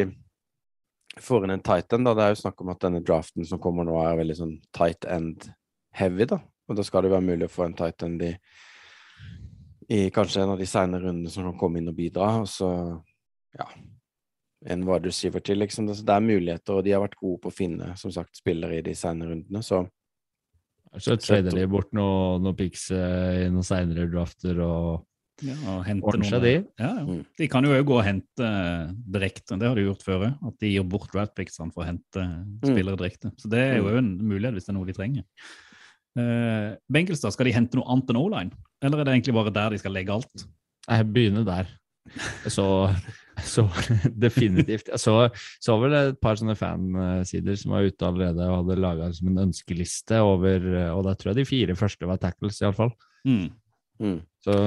får 1.20 1.44
inn 1.46 1.52
en 1.52 1.60
tight 1.62 1.94
end. 1.94 2.06
Da. 2.06 2.14
Det 2.16 2.24
er 2.24 2.34
jo 2.34 2.42
snakk 2.42 2.62
om 2.62 2.70
at 2.74 2.80
denne 2.80 3.04
draften 3.04 3.46
som 3.46 3.60
kommer 3.60 3.86
nå, 3.86 3.96
er 4.02 4.18
veldig 4.18 4.38
sånn 4.40 4.56
tight 4.74 5.06
end 5.06 5.50
heavy. 5.94 6.26
da. 6.26 6.40
Og 6.70 6.76
da 6.78 6.84
skal 6.84 7.04
det 7.04 7.12
være 7.12 7.28
mulig 7.28 7.50
å 7.50 7.52
få 7.54 7.66
en 7.66 7.74
tight 7.78 8.02
end 8.04 8.22
i, 8.24 8.32
i 9.90 10.10
kanskje 10.14 10.44
en 10.44 10.50
av 10.54 10.60
de 10.60 10.66
senere 10.70 11.02
rundene 11.08 11.30
som 11.34 11.44
kan 11.50 11.58
komme 11.60 11.78
inn 11.82 11.90
og 11.92 11.96
bidra. 11.98 12.42
Og 12.44 12.48
så, 12.48 12.70
ja 13.58 13.68
En 14.66 14.86
wide 14.88 15.10
receiver 15.10 15.42
til, 15.44 15.58
liksom. 15.60 15.88
Det, 15.90 15.98
så 16.00 16.06
det 16.08 16.14
er 16.16 16.22
muligheter, 16.24 16.78
og 16.78 16.84
de 16.86 16.92
har 16.96 17.02
vært 17.04 17.18
gode 17.20 17.42
på 17.44 17.50
å 17.52 17.54
finne 17.54 17.98
som 18.00 18.12
sagt, 18.16 18.38
spillere 18.40 18.78
i 18.78 18.82
de 18.86 18.94
senere 18.96 19.34
rundene. 19.34 19.60
Så 19.62 19.82
Så 21.04 21.18
trader 21.20 21.52
de 21.52 21.66
bort 21.68 21.92
noen 21.92 22.42
noe 22.46 22.54
picks 22.56 22.86
eh, 22.92 23.44
i 23.44 23.50
noen 23.52 23.66
seinere 23.66 24.08
drafter 24.12 24.60
og 24.64 25.04
Ja, 25.42 25.56
og 25.74 25.84
hente 25.84 26.06
noen- 26.16 26.42
de. 26.44 26.54
Ja, 26.80 26.94
ja. 26.96 27.04
Mm. 27.04 27.26
De 27.38 27.48
kan 27.50 27.64
jo 27.66 27.72
òg 27.76 27.84
gå 27.90 27.98
og 27.98 28.06
hente 28.06 28.48
direkte, 29.12 29.58
det 29.60 29.68
har 29.68 29.76
de 29.76 29.84
gjort 29.88 30.04
før. 30.06 30.26
At 30.48 30.60
de 30.62 30.70
gir 30.78 30.84
bort 30.88 31.12
draftpicksene 31.12 31.74
for 31.74 31.84
å 31.84 31.88
hente 31.90 32.24
spillere 32.64 32.96
direkte. 32.96 33.34
Så 33.42 33.50
det 33.50 33.60
er 33.60 33.78
jo 33.82 33.90
Mm. 33.90 33.98
en 33.98 34.18
mulighet 34.30 34.54
hvis 34.54 34.66
det 34.66 34.70
er 34.70 34.78
noe 34.80 34.86
de 34.86 34.94
trenger. 34.94 35.24
Uh, 36.16 36.78
Benkelstad, 36.90 37.34
skal 37.34 37.46
de 37.48 37.52
hente 37.52 37.74
noe 37.76 37.90
annet 37.90 38.10
enn 38.14 38.18
O-line? 38.22 38.52
Eller 38.84 39.00
er 39.00 39.08
det 39.08 39.16
egentlig 39.16 39.36
bare 39.38 39.54
der 39.56 39.74
de 39.74 39.80
skal 39.82 39.96
legge 39.96 40.14
alt? 40.14 40.46
Jeg 40.84 41.10
begynner 41.16 41.46
der. 41.48 41.70
Så, 42.52 42.66
så 43.40 43.64
definitivt 44.26 44.90
Jeg 44.92 45.00
så, 45.00 45.14
så 45.64 45.78
vel 45.80 45.96
et 45.96 46.18
par 46.22 46.36
sånne 46.36 46.56
fansider 46.60 47.56
som 47.56 47.72
var 47.78 47.88
ute 47.88 48.08
allerede 48.10 48.44
og 48.50 48.58
hadde 48.60 48.76
laga 48.84 49.08
liksom 49.08 49.30
en 49.32 49.46
ønskeliste 49.46 50.20
over 50.20 50.68
Og 50.98 51.06
da 51.08 51.14
tror 51.16 51.32
jeg 51.32 51.40
de 51.40 51.48
fire 51.48 51.78
første 51.80 52.10
var 52.10 52.20
tackles, 52.20 52.60
iallfall. 52.62 52.92
Mm. 53.24 53.48
mm. 54.04 54.20
Så 54.44 54.58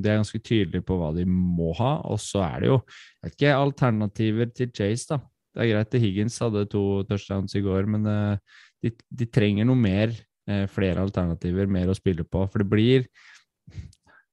de 0.00 0.08
er 0.08 0.22
ganske 0.22 0.40
tydelige 0.40 0.86
på 0.88 0.96
hva 0.96 1.12
de 1.16 1.26
må 1.28 1.74
ha. 1.78 1.98
Og 2.08 2.20
så 2.22 2.40
er 2.46 2.64
det 2.64 2.72
jo 2.72 2.78
jeg 2.80 3.26
vet 3.26 3.36
ikke, 3.36 3.58
alternativer 3.58 4.56
til 4.56 4.72
Chase, 4.72 5.12
da. 5.12 5.20
Det 5.50 5.64
er 5.64 5.72
greit 5.72 5.94
at 5.94 6.02
Higgins 6.02 6.38
hadde 6.38 6.66
to 6.70 7.02
touchdowns 7.08 7.56
i 7.58 7.62
går, 7.64 7.88
men 7.90 8.06
eh, 8.06 8.60
de, 8.84 8.92
de 9.10 9.26
trenger 9.26 9.66
noe 9.66 9.78
mer. 9.78 10.14
eh, 10.50 10.64
flere 10.70 11.02
alternativer, 11.02 11.68
mer 11.70 11.90
å 11.90 11.94
spille 11.94 12.24
på. 12.24 12.46
For 12.50 12.62
det 12.62 12.70
blir 12.70 13.04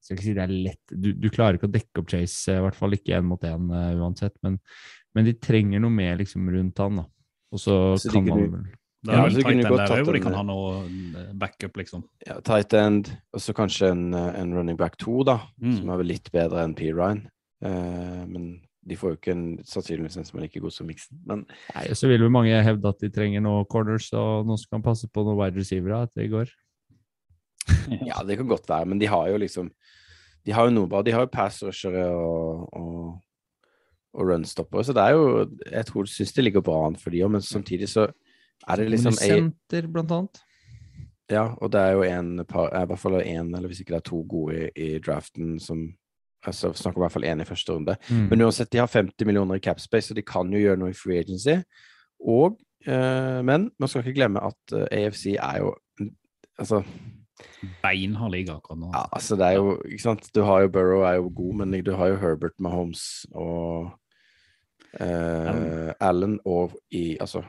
skal 0.01 0.15
ikke 0.15 0.25
si 0.25 0.35
det 0.37 0.43
er 0.45 0.53
lett 0.53 0.93
Du, 0.93 1.11
du 1.19 1.27
klarer 1.33 1.57
ikke 1.57 1.67
å 1.67 1.73
dekke 1.73 2.01
opp 2.01 2.11
Chase, 2.13 2.53
eh, 2.53 2.59
i 2.61 2.65
hvert 2.65 2.79
fall 2.79 2.95
ikke 2.95 3.17
én 3.17 3.27
mot 3.27 3.43
én 3.43 3.69
uansett. 3.99 4.37
Men, 4.45 4.59
men 5.17 5.27
de 5.27 5.35
trenger 5.41 5.83
noe 5.83 5.93
mer 5.93 6.19
liksom 6.21 6.47
rundt 6.53 6.83
han, 6.83 7.01
da. 7.03 7.07
Og 7.55 7.63
så 7.63 7.77
Så 7.99 8.11
kan 8.15 8.27
man 8.27 8.43
vel 8.43 8.67
det 9.07 9.13
er 9.13 9.29
så 9.29 9.37
vel 9.37 9.43
tight 9.45 9.53
end 9.53 9.77
der 9.77 9.91
òg, 9.93 10.05
hvor 10.07 10.15
de 10.15 10.21
kan 10.23 10.33
eh, 10.33 10.39
ha 10.39 10.45
noe 10.47 10.69
eh, 11.21 11.33
backup, 11.37 11.77
liksom. 11.79 12.03
ja, 12.25 12.39
tight 12.45 12.73
end, 12.75 13.11
og 13.33 13.43
så 13.43 13.53
kanskje 13.55 13.91
en, 13.93 14.07
eh, 14.17 14.39
en 14.41 14.55
running 14.57 14.77
back 14.79 14.97
to, 14.99 15.21
da. 15.27 15.37
Mm. 15.61 15.75
Som 15.77 15.91
er 15.93 16.01
vel 16.01 16.09
litt 16.11 16.31
bedre 16.33 16.63
enn 16.65 16.73
P. 16.77 16.89
Ryan. 16.91 17.21
Eh, 17.63 18.23
men 18.27 18.49
de 18.87 18.97
får 18.97 19.13
jo 19.13 19.19
ikke 19.19 19.35
en, 19.35 19.45
sannsynligvis 19.67 20.17
en 20.19 20.27
som 20.27 20.39
er 20.39 20.47
like 20.47 20.63
god 20.63 20.73
som 20.73 20.89
Mixen. 20.89 21.19
Men 21.29 21.45
Nei, 21.75 21.85
så 21.97 22.09
vil 22.09 22.25
jo 22.25 22.31
mange 22.33 22.57
hevde 22.63 22.91
at 22.91 23.03
de 23.03 23.11
trenger 23.13 23.43
noe 23.43 23.67
corners 23.69 24.09
og 24.15 24.47
noen 24.47 24.59
som 24.59 24.77
kan 24.77 24.85
passe 24.85 25.09
på 25.11 25.25
noen 25.27 25.39
wide 25.39 25.61
receivere 25.61 26.05
etter 26.07 26.25
i 26.25 26.31
går. 26.31 26.51
Ja, 28.09 28.23
det 28.27 28.39
kan 28.39 28.49
godt 28.49 28.69
være. 28.69 28.85
Men 28.85 29.01
de 29.01 29.09
har 29.11 29.29
jo 29.31 29.37
liksom 29.41 29.71
De 30.45 30.53
har 30.55 30.67
jo 30.67 30.75
noe 30.75 30.87
bra. 30.87 31.01
De 31.03 31.11
har 31.11 31.25
jo 31.25 31.31
pass 31.31 31.59
rushere 31.63 32.05
og, 32.07 32.67
og, 32.73 33.17
og 34.13 34.29
runstoppere, 34.29 34.85
så 34.87 34.95
det 34.95 35.03
er 35.03 35.17
jo 35.17 35.47
Jeg 35.71 35.85
tror 35.89 36.07
du 36.07 36.11
syns 36.11 36.33
det 36.33 36.47
ligger 36.47 36.63
bra 36.63 36.85
an 36.87 36.95
for 36.95 37.11
de 37.13 37.23
òg, 37.25 37.31
men 37.35 37.43
samtidig 37.43 37.89
så 37.91 38.07
er 38.67 38.75
det 38.79 38.89
liksom 38.91 39.15
Senter, 39.15 39.87
blant 39.91 40.11
annet. 40.11 40.43
Ja, 41.29 41.49
og 41.59 41.71
det 41.71 41.79
er 41.81 41.97
jo 41.97 42.03
en 42.07 42.45
par 42.47 42.71
I 42.71 42.85
hvert 42.87 42.99
fall 42.99 43.19
én, 43.21 43.51
eller 43.51 43.67
hvis 43.67 43.81
ikke 43.83 43.97
det 43.97 44.01
er 44.01 44.09
to 44.09 44.21
gode 44.29 44.55
i, 44.55 44.69
i 44.75 44.99
draften 45.03 45.59
som 45.59 45.89
altså 46.47 46.71
Snakker 46.73 47.01
i 47.01 47.03
hvert 47.03 47.11
fall 47.11 47.27
én 47.27 47.41
i 47.41 47.47
første 47.47 47.73
runde. 47.73 47.95
Mm. 48.09 48.27
Men 48.29 48.41
uansett, 48.45 48.71
de 48.71 48.79
har 48.79 48.87
50 48.87 49.25
millioner 49.27 49.57
i 49.57 49.63
capspace, 49.63 50.07
så 50.07 50.15
de 50.15 50.23
kan 50.23 50.53
jo 50.53 50.61
gjøre 50.61 50.79
noe 50.79 50.93
i 50.93 50.95
free 50.95 51.19
agency. 51.19 51.57
Og, 52.23 52.57
eh, 52.85 53.39
men 53.43 53.69
man 53.79 53.89
skal 53.89 54.05
ikke 54.05 54.19
glemme 54.21 54.43
at 54.43 54.75
eh, 54.77 54.87
AFC 55.03 55.35
er 55.35 55.63
jo 55.65 55.75
Altså, 56.57 56.79
Beinhard 57.83 58.33
liga 58.33 58.57
akkurat 58.57 58.81
nå. 58.81 58.89
Ja, 58.93 59.05
altså 59.13 59.37
det 59.39 59.51
er 59.51 59.59
jo, 59.59 59.77
ikke 59.85 60.05
sant, 60.05 60.27
du 60.33 60.41
har 60.47 60.65
jo 60.65 60.73
Burrow 60.73 61.05
er 61.07 61.19
jo 61.19 61.29
god, 61.29 61.61
men 61.61 61.77
du 61.85 61.93
har 61.97 62.11
jo 62.13 62.19
Herbert 62.21 62.57
Mahomes 62.63 63.05
og 63.33 63.91
eh, 64.99 65.93
Allen 66.03 66.37
og 66.47 66.77
i, 66.89 67.17
altså, 67.21 67.43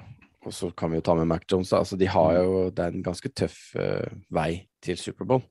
og 0.47 0.55
så 0.55 0.71
kan 0.77 0.93
vi 0.93 1.01
jo 1.01 1.07
ta 1.07 1.17
med 1.19 1.29
Mac 1.31 1.47
Jones, 1.51 1.71
da. 1.73 1.83
Altså, 1.83 1.99
de 2.01 2.09
har 2.11 2.37
jo, 2.41 2.69
det 2.75 2.85
er 2.85 2.95
en 2.95 3.07
ganske 3.07 3.31
tøff 3.37 3.59
eh, 3.79 4.19
vei 4.35 4.51
til 4.85 4.99
Superbowl. 5.01 5.43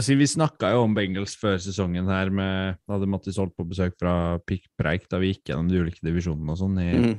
Si, 0.00 0.16
vi 0.16 0.26
snakka 0.28 0.70
jo 0.72 0.84
om 0.86 0.94
Bengals 0.96 1.34
før 1.36 1.58
sesongen 1.60 2.08
her, 2.08 2.30
med, 2.32 2.80
da 2.84 2.96
hadde 2.96 3.08
Mattis 3.10 3.38
holdt 3.40 3.56
på 3.56 3.66
besøk 3.68 3.96
fra 4.00 4.38
Pikk 4.48 4.70
Preik 4.80 5.08
da 5.12 5.20
vi 5.20 5.34
gikk 5.34 5.50
gjennom 5.50 5.68
de 5.68 5.82
ulike 5.84 6.04
divisjonene 6.04 6.54
og 6.54 6.60
sånn. 6.60 6.80
Mm. 6.80 7.16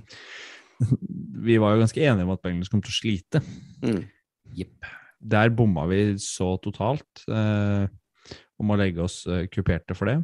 Vi 1.46 1.56
var 1.62 1.72
jo 1.72 1.84
ganske 1.86 2.02
enige 2.04 2.26
om 2.26 2.34
at 2.34 2.42
Bengals 2.44 2.72
kom 2.72 2.82
til 2.84 2.92
å 2.92 2.96
slite. 2.98 3.40
Mm. 3.86 4.02
Jepp. 4.58 4.90
Der 5.20 5.50
bomma 5.50 5.86
vi 5.90 6.16
så 6.22 6.56
totalt 6.62 7.24
eh, 7.32 7.86
om 8.60 8.72
å 8.72 8.78
legge 8.80 9.04
oss 9.06 9.22
eh, 9.28 9.46
kuperte 9.52 9.96
for 9.98 10.12
det. 10.12 10.18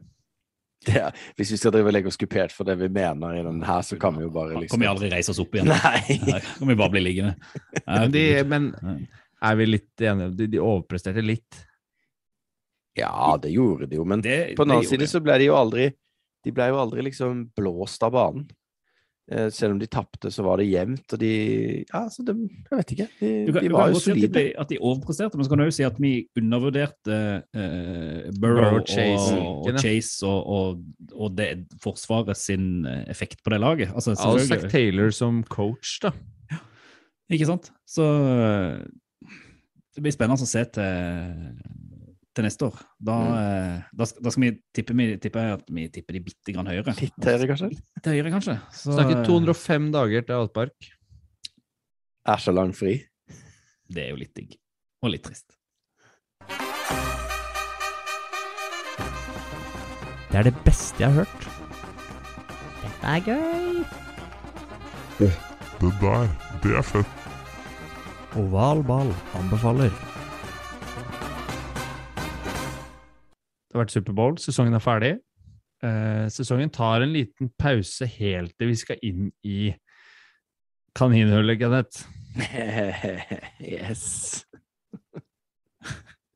Det 0.86 0.96
er, 0.98 1.18
hvis 1.38 1.52
vi 1.54 1.58
skal 1.62 1.74
drive 1.76 1.92
og 1.92 1.94
legge 1.94 2.10
oss 2.10 2.18
kupert 2.18 2.54
for 2.56 2.66
det 2.66 2.74
vi 2.80 2.88
mener 2.89 3.36
i 3.38 3.44
den 3.46 3.60
her, 3.66 3.84
så 3.86 4.00
kan 4.02 4.16
vi 4.18 4.24
jo 4.26 4.32
bare 4.34 4.56
Kan 4.56 4.64
liksom 4.64 4.82
vi 4.82 4.88
aldri 4.89 5.12
reise 5.14 5.30
oss 5.34 5.42
opp 5.44 5.54
igjen? 5.54 5.70
Nei. 5.72 6.18
Nei, 6.26 6.39
kan 6.42 6.72
vi 6.72 6.78
bare 6.80 6.94
bli 6.96 7.04
liggende? 7.06 7.36
Men, 7.86 8.14
de, 8.16 8.24
men 8.50 8.72
er 9.42 9.60
vi 9.60 9.68
litt 9.70 10.02
enige? 10.02 10.32
De, 10.39 10.48
de 10.56 10.62
overpresterte 10.62 11.22
litt. 11.26 11.60
Ja, 12.98 13.38
det 13.42 13.54
gjorde 13.54 13.88
de 13.88 13.96
jo, 14.00 14.04
men 14.06 14.22
Det- 14.26 14.56
på 14.58 14.66
den 14.66 14.74
annen 14.76 14.89
side 14.89 15.08
så 15.08 15.22
ble 15.24 15.38
de 15.39 15.46
jo 15.48 15.54
aldri 15.56 15.86
De 16.44 16.52
ble 16.52 16.66
jo 16.74 16.80
aldri 16.82 17.06
liksom 17.06 17.46
blåst 17.56 18.02
av 18.04 18.12
banen. 18.18 18.48
Eh, 19.32 19.48
selv 19.54 19.72
om 19.72 19.80
de 19.80 19.88
tapte, 19.88 20.28
så 20.34 20.44
var 20.44 20.60
det 20.60 20.66
jevnt, 20.68 21.14
og 21.16 21.20
de 21.22 21.32
Ja, 21.88 22.02
så 22.12 22.24
de 22.28 22.34
Jeg 22.36 22.78
vet 22.78 22.92
ikke. 22.92 23.08
De, 23.22 23.30
Du 23.48 23.54
kan, 23.54 23.64
de 23.64 23.72
var 23.72 23.88
jo 23.94 24.00
solide. 24.00 24.20
si 24.20 24.26
at 24.28 24.34
de, 24.34 24.60
at 24.60 24.70
de 24.70 24.78
overpresterte, 24.82 25.38
men 25.38 25.46
så 25.46 25.50
kan 25.50 25.62
du 25.62 25.64
jo 25.64 25.76
si 25.78 25.84
at 25.88 26.00
vi 26.00 26.28
undervurderte 26.38 27.20
eh, 27.56 28.32
Burrow 28.42 28.60
Burrow, 28.60 28.80
og 28.82 28.88
Chase, 28.88 29.38
og, 29.38 29.62
og, 29.66 29.72
det? 29.72 29.82
Chase 29.86 30.28
og, 30.28 30.48
og, 30.48 30.84
og 31.16 31.38
det 31.38 31.50
forsvaret 31.84 32.38
sin 32.38 32.86
eh, 32.86 33.06
effekt 33.08 33.40
på 33.44 33.54
det 33.56 33.62
laget. 33.64 33.94
Altså, 33.96 34.18
Ja, 34.20 34.34
og 34.34 34.40
Zack. 34.42 34.70
Taylor 34.70 35.10
som 35.16 35.44
coach, 35.44 36.00
da. 36.04 36.12
Ikke 37.32 37.48
sant? 37.48 37.72
Så 37.88 38.04
eh, 38.04 38.84
det 39.96 40.04
blir 40.04 40.12
spennende 40.12 40.44
å 40.44 40.50
se 40.50 40.66
til, 40.76 40.84
til 42.36 42.46
neste 42.48 42.68
år. 42.70 42.78
Da, 43.04 43.16
Mm. 43.20 43.34
eh, 43.36 43.82
da, 43.94 44.06
da 44.24 44.32
skal 44.32 44.44
vi 44.46 44.52
tippe, 44.74 44.94
vi 44.96 45.18
tippe 45.18 45.42
at 45.54 45.64
vi 45.70 45.88
tipper 45.92 46.14
de 46.16 46.22
bitte 46.24 46.54
grann 46.56 46.68
høyere. 46.72 46.94
Litt 47.02 47.28
høyere, 47.28 47.48
kanskje? 47.52 47.70
Litt 47.76 48.06
høyere, 48.12 48.32
kanskje. 48.32 48.56
Så, 48.72 48.96
Snakker 48.96 49.26
205 49.28 49.92
dager 49.92 50.22
til 50.28 50.36
Altpark. 50.40 50.92
Er 52.28 52.38
så 52.38 52.54
lang 52.56 52.72
fri. 52.78 53.00
Det 53.92 54.06
er 54.06 54.10
jo 54.14 54.20
litt 54.22 54.34
digg. 54.38 54.56
Og 55.04 55.12
litt 55.12 55.24
trist. 55.26 55.58
Det 60.32 60.40
er 60.40 60.44
det 60.48 60.56
beste 60.64 61.02
jeg 61.04 61.12
har 61.12 61.26
hørt. 61.26 61.48
Dette 62.82 63.04
er 63.04 63.20
gøy. 63.26 63.84
Det 65.20 65.32
der, 66.00 66.30
det 66.64 66.76
er 66.78 66.86
fett. 66.86 67.18
Oval 68.40 68.84
ball 68.88 69.12
anbefaler. 69.36 69.92
Det 73.72 73.78
har 73.78 73.86
vært 73.86 73.93
Superbowl, 73.93 74.34
sesongen 74.36 74.76
er 74.76 74.82
ferdig. 74.84 75.09
Eh, 75.80 76.26
sesongen 76.28 76.74
tar 76.76 77.05
en 77.05 77.13
liten 77.15 77.47
pause 77.55 78.03
helt 78.17 78.51
til 78.59 78.67
vi 78.67 78.74
skal 78.76 78.99
inn 79.07 79.30
i 79.47 79.69
kaninhullet, 80.99 81.55
Kenneth. 81.61 82.03
yes. 83.63 84.43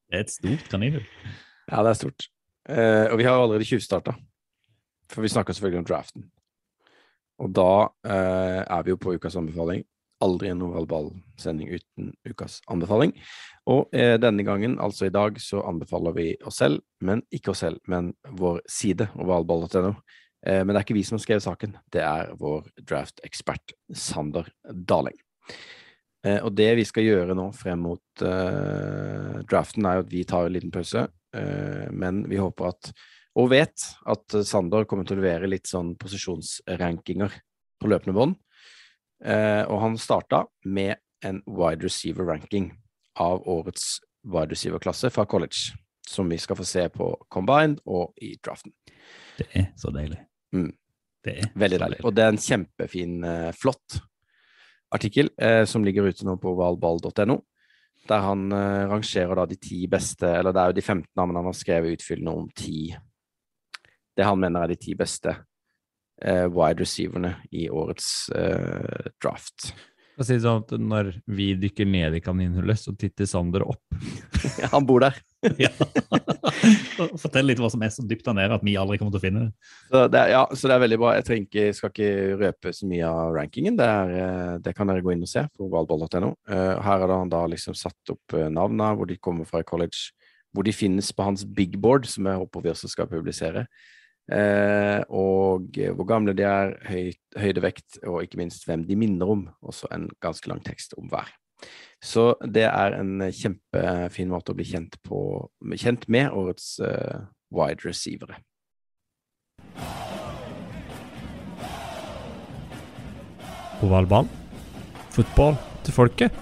Det 0.08 0.16
er 0.16 0.24
et 0.24 0.32
stort 0.32 0.64
kaninhull. 0.72 1.04
Ja, 1.68 1.82
det 1.84 1.92
er 1.92 2.00
stort. 2.00 2.28
Eh, 2.72 3.12
og 3.12 3.20
vi 3.20 3.28
har 3.28 3.36
allerede 3.36 3.68
tjuvstarta. 3.68 4.16
For 5.12 5.26
vi 5.26 5.34
snakka 5.34 5.52
selvfølgelig 5.52 5.82
om 5.84 5.90
draften. 5.90 6.30
Og 7.44 7.52
da 7.52 7.72
eh, 8.08 8.62
er 8.64 8.88
vi 8.88 8.96
jo 8.96 9.02
på 9.02 9.18
ukas 9.18 9.36
anbefaling. 9.36 9.84
Aldri 10.24 10.50
en 10.52 10.64
oval 10.64 10.88
ball-sending 10.88 11.74
uten 11.76 12.14
ukas 12.28 12.62
anbefaling. 12.72 13.12
Og 13.72 13.92
eh, 13.96 14.16
denne 14.22 14.46
gangen, 14.48 14.78
altså 14.80 15.10
i 15.10 15.14
dag, 15.14 15.40
så 15.42 15.64
anbefaler 15.68 16.16
vi 16.16 16.28
oss 16.48 16.62
selv, 16.64 16.84
men 17.04 17.24
ikke 17.34 17.52
oss 17.52 17.66
selv, 17.66 17.82
men 17.92 18.14
vår 18.40 18.62
side, 18.72 19.10
ovalball.no. 19.20 19.96
Eh, 20.46 20.62
men 20.62 20.72
det 20.72 20.80
er 20.80 20.86
ikke 20.88 20.98
vi 20.98 21.06
som 21.08 21.18
har 21.18 21.26
skrevet 21.26 21.48
saken, 21.48 21.76
det 21.92 22.06
er 22.06 22.32
vår 22.40 22.70
draft-ekspert 22.80 23.76
Sander 23.92 24.48
Daling. 24.64 25.18
Eh, 26.26 26.40
og 26.42 26.56
det 26.58 26.72
vi 26.80 26.86
skal 26.88 27.06
gjøre 27.06 27.36
nå 27.38 27.50
frem 27.56 27.84
mot 27.86 28.26
eh, 28.26 29.42
draften, 29.46 29.86
er 29.86 30.00
jo 30.00 30.06
at 30.06 30.14
vi 30.14 30.24
tar 30.28 30.48
en 30.48 30.56
liten 30.56 30.74
pause. 30.74 31.06
Eh, 31.36 31.86
men 31.94 32.24
vi 32.30 32.42
håper 32.42 32.72
at, 32.72 32.94
og 33.36 33.52
vet, 33.52 33.90
at 34.10 34.40
Sander 34.48 34.88
kommer 34.90 35.06
til 35.06 35.20
å 35.20 35.22
levere 35.22 35.52
litt 35.52 35.70
sånn 35.70 35.94
posisjonsrankinger 36.02 37.36
på 37.82 37.92
løpende 37.92 38.16
bånd. 38.18 38.40
Eh, 39.24 39.64
og 39.70 39.80
han 39.82 39.98
starta 40.02 40.44
med 40.66 40.98
en 41.26 41.42
wide 41.48 41.84
receiver 41.86 42.28
ranking 42.28 42.72
av 43.20 43.46
årets 43.48 44.00
wide 44.26 44.52
receiver-klasse 44.52 45.10
fra 45.14 45.26
college, 45.26 45.76
som 46.08 46.30
vi 46.30 46.38
skal 46.42 46.58
få 46.60 46.66
se 46.68 46.88
på 46.90 47.08
combined 47.32 47.80
og 47.86 48.14
i 48.22 48.36
draften. 48.44 48.74
Det 49.38 49.48
er 49.54 49.72
så 49.80 49.94
deilig. 49.94 50.20
Mm. 50.56 50.72
Det 51.26 51.38
er 51.40 51.50
Veldig 51.56 51.80
deilig. 51.80 51.98
deilig. 51.98 52.06
Og 52.06 52.14
det 52.16 52.24
er 52.24 52.34
en 52.34 52.42
kjempefin, 52.42 53.16
eh, 53.24 53.52
flott 53.58 54.00
artikkel 54.94 55.32
eh, 55.42 55.64
som 55.66 55.84
ligger 55.86 56.06
ute 56.06 56.26
nå 56.28 56.38
på 56.42 56.54
ovalball.no, 56.54 57.40
der 58.10 58.22
han 58.22 58.52
eh, 58.54 58.86
rangerer 58.92 59.36
da 59.36 59.48
de 59.50 59.58
ti 59.58 59.88
beste, 59.92 60.28
eller 60.30 60.54
det 60.54 60.62
er 60.62 60.72
jo 60.72 60.78
de 60.78 60.86
15 60.86 61.10
navnene 61.18 61.42
han 61.42 61.50
har 61.50 61.58
skrevet 61.58 61.98
utfyllende 61.98 62.36
om 62.36 62.48
ti 62.56 62.94
Det 64.16 64.24
han 64.24 64.40
mener 64.40 64.64
er 64.64 64.72
de 64.72 64.78
ti 64.80 64.94
beste 64.96 65.34
wide 66.24 66.80
receiverne 66.80 67.36
i 67.52 67.68
årets 67.70 68.30
eh, 68.36 69.12
draft. 69.22 69.74
si 70.22 70.32
det 70.32 70.46
sånn 70.46 70.62
at 70.64 70.72
Når 70.80 71.10
vi 71.28 71.50
dykker 71.60 71.86
ned 71.86 72.16
i 72.16 72.22
kaninhullet, 72.24 72.80
så 72.80 72.96
titter 72.96 73.28
Sander 73.28 73.66
opp. 73.68 73.82
han 74.74 74.86
bor 74.88 75.04
der. 75.04 75.18
Ja. 75.62 75.70
Fortell 77.22 77.46
litt 77.46 77.60
hva 77.62 77.70
som 77.70 77.84
er 77.86 77.92
så 77.94 78.02
dypt 78.08 78.26
der 78.26 78.34
nede 78.38 78.56
at 78.58 78.64
vi 78.66 78.74
aldri 78.80 78.98
kommer 78.98 79.14
til 79.14 79.20
å 79.20 79.26
finne 79.26 79.44
det. 79.44 79.74
Så 79.92 80.04
det, 80.10 80.22
er, 80.22 80.32
ja, 80.34 80.44
så 80.50 80.70
det 80.70 80.76
er 80.76 80.84
veldig 80.86 80.98
bra. 81.02 81.12
Jeg 81.18 81.26
trenger 81.28 81.46
ikke, 81.46 81.66
skal 81.78 81.92
ikke 81.94 82.38
røpe 82.40 82.74
så 82.74 82.90
mye 82.90 83.10
av 83.10 83.36
rankingen. 83.36 83.78
Det, 83.78 83.90
er, 83.90 84.14
eh, 84.24 84.54
det 84.66 84.74
kan 84.78 84.90
dere 84.90 85.04
gå 85.06 85.14
inn 85.14 85.26
og 85.26 85.30
se 85.30 85.44
på 85.52 85.70
valball.no. 85.70 86.32
Eh, 86.50 86.72
Her 86.88 87.04
har 87.04 87.14
han 87.14 87.34
da 87.34 87.44
liksom 87.52 87.78
satt 87.78 88.16
opp 88.16 88.38
eh, 88.38 88.48
navnene, 88.50 88.94
hvor 88.98 89.12
de 89.12 89.20
kommer 89.22 89.46
fra 89.50 89.62
i 89.62 89.68
college, 89.68 90.16
hvor 90.56 90.66
de 90.66 90.74
finnes 90.74 91.12
på 91.14 91.28
hans 91.28 91.46
big 91.46 91.78
board, 91.84 92.08
som 92.10 92.26
jeg 92.32 92.42
håper 92.42 92.66
vi 92.66 92.74
også 92.74 92.90
skal 92.90 93.12
publisere. 93.12 93.68
Eh, 94.26 95.02
og 95.14 95.78
hvor 95.78 96.08
gamle 96.10 96.34
de 96.34 96.46
er, 96.50 96.74
høy, 96.90 97.12
høydevekt, 97.38 98.00
og 98.10 98.24
ikke 98.26 98.40
minst 98.42 98.66
hvem 98.66 98.86
de 98.88 98.98
minner 98.98 99.30
om. 99.36 99.48
Også 99.62 99.90
en 99.94 100.10
ganske 100.24 100.50
lang 100.50 100.64
tekst 100.66 100.98
om 100.98 101.10
hver. 101.12 101.30
Så 102.04 102.34
det 102.42 102.66
er 102.68 102.98
en 103.00 103.22
kjempefin 103.34 104.30
måte 104.30 104.54
å 104.54 104.58
bli 104.58 104.66
kjent, 104.68 104.98
på, 105.06 105.20
kjent 105.80 106.08
med 106.12 106.34
årets 106.36 106.76
eh, 106.84 107.24
wide 107.56 107.86
receivere. 107.86 108.42
Ovalbanen. 113.86 114.32
Fotball 115.16 115.56
til 115.86 115.96
folket. 115.96 116.42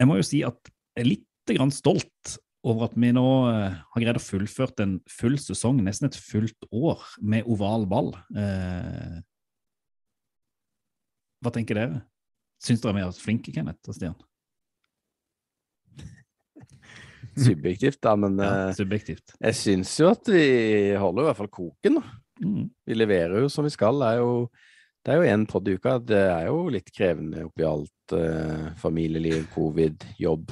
Jeg 0.00 0.08
må 0.08 0.16
jo 0.18 0.26
si 0.26 0.40
at 0.46 0.56
jeg 0.94 1.02
er 1.02 1.08
litt 1.08 1.52
grann 1.52 1.72
stolt 1.74 2.36
over 2.64 2.88
at 2.88 2.96
vi 2.96 3.10
nå 3.12 3.24
eh, 3.50 3.76
har 3.92 4.02
greid 4.02 4.18
å 4.18 4.22
fullført 4.24 4.80
en 4.84 4.96
full 5.10 5.36
sesong, 5.40 5.82
nesten 5.84 6.08
et 6.08 6.16
fullt 6.18 6.66
år, 6.72 7.02
med 7.20 7.48
oval 7.50 7.84
ball. 7.90 8.10
Eh, 8.36 9.18
hva 11.44 11.52
tenker 11.52 11.76
dere? 11.76 12.02
Syns 12.64 12.80
dere 12.80 12.96
vi 12.96 13.04
har 13.04 13.10
vært 13.12 13.20
flinke, 13.24 13.52
Kenneth 13.52 13.92
og 13.92 13.98
Stian? 13.98 14.16
Subjektivt, 17.46 18.00
da, 18.04 18.14
men 18.16 18.38
Ja, 18.40 18.52
eh, 18.70 18.76
subjektivt. 18.78 19.36
jeg 19.40 19.60
syns 19.60 19.92
jo 20.00 20.08
at 20.12 20.24
vi 20.30 20.44
holder 21.00 21.24
i 21.24 21.28
hvert 21.28 21.42
fall 21.42 21.52
koken. 21.52 22.00
Mm. 22.40 22.70
Vi 22.86 22.96
leverer 22.96 23.44
jo 23.44 23.50
som 23.52 23.66
vi 23.66 23.74
skal. 23.74 24.00
Det 24.00 24.08
er 24.14 24.22
jo, 24.22 24.32
det 25.04 25.12
er 25.12 25.20
jo 25.20 25.32
én 25.36 25.44
podd 25.50 25.68
i 25.68 25.76
uka. 25.76 25.98
Det 26.00 26.22
er 26.32 26.48
jo 26.48 26.62
litt 26.72 26.88
krevende 26.94 27.44
oppi 27.50 27.66
alt. 27.68 27.90
eh, 28.12 28.66
familieliv, 28.76 29.46
covid, 29.54 30.02
jobb 30.20 30.50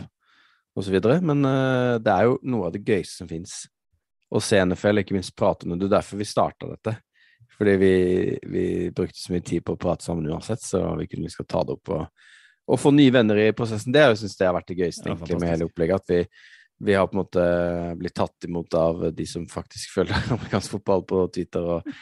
osv. 0.78 0.98
Men 1.22 1.46
uh, 1.46 2.00
det 2.02 2.12
er 2.12 2.28
jo 2.28 2.38
noe 2.48 2.68
av 2.68 2.76
det 2.76 2.84
gøyeste 2.86 3.22
som 3.22 3.30
fins. 3.30 3.62
Å 4.32 4.40
se 4.40 4.60
NFL, 4.64 5.02
ikke 5.02 5.16
minst 5.16 5.34
prate 5.36 5.66
om 5.66 5.74
det. 5.74 5.82
Det 5.84 5.90
er 5.90 5.98
derfor 5.98 6.20
vi 6.20 6.28
starta 6.28 6.70
dette. 6.70 6.96
Fordi 7.52 7.76
vi, 7.76 7.94
vi 8.48 8.66
brukte 8.90 9.18
så 9.18 9.34
mye 9.34 9.44
tid 9.44 9.64
på 9.64 9.74
å 9.74 9.80
prate 9.80 10.06
sammen 10.06 10.30
uansett, 10.32 10.62
så 10.64 10.80
vi 10.98 11.06
kunne 11.10 11.28
liksom 11.28 11.46
ta 11.48 11.60
det 11.66 11.76
opp 11.76 11.92
og, 11.92 12.24
og 12.72 12.80
få 12.80 12.94
nye 12.96 13.12
venner 13.12 13.38
i 13.42 13.52
prosessen. 13.56 13.92
Det 13.94 14.06
syns 14.18 14.38
det 14.38 14.48
har 14.48 14.56
vært 14.56 14.72
det 14.72 14.78
gøyeste 14.80 15.04
Ja, 15.06 15.14
egentlig, 15.14 15.40
med 15.42 15.52
hele 15.52 15.68
opplegget. 15.68 16.00
At 16.00 16.14
vi, 16.14 16.48
vi 16.88 16.96
har 16.96 17.06
på 17.10 17.18
en 17.18 17.22
måte 17.22 17.44
blitt 18.00 18.16
tatt 18.16 18.48
imot 18.48 18.78
av 18.78 19.04
de 19.14 19.28
som 19.28 19.44
faktisk 19.50 19.92
følger 19.98 20.32
amerikansk 20.38 20.78
fotball 20.78 21.04
på 21.12 21.26
Twitter 21.36 21.68
og, 21.76 21.92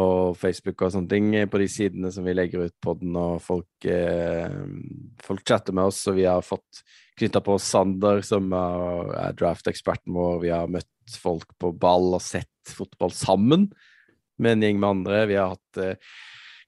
og 0.00 0.36
Facebook 0.38 0.82
og 0.82 0.92
sånne 0.96 1.10
ting, 1.14 1.30
på 1.50 1.62
de 1.62 1.70
sidene 1.70 2.10
som 2.14 2.26
vi 2.26 2.34
legger 2.34 2.66
ut 2.66 2.76
på 2.82 2.96
den, 3.00 3.14
og 3.18 3.38
folk, 3.42 3.70
eh, 3.86 4.58
folk 5.22 5.46
chatter 5.46 5.76
med 5.76 5.90
oss, 5.90 6.02
og 6.10 6.18
vi 6.18 6.26
har 6.28 6.44
fått 6.46 6.82
knytta 7.20 7.42
på 7.44 7.58
Sander, 7.62 8.22
som 8.26 8.50
er 8.56 9.14
er 9.20 9.36
draft-eksperten 9.38 10.14
vår. 10.16 10.40
Vi 10.44 10.52
har 10.54 10.70
møtt 10.70 11.20
folk 11.20 11.52
på 11.60 11.72
ball 11.76 12.14
og 12.16 12.24
sett 12.24 12.48
fotball 12.70 13.12
sammen 13.14 13.68
med 14.40 14.56
en 14.56 14.66
gjeng 14.66 14.80
med 14.80 14.90
andre. 14.94 15.22
Vi 15.30 15.38
har 15.38 15.54
hatt 15.54 15.80
eh, 15.82 16.10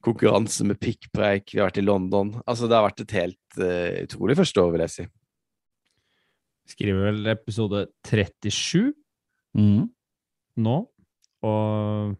konkurranse 0.05 0.67
med 0.67 0.81
pikkpreik, 0.83 1.53
vi 1.53 1.61
har 1.61 1.71
vært 1.71 1.83
i 1.83 1.87
London. 1.87 2.35
Altså, 2.47 2.69
det 2.69 2.79
har 2.79 2.87
vært 2.89 3.05
et 3.05 3.17
helt 3.17 3.61
eh, 3.61 4.03
utrolig 4.05 4.39
første 4.39 4.65
år, 4.65 4.73
vil 4.75 4.85
jeg 4.87 4.95
si. 4.97 5.07
Skriver 6.73 7.09
vel 7.11 7.31
episode 7.33 7.87
37 8.07 8.93
mm. 9.59 9.87
nå, 10.63 10.77
og 11.43 12.17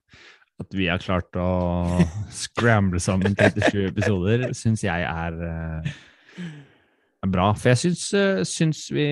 at 0.63 0.75
vi 0.79 0.87
har 0.91 1.03
klart 1.03 1.35
å 1.39 1.51
scramble 2.45 3.03
sammen 3.03 3.37
37 3.39 3.85
episoder, 3.91 4.49
syns 4.57 4.85
jeg 4.87 5.07
er, 5.09 5.39
eh, 5.47 5.93
er 5.93 6.12
bra. 7.31 7.51
For 7.55 7.73
jeg 7.73 7.83
syns, 7.85 8.07
eh, 8.19 8.43
syns 8.49 8.87
vi 8.95 9.09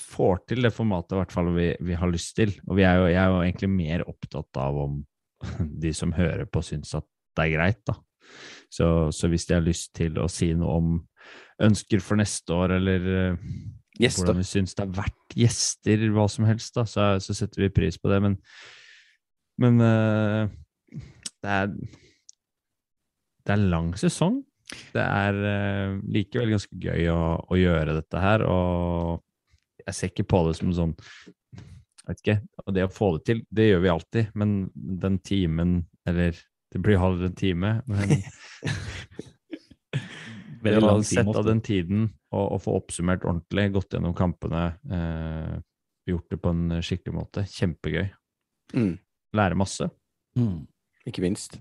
får 0.00 0.40
til 0.50 0.66
det 0.66 0.72
formatet 0.74 1.14
i 1.14 1.20
hvert 1.20 1.34
fall 1.34 1.52
vi, 1.54 1.68
vi 1.86 1.98
har 1.98 2.10
lyst 2.10 2.34
til. 2.38 2.54
Og 2.66 2.78
vi 2.78 2.86
er 2.86 2.98
jo, 2.98 3.06
jeg 3.12 3.20
er 3.22 3.30
jo 3.30 3.42
egentlig 3.44 3.70
mer 3.70 4.06
opptatt 4.10 4.60
av 4.60 4.80
om 4.86 4.98
de 5.84 5.92
som 5.94 6.14
hører 6.16 6.46
på, 6.50 6.64
syns 6.66 6.96
at 6.98 7.06
det 7.34 7.46
er 7.46 7.56
greit, 7.56 7.82
da. 7.86 7.98
Så, 8.72 8.86
så 9.14 9.28
hvis 9.30 9.46
de 9.46 9.54
har 9.54 9.64
lyst 9.64 9.92
til 9.94 10.16
å 10.18 10.26
si 10.30 10.50
noe 10.56 10.78
om 10.80 10.94
ønsker 11.62 12.02
for 12.02 12.18
neste 12.18 12.54
år, 12.54 12.76
eller 12.80 13.08
eh, 13.12 13.50
Gjester. 14.00 14.24
hvordan 14.24 14.40
vi 14.40 14.46
syns 14.48 14.74
det 14.74 14.82
har 14.82 14.94
vært 14.96 15.36
gjester, 15.38 16.08
hva 16.14 16.24
som 16.30 16.48
helst, 16.48 16.74
da, 16.74 16.86
så, 16.88 17.12
så 17.22 17.36
setter 17.36 17.62
vi 17.62 17.74
pris 17.74 17.98
på 18.00 18.10
det. 18.10 18.18
Men, 18.24 18.38
men 19.62 19.78
eh, 19.86 20.50
det 21.44 21.52
er 21.60 21.76
Det 23.44 23.52
er 23.52 23.68
lang 23.70 23.92
sesong. 24.00 24.40
Det 24.94 25.02
er 25.04 25.38
eh, 25.50 25.96
likevel 26.16 26.54
ganske 26.54 26.78
gøy 26.80 27.08
å, 27.12 27.20
å 27.50 27.58
gjøre 27.58 27.98
dette 27.98 28.22
her, 28.22 28.46
og 28.48 29.20
jeg 29.84 29.96
ser 29.96 30.12
ikke 30.12 30.28
på 30.32 30.40
det 30.48 30.54
som 30.58 30.72
sånn 30.74 30.94
vet 32.04 32.20
ikke, 32.20 32.38
og 32.64 32.74
Det 32.76 32.84
å 32.84 32.92
få 32.92 33.10
det 33.16 33.22
til, 33.28 33.44
det 33.48 33.68
gjør 33.68 33.84
vi 33.84 33.92
alltid, 33.92 34.32
men 34.40 34.56
den 34.74 35.18
timen, 35.24 35.76
eller 36.08 36.36
det 36.72 36.80
blir 36.84 37.00
halv 37.00 37.22
en 37.24 37.36
time, 37.38 37.78
men 37.88 38.16
Veldig 40.64 40.80
lang 40.84 41.02
tid, 41.04 41.18
sett 41.20 41.36
av 41.36 41.46
den 41.46 41.60
tiden 41.64 42.06
og, 42.32 42.44
og 42.56 42.60
få 42.64 42.76
oppsummert 42.80 43.24
ordentlig, 43.26 43.68
gått 43.74 43.96
gjennom 43.96 44.14
kampene, 44.16 44.64
eh, 44.88 45.56
gjort 46.08 46.30
det 46.32 46.40
på 46.40 46.52
en 46.52 46.78
skikkelig 46.84 47.16
måte, 47.16 47.44
kjempegøy. 47.52 48.08
Mm, 48.74 48.94
Lære 49.36 49.58
masse. 49.60 49.90
Mm. 50.38 50.64
ikke 51.06 51.22
minst. 51.22 51.60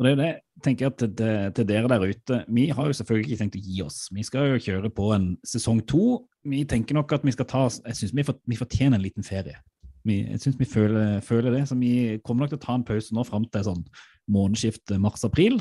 Og 0.00 0.06
det 0.06 0.12
er 0.14 0.16
det, 0.16 0.28
tenker 0.64 0.86
jeg 0.86 0.92
at 0.94 1.00
til, 1.02 1.10
til- 1.58 1.66
dere 1.68 1.88
der 1.92 2.00
ute, 2.08 2.38
vi 2.48 2.62
har 2.72 2.86
jo 2.88 2.94
selvfølgelig 2.96 3.26
ikke 3.34 3.40
tenkt 3.42 3.58
å 3.58 3.64
gi 3.66 3.82
oss. 3.84 3.98
Vi 4.16 4.22
skal 4.24 4.46
jo 4.54 4.60
kjøre 4.64 4.88
på 4.96 5.10
en 5.12 5.26
sesong 5.44 5.82
to. 5.86 6.22
Vi 6.48 6.62
tenker 6.64 6.96
nok 6.96 7.12
at 7.12 7.26
vi 7.28 7.34
skal 7.36 7.44
ta, 7.50 7.66
jeg 7.68 7.98
synes 7.98 8.14
vi, 8.16 8.24
vi 8.48 8.56
fortjener 8.56 8.96
en 8.96 9.04
liten 9.04 9.26
ferie. 9.26 9.58
Vi, 10.08 10.22
jeg 10.24 10.40
synes 10.40 10.56
vi 10.56 10.64
føler, 10.64 11.20
føler 11.20 11.52
det, 11.52 11.66
så 11.68 11.76
vi 11.76 12.16
kommer 12.24 12.46
nok 12.46 12.54
til 12.54 12.60
å 12.62 12.64
ta 12.64 12.78
en 12.78 12.86
pause 12.88 13.12
nå 13.12 13.26
fram 13.28 13.44
til 13.52 13.66
sånn 13.66 13.82
månedsskift 14.32 14.94
mars-april, 15.02 15.60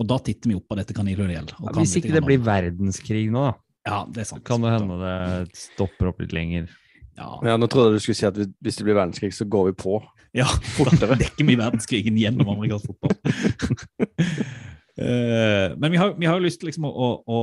og 0.00 0.08
da 0.08 0.16
titter 0.24 0.48
vi 0.50 0.56
opp 0.56 0.64
på 0.72 0.78
dette 0.80 0.96
kaninhullet 0.96 1.34
igjen. 1.36 1.50
Ja, 1.52 1.74
hvis 1.76 1.92
ikke 2.00 2.14
det 2.16 2.24
blir 2.24 2.40
verdenskrig 2.42 3.26
nå, 3.34 3.44
da, 3.50 3.52
Ja, 3.84 3.98
det 4.08 4.24
er 4.24 4.30
sant. 4.32 4.44
kan 4.48 4.64
det 4.64 4.72
hende 4.78 4.96
det 5.02 5.60
stopper 5.60 6.08
opp 6.08 6.24
litt 6.24 6.32
lenger. 6.32 6.70
Ja, 7.20 7.28
Ja, 7.44 7.58
nå 7.60 7.68
trodde 7.68 7.92
jeg 7.92 8.00
du 8.00 8.04
skulle 8.06 8.16
si 8.16 8.26
at 8.26 8.40
hvis 8.64 8.80
det 8.80 8.86
blir 8.88 8.96
verdenskrig, 8.96 9.34
så 9.36 9.44
går 9.46 9.68
vi 9.68 9.76
på. 9.84 10.00
Ja, 10.34 10.48
fortere. 10.74 11.16
dekker 11.22 11.46
vi 11.46 11.56
verdenskrigen 11.58 12.18
gjennom 12.18 12.50
amerikansk 12.56 12.90
fotball. 12.90 13.16
uh, 14.98 15.74
men 15.80 15.90
vi 15.90 16.00
har, 16.00 16.14
vi 16.18 16.28
har 16.28 16.38
jo 16.38 16.46
lyst 16.46 16.62
til 16.62 16.72
liksom 16.72 16.88
å, 16.90 16.92
å, 16.94 17.10
å 17.22 17.40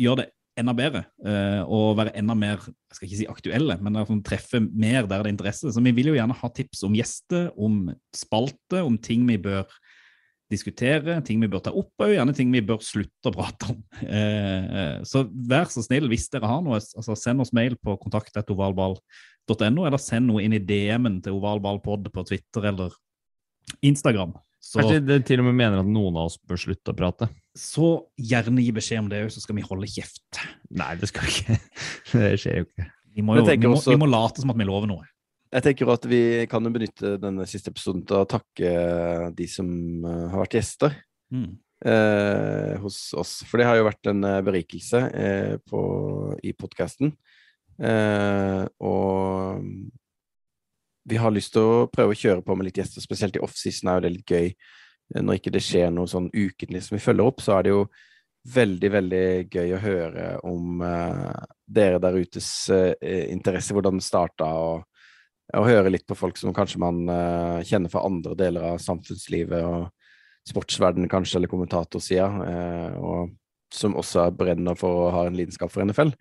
gjøre 0.00 0.24
det 0.24 0.30
enda 0.60 0.74
bedre, 0.76 1.04
uh, 1.24 1.62
og 1.70 1.94
være 2.00 2.12
enda 2.20 2.34
mer 2.36 2.58
jeg 2.60 2.96
skal 2.96 3.06
ikke 3.06 3.20
si 3.20 3.28
aktuelle, 3.30 3.76
men 3.80 4.00
treffe 4.26 4.60
mer 4.60 5.06
der 5.06 5.22
det 5.22 5.30
er 5.30 5.32
interesse. 5.34 5.72
Så 5.72 5.84
vi 5.84 5.94
vil 5.96 6.10
jo 6.10 6.16
gjerne 6.18 6.36
ha 6.36 6.52
tips 6.56 6.82
om 6.88 6.96
gjester, 6.96 7.48
om 7.56 7.86
spalte, 8.16 8.82
om 8.82 8.98
ting 9.00 9.28
vi 9.28 9.38
bør 9.40 9.68
diskutere, 10.50 11.20
ting 11.26 11.40
vi 11.42 11.48
bør 11.50 11.62
ta 11.64 11.72
opp, 11.76 11.92
og 12.02 12.12
gjerne 12.12 12.34
ting 12.34 12.50
vi 12.52 12.62
bør 12.66 12.80
slutte 12.82 13.30
å 13.30 13.34
prate 13.34 13.68
om. 13.70 13.78
Eh, 14.02 14.96
så 15.06 15.22
vær 15.30 15.70
så 15.70 15.84
snill, 15.86 16.08
hvis 16.10 16.26
dere 16.32 16.50
har 16.50 16.64
noe, 16.64 16.80
altså 16.80 17.16
send 17.18 17.44
oss 17.44 17.54
mail 17.56 17.76
på 17.78 17.94
kontakt.ovalball.no, 18.02 18.98
eller 19.48 19.98
send 19.98 20.26
noe 20.26 20.42
inn 20.42 20.52
i 20.52 20.58
DM-en 20.58 21.20
til 21.22 21.32
ovalballpod 21.38 22.10
på 22.12 22.26
Twitter 22.26 22.66
eller 22.68 22.90
Instagram. 23.82 24.34
Så, 24.60 24.80
Kanskje 24.82 25.00
de 25.06 25.16
til 25.24 25.40
og 25.40 25.46
med 25.46 25.54
mener 25.56 25.80
at 25.80 25.86
noen 25.88 26.16
av 26.20 26.28
oss 26.28 26.36
bør 26.38 26.58
slutte 26.60 26.92
å 26.92 26.96
prate. 26.96 27.28
så 27.56 28.04
gjerne 28.20 28.60
gi 28.62 28.70
beskjed 28.72 28.98
om 29.00 29.08
det 29.08 29.24
òg, 29.24 29.30
så 29.32 29.40
skal 29.40 29.56
vi 29.56 29.62
holde 29.62 29.86
kjeft. 29.88 30.40
Nei, 30.70 30.94
det 31.00 31.08
skal 31.08 31.24
ikke. 31.26 31.56
Det 32.12 32.34
skjer 32.38 32.58
jo 32.60 32.66
ikke. 32.68 32.86
Vi 33.16 33.22
må, 33.22 33.36
jo, 33.38 33.44
vi 33.44 33.56
må, 33.66 33.74
også- 33.74 33.90
vi 33.90 33.96
må 33.98 34.06
late 34.10 34.40
som 34.40 34.50
at 34.50 34.56
vi 34.60 34.64
lover 34.68 34.86
noe. 34.86 35.06
Jeg 35.50 35.62
tenker 35.64 35.88
at 35.90 36.04
vi 36.06 36.46
kan 36.46 36.62
jo 36.62 36.70
benytte 36.70 37.16
denne 37.18 37.42
siste 37.48 37.72
episoden 37.72 38.04
til 38.06 38.20
å 38.20 38.28
takke 38.28 38.70
de 39.34 39.46
som 39.50 39.66
eh, 40.04 40.28
har 40.30 40.44
vært 40.44 40.54
gjester 40.60 40.94
Mm. 41.32 41.56
eh, 41.86 42.76
hos 42.82 43.12
oss. 43.14 43.42
For 43.46 43.58
det 43.58 43.66
har 43.66 43.76
jo 43.80 43.88
vært 43.88 44.06
en 44.12 44.22
eh, 44.24 44.40
berikelse 44.46 45.00
eh, 45.14 45.56
på, 45.66 45.80
i 46.42 46.52
podkasten. 46.52 47.12
Eh, 47.80 48.64
og 48.84 49.64
vi 51.10 51.16
har 51.16 51.32
lyst 51.32 51.54
til 51.54 51.64
å 51.64 51.88
prøve 51.90 52.14
å 52.14 52.20
kjøre 52.20 52.44
på 52.44 52.56
med 52.56 52.68
litt 52.68 52.78
gjester, 52.80 53.02
spesielt 53.02 53.38
i 53.38 53.42
offseason 53.44 53.88
er 53.88 53.98
jo 53.98 54.04
det 54.04 54.12
litt 54.18 54.34
gøy. 54.36 54.52
Eh, 55.14 55.22
Når 55.22 55.40
ikke 55.40 55.54
det 55.56 55.64
skjer 55.64 55.90
noe 55.94 56.10
sånn 56.10 56.30
ukentlig 56.34 56.84
som 56.86 56.98
vi 56.98 57.04
følger 57.04 57.26
opp, 57.26 57.42
så 57.44 57.56
er 57.56 57.66
det 57.66 57.74
jo 57.74 57.84
veldig, 58.50 58.90
veldig 58.94 59.24
gøy 59.52 59.74
å 59.76 59.82
høre 59.82 60.28
om 60.48 60.84
eh, 60.84 61.40
dere 61.68 62.00
der 62.02 62.20
utes 62.20 62.50
eh, 62.72 63.26
interesse, 63.32 63.74
hvordan 63.76 64.00
det 64.00 64.06
starta, 64.06 64.48
og, 64.48 64.84
og 65.56 65.68
høre 65.68 65.92
litt 65.92 66.06
på 66.08 66.16
folk 66.16 66.40
som 66.40 66.54
kanskje 66.56 66.80
man 66.80 67.02
eh, 67.08 67.64
kjenner 67.68 67.92
fra 67.92 68.04
andre 68.08 68.36
deler 68.38 68.72
av 68.72 68.80
samfunnslivet 68.84 69.66
og 69.66 69.90
sportsverdenen 70.48 71.10
kanskje, 71.10 71.38
eller 71.38 71.52
kommentatorsida, 71.52 72.28
eh, 72.46 72.96
og 72.96 73.36
som 73.74 73.96
også 73.98 74.30
brenner 74.34 74.78
for 74.78 75.06
å 75.06 75.10
ha 75.14 75.26
en 75.28 75.36
lidenskap 75.36 75.70
for 75.72 75.84
NFL. 75.84 76.14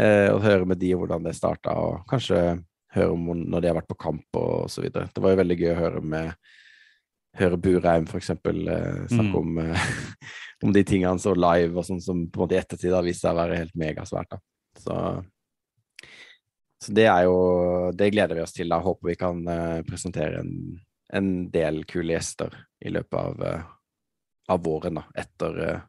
Eh, 0.00 0.28
og 0.32 0.42
høre 0.44 0.66
med 0.68 0.80
de 0.80 0.94
hvordan 0.96 1.24
det 1.26 1.34
starta, 1.36 1.74
og 1.76 2.06
kanskje 2.10 2.40
høre 2.94 3.12
om 3.14 3.28
når 3.44 3.60
de 3.62 3.68
har 3.70 3.76
vært 3.78 3.90
på 3.90 3.98
kamp 4.00 4.38
og 4.40 4.70
så 4.72 4.82
videre. 4.84 5.10
Det 5.14 5.22
var 5.22 5.34
jo 5.34 5.40
veldig 5.42 5.58
gøy 5.60 5.72
å 5.74 5.80
høre 5.80 6.00
med 6.02 6.32
høre 7.38 7.58
Burheim 7.62 8.06
for 8.10 8.18
eksempel 8.18 8.64
eh, 8.68 9.02
snakke 9.10 9.30
Mm. 9.30 9.36
om, 9.38 9.58
eh, 9.58 9.90
om 10.64 10.72
de 10.74 10.82
tingene 10.84 11.12
han 11.12 11.22
så 11.22 11.34
live, 11.36 11.76
og 11.78 11.86
sånn 11.86 12.00
som 12.02 12.24
på 12.26 12.40
en 12.40 12.46
måte 12.46 12.56
i 12.56 12.62
ettertid 12.62 12.94
har 12.94 13.06
vist 13.06 13.22
seg 13.22 13.34
å 13.34 13.38
være 13.38 13.60
helt 13.60 13.76
megasvært. 13.78 14.30
da. 14.34 14.40
Så, 14.80 14.96
så 16.80 16.92
det 16.96 17.06
er 17.10 17.24
jo 17.26 17.92
Det 17.92 18.10
gleder 18.14 18.38
vi 18.38 18.42
oss 18.42 18.52
til. 18.54 18.68
da. 18.68 18.80
Håper 18.80 19.08
vi 19.08 19.16
kan 19.20 19.46
eh, 19.48 19.82
presentere 19.86 20.40
en, 20.40 20.80
en 21.12 21.30
del 21.50 21.84
kule 21.84 22.14
gjester 22.16 22.54
i 22.80 22.90
løpet 22.90 23.18
av, 23.20 23.42
eh, 23.42 23.62
av 24.48 24.62
våren, 24.64 24.98
da. 24.98 25.04
Etter, 25.14 25.62
eh, 25.68 25.80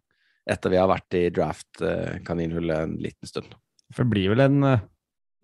etter 0.52 0.70
vi 0.70 0.78
har 0.82 0.90
vært 0.90 1.14
i 1.18 1.30
draft-kaninhullet 1.30 2.86
en 2.86 2.96
liten 3.02 3.28
stund. 3.30 3.54
For 3.92 4.06
det 4.06 4.14
blir 4.14 4.34
vel 4.34 4.46
en 4.48 4.68
eh, 4.68 4.84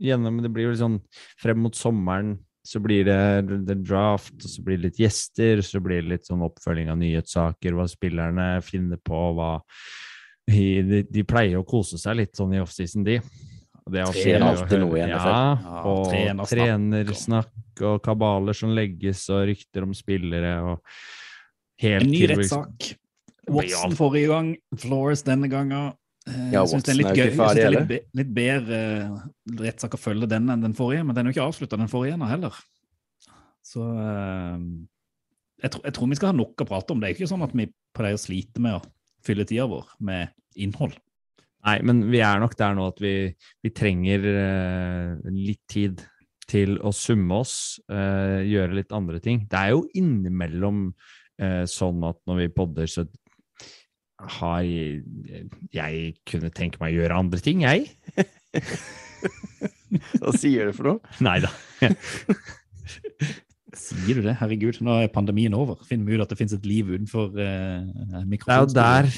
gjennom, 0.10 0.42
Det 0.44 0.52
blir 0.54 0.70
vel 0.72 0.80
sånn 0.80 1.00
frem 1.42 1.64
mot 1.64 1.76
sommeren 1.76 2.36
så 2.68 2.82
blir 2.84 3.06
det, 3.08 3.60
det 3.64 3.78
draft, 3.88 4.36
og 4.36 4.50
så 4.52 4.64
blir 4.64 4.76
det 4.76 4.90
litt 4.90 4.98
gjester, 5.00 5.62
så 5.64 5.80
blir 5.80 6.02
det 6.02 6.12
litt 6.12 6.28
sånn 6.28 6.44
oppfølging 6.44 6.90
av 6.92 6.98
nyhetssaker, 7.00 7.78
hva 7.78 7.86
spillerne 7.88 8.48
finner 8.66 9.00
på, 9.00 9.20
hva 9.38 9.54
de, 10.52 11.04
de 11.08 11.24
pleier 11.28 11.62
å 11.62 11.68
kose 11.68 12.00
seg 12.02 12.20
litt 12.20 12.36
sånn 12.36 12.58
i 12.58 12.60
offseason, 12.60 13.06
de. 13.08 13.22
Det 13.88 14.04
Skjer 14.12 14.44
alltid 14.44 14.82
noe 14.84 14.98
igjen. 14.98 15.14
Ja, 15.14 15.22
Ja, 15.64 15.84
og 15.88 16.10
trenersnakk 16.12 16.52
trenersnakk 16.52 17.84
og 17.88 18.02
kabaler 18.04 18.58
som 18.58 18.74
legges, 18.76 19.24
og 19.32 19.46
rykter 19.48 19.88
om 19.88 19.94
spillere, 19.96 20.58
og 20.68 21.84
helt 21.84 22.04
En 22.04 22.12
ny 22.12 22.26
rettssak. 22.34 22.90
Watson 23.48 23.96
forrige 23.96 24.34
gang, 24.34 24.52
Flores 24.76 25.24
denne 25.24 25.48
gangen. 25.48 25.96
Eh, 26.28 26.52
Ja, 26.52 26.62
jeg 26.64 26.70
synes 26.74 26.84
det 26.88 26.94
er 26.94 27.00
litt 27.00 27.08
gøy. 27.16 27.30
Ferdig, 27.38 27.38
Jeg 27.38 27.38
synes 27.38 27.56
det 27.56 27.66
er 27.66 27.76
litt, 27.78 28.08
litt 28.20 28.34
bedre 28.36 28.80
eh, 28.84 29.18
rettssak 29.64 29.96
å 29.96 30.02
følge 30.02 30.28
den 30.32 30.50
enn 30.54 30.66
den 30.66 30.76
forrige, 30.78 31.06
men 31.08 31.16
den 31.16 31.26
er 31.28 31.32
jo 31.32 31.38
ikke 31.38 31.48
avslutta, 31.48 31.80
den 31.80 31.92
forrige 31.92 32.18
ennå 32.18 32.28
heller. 32.30 32.56
Så 33.68 33.84
eh, 33.84 34.68
jeg, 35.64 35.72
tror- 35.74 35.86
jeg 35.88 35.94
tror 35.98 36.10
vi 36.12 36.20
skal 36.20 36.32
ha 36.34 36.38
nok 36.38 36.64
å 36.64 36.68
prate 36.70 36.94
om. 36.94 37.00
Det 37.02 37.08
er 37.10 37.14
jo 37.16 37.20
ikke 37.22 37.32
sånn 37.34 37.46
at 37.48 37.56
vi 37.58 37.70
pleier 37.98 38.20
å 38.20 38.22
slite 38.22 38.64
med 38.64 38.78
å 38.80 38.84
fylle 39.28 39.46
tida 39.50 39.66
vår 39.72 39.88
med 40.08 40.30
innhold. 40.60 40.96
Nei, 41.68 41.80
men 41.84 42.04
vi 42.12 42.20
er 42.24 42.40
nok 42.40 42.54
der 42.56 42.76
nå 42.78 42.86
at 42.94 43.00
vi, 43.04 43.16
vi 43.66 43.70
trenger 43.76 44.22
litt 45.34 45.64
tid 45.68 46.04
til 46.48 46.78
å 46.86 46.94
summe 46.96 47.42
oss, 47.42 47.56
gjøre 47.90 48.78
litt 48.78 48.94
andre 48.96 49.20
ting. 49.20 49.42
Det 49.52 49.58
er 49.60 49.74
jo 49.74 49.82
innimellom 50.00 50.86
sånn 51.68 52.06
at 52.08 52.22
når 52.30 52.40
vi 52.40 52.48
podder, 52.56 52.88
så 52.88 53.04
har 54.18 54.62
jeg, 54.66 56.14
kunne 56.28 56.50
tenke 56.56 56.82
meg 56.82 56.96
å 56.96 57.02
gjøre 57.04 57.20
andre 57.22 57.42
ting, 57.44 57.62
jeg. 57.66 57.90
Hva 60.22 60.34
sier 60.36 60.70
du 60.70 60.78
for 60.78 60.92
noe? 60.92 61.18
Nei 61.24 61.40
da. 61.44 61.52
Sier 63.78 64.18
du 64.18 64.24
det? 64.26 64.34
Herregud, 64.40 64.80
nå 64.82 64.96
er 65.04 65.10
pandemien 65.14 65.54
over. 65.54 65.78
Finner 65.86 66.08
vi 66.08 66.18
ut 66.18 66.24
at 66.24 66.32
det 66.32 66.38
finnes 66.40 66.56
et 66.56 66.66
liv 66.66 66.88
utenfor 66.90 67.36
eh, 67.44 67.84
Det 68.26 68.40
er 68.48 68.62
jo 68.64 68.70
der 68.74 69.10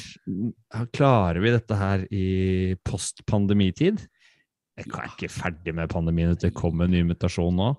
Klarer 0.95 1.39
vi 1.43 1.54
dette 1.54 1.78
her 1.80 2.04
i 2.12 2.26
post-pandemitid? 2.88 4.02
Jeg 4.80 4.89
er 4.89 5.12
ikke 5.12 5.32
ferdig 5.32 5.76
med 5.76 5.91
pandemien. 5.91 6.36
Det 6.39 6.52
kommer 6.56 6.88
en 6.88 6.95
ny 6.95 7.04
mutasjon 7.08 7.56
nå. 7.56 7.72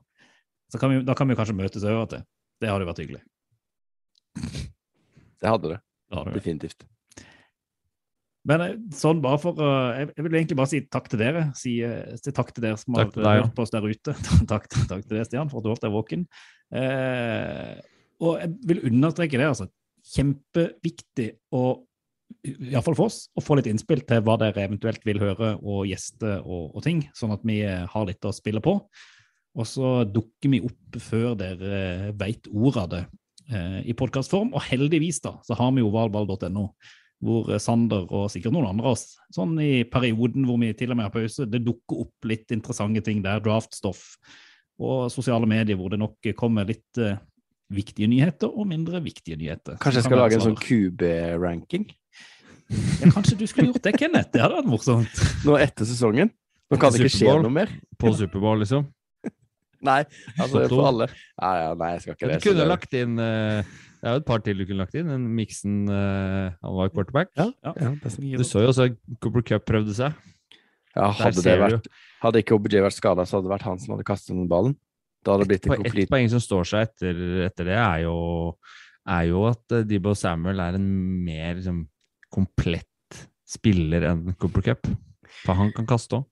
Så 0.71 0.79
kan 0.81 0.93
vi, 0.93 1.03
da 1.05 1.17
kan 1.19 1.29
vi 1.29 1.37
kanskje 1.37 1.59
møtes 1.59 1.85
over 1.85 2.09
til. 2.13 2.25
Det 2.61 2.71
hadde 2.71 2.89
vært 2.89 3.03
hyggelig. 3.03 3.23
Det 5.41 5.49
hadde 5.49 5.75
det. 5.75 5.81
Det 5.81 6.19
hadde 6.19 6.31
det. 6.31 6.39
Definitivt. 6.39 6.85
Men 8.49 8.65
eh, 8.65 8.79
sånn 8.97 9.21
bare 9.25 9.41
for 9.43 9.59
å 9.61 9.71
jeg, 9.99 10.15
vil 10.17 10.39
egentlig 10.39 10.59
bare 10.61 10.73
si 10.73 10.81
takk 10.89 11.11
til 11.13 11.21
dere. 11.23 11.45
Si, 11.59 11.77
eh, 11.85 12.17
si 12.21 12.33
takk 12.37 12.55
til 12.55 12.65
dere 12.65 12.81
som 12.81 12.97
har 12.97 13.11
deg, 13.13 13.45
hørt 13.45 13.55
på 13.57 13.67
oss 13.67 13.75
der 13.75 13.85
ute. 13.85 14.17
takk, 14.53 14.71
takk 14.71 15.05
til 15.05 15.19
deg, 15.19 15.29
Stian, 15.29 15.53
for 15.53 15.61
at 15.61 15.67
du 15.67 15.73
holdt 15.73 15.85
deg 15.85 15.95
våken. 15.95 16.25
Eh, 16.81 17.77
og 18.21 18.41
jeg 18.41 18.57
vil 18.73 18.83
understreke 18.91 19.41
det, 19.41 19.53
altså. 19.53 19.71
Kjempeviktig 20.11 21.31
å 21.57 21.65
Iallfall 22.47 22.95
for 22.95 23.11
oss, 23.11 23.25
å 23.35 23.43
få 23.43 23.57
litt 23.59 23.67
innspill 23.69 24.05
til 24.07 24.23
hva 24.25 24.37
dere 24.41 24.63
eventuelt 24.63 25.03
vil 25.05 25.19
høre, 25.21 25.57
og 25.61 25.89
gjester 25.89 26.45
og, 26.45 26.71
og 26.79 26.85
ting, 26.85 27.03
sånn 27.17 27.35
at 27.35 27.43
vi 27.47 27.59
eh, 27.67 27.83
har 27.91 28.07
litt 28.09 28.25
å 28.25 28.33
spille 28.35 28.63
på. 28.65 28.77
Og 29.59 29.67
så 29.67 30.05
dukker 30.07 30.53
vi 30.53 30.63
opp 30.63 31.01
før 31.03 31.35
dere 31.39 32.13
veit 32.19 32.47
ordet 32.53 32.85
av 32.85 32.91
det 32.93 33.03
eh, 33.51 33.81
i 33.91 33.97
podkastform. 33.99 34.55
Og 34.55 34.63
heldigvis 34.69 35.21
da, 35.25 35.37
så 35.47 35.59
har 35.59 35.75
vi 35.75 35.83
jo 35.83 35.91
valball.no, 35.95 36.69
hvor 37.25 37.51
eh, 37.53 37.61
Sander 37.63 38.07
og 38.09 38.29
sikkert 38.33 38.55
noen 38.57 38.71
andre 38.73 38.91
av 38.91 38.97
oss, 38.97 39.19
sånn 39.35 39.57
i 39.63 39.85
perioden 39.89 40.47
hvor 40.49 40.61
vi 40.63 40.73
til 40.77 40.93
og 40.93 41.01
med 41.01 41.09
har 41.09 41.15
pause, 41.15 41.49
det 41.49 41.63
dukker 41.67 42.05
opp 42.07 42.29
litt 42.29 42.55
interessante 42.57 43.05
ting 43.07 43.23
der, 43.25 43.43
draftstoff 43.45 44.05
og 44.81 45.11
sosiale 45.13 45.49
medier 45.49 45.77
hvor 45.77 45.93
det 45.93 46.01
nok 46.01 46.31
kommer 46.39 46.65
litt 46.65 47.01
uh, 47.03 47.19
viktige 47.71 48.09
nyheter 48.11 48.49
og 48.49 48.69
mindre 48.71 49.03
viktige 49.05 49.37
nyheter. 49.37 49.77
Kanskje 49.81 50.01
jeg 50.01 50.07
skal 50.07 50.17
kan 50.17 50.23
lage 50.23 50.39
en 50.39 50.47
sånn 50.47 50.61
QB-ranking 50.61 51.85
Ja, 52.71 53.11
kanskje 53.13 53.37
du 53.37 53.45
skulle 53.51 53.73
gjort 53.73 53.85
det, 53.85 53.97
Kenneth. 53.99 54.31
Det 54.33 54.41
hadde 54.43 54.61
vært 54.61 54.71
morsomt. 54.71 55.21
nå 55.47 55.59
etter 55.61 55.89
sesongen? 55.89 56.33
Nå 56.71 56.79
kan 56.79 56.95
det 56.95 57.03
ikke 57.03 57.19
skje 57.19 57.37
noe 57.43 57.53
mer. 57.53 57.73
På 57.99 58.13
Superbowl, 58.15 58.63
liksom. 58.63 58.87
Nei, 59.91 60.01
altså 60.37 60.65
for 60.71 60.87
alle. 60.87 61.09
Ja, 61.35 61.51
ja, 61.65 61.71
nei, 61.79 61.95
jeg 61.97 62.05
skal 62.05 62.15
ikke 62.15 62.29
lese 62.31 62.39
det. 62.39 62.45
Du 62.45 62.51
kunne 62.53 62.69
lagt 62.71 62.97
inn 62.97 63.23
eh, 63.25 63.73
Det 64.01 64.09
er 64.09 64.15
jo 64.17 64.21
et 64.23 64.29
par 64.29 64.41
til 64.45 64.57
du 64.57 64.65
kunne 64.65 64.81
lagt 64.81 64.97
inn. 64.97 65.11
En 65.13 65.25
Miksen 65.37 65.81
uh, 65.93 66.53
Han 66.65 66.77
var 66.79 66.93
quarterback. 66.95 67.33
Ja, 67.37 67.51
ja. 67.61 67.91
Du 68.01 68.45
så 68.49 68.63
jo 68.65 68.71
også 68.73 68.89
Cooper 69.21 69.45
Cup 69.45 69.67
prøvde 69.69 69.97
seg. 69.97 70.17
ja, 70.97 71.11
hadde, 71.19 71.43
det 71.45 71.57
du. 71.57 71.65
vært, 71.67 71.91
hadde 72.25 72.41
ikke 72.41 72.57
OBJ 72.57 72.81
vært 72.87 72.97
skada, 72.97 73.27
så 73.29 73.37
hadde 73.37 73.51
det 73.51 73.53
vært 73.53 73.67
han 73.69 73.83
som 73.83 73.95
hadde 73.95 74.07
kastet 74.09 74.33
den 74.33 74.49
ballen. 74.51 74.79
Da 75.21 75.35
hadde 75.35 75.45
det 75.45 75.53
blitt 75.53 75.69
en 75.69 75.85
Ett 75.85 75.99
Et 76.01 76.11
poeng 76.11 76.31
som 76.33 76.41
står 76.41 76.71
seg 76.71 76.89
etter, 76.89 77.21
etter 77.45 77.69
det, 77.69 77.77
er 77.77 78.07
jo, 78.07 78.17
er 79.05 79.27
jo 79.29 79.45
at 79.51 79.77
eh, 79.77 79.85
Debo 79.85 80.15
Samuel 80.17 80.63
er 80.65 80.79
en 80.79 80.89
mer 81.27 81.59
liksom, 81.59 81.85
komplett 82.33 83.21
spiller 83.45 84.09
enn 84.09 84.33
Cooper 84.41 84.65
Cup. 84.71 84.91
For 85.45 85.61
han 85.61 85.75
kan 85.77 85.89
kaste 85.89 86.23
òg. 86.23 86.27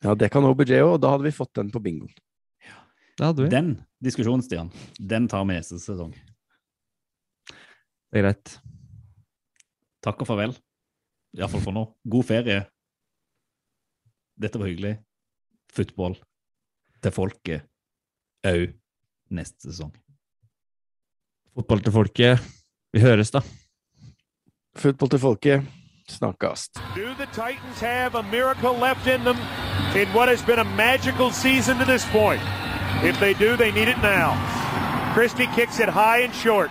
Ja, 0.00 0.16
det 0.16 0.30
kan 0.32 0.46
OBJ 0.48 0.78
òg, 0.80 0.94
og 0.94 1.00
da 1.04 1.12
hadde 1.12 1.28
vi 1.28 1.36
fått 1.36 1.52
den 1.60 1.68
på 1.74 1.84
bingoen. 1.84 2.12
Den 3.20 3.74
diskusjonen, 4.00 4.40
Stian, 4.40 4.70
den 4.96 5.26
tar 5.28 5.44
vi 5.44 5.58
neste 5.58 5.76
sesong. 5.76 6.14
Det 8.10 8.18
er 8.20 8.26
greit. 8.26 8.56
Takk 10.02 10.22
og 10.22 10.28
farvel. 10.28 10.56
Iallfall 11.36 11.62
for 11.62 11.76
nå. 11.76 11.84
God 12.10 12.26
ferie. 12.26 12.64
Dette 14.40 14.58
var 14.58 14.70
hyggelig. 14.70 14.96
Football 15.70 16.16
til 17.00 17.14
folket 17.14 17.66
òg 18.46 18.72
neste 19.30 19.68
sesong. 19.68 19.92
Fotball 21.54 21.82
til 21.84 21.92
folket. 21.92 22.40
Vi 22.92 23.00
høres, 23.00 23.30
da. 23.30 23.42
Football 24.76 25.10
til 25.10 25.20
folket. 25.20 25.66
Snakkast. 26.08 26.80
Do 26.96 27.14
the 27.14 27.26
Titans 27.26 27.80
have 27.80 28.14
a 28.18 28.22
miracle 28.22 28.72
left 28.72 29.06
in 29.06 29.22
them 29.22 29.36
in 29.94 30.08
what 30.14 30.28
has 30.28 30.42
been 30.42 30.58
a 30.58 30.64
magical 30.64 31.30
season 31.30 31.78
to 31.78 31.84
this 31.84 32.04
point? 32.10 32.42
If 33.04 33.20
they 33.20 33.34
do, 33.34 33.56
they 33.56 33.70
need 33.70 33.88
it 33.88 34.00
now. 34.02 34.34
Christie 35.14 35.48
kicks 35.54 35.78
it 35.78 35.88
high 35.88 36.24
and 36.24 36.34
short. 36.34 36.70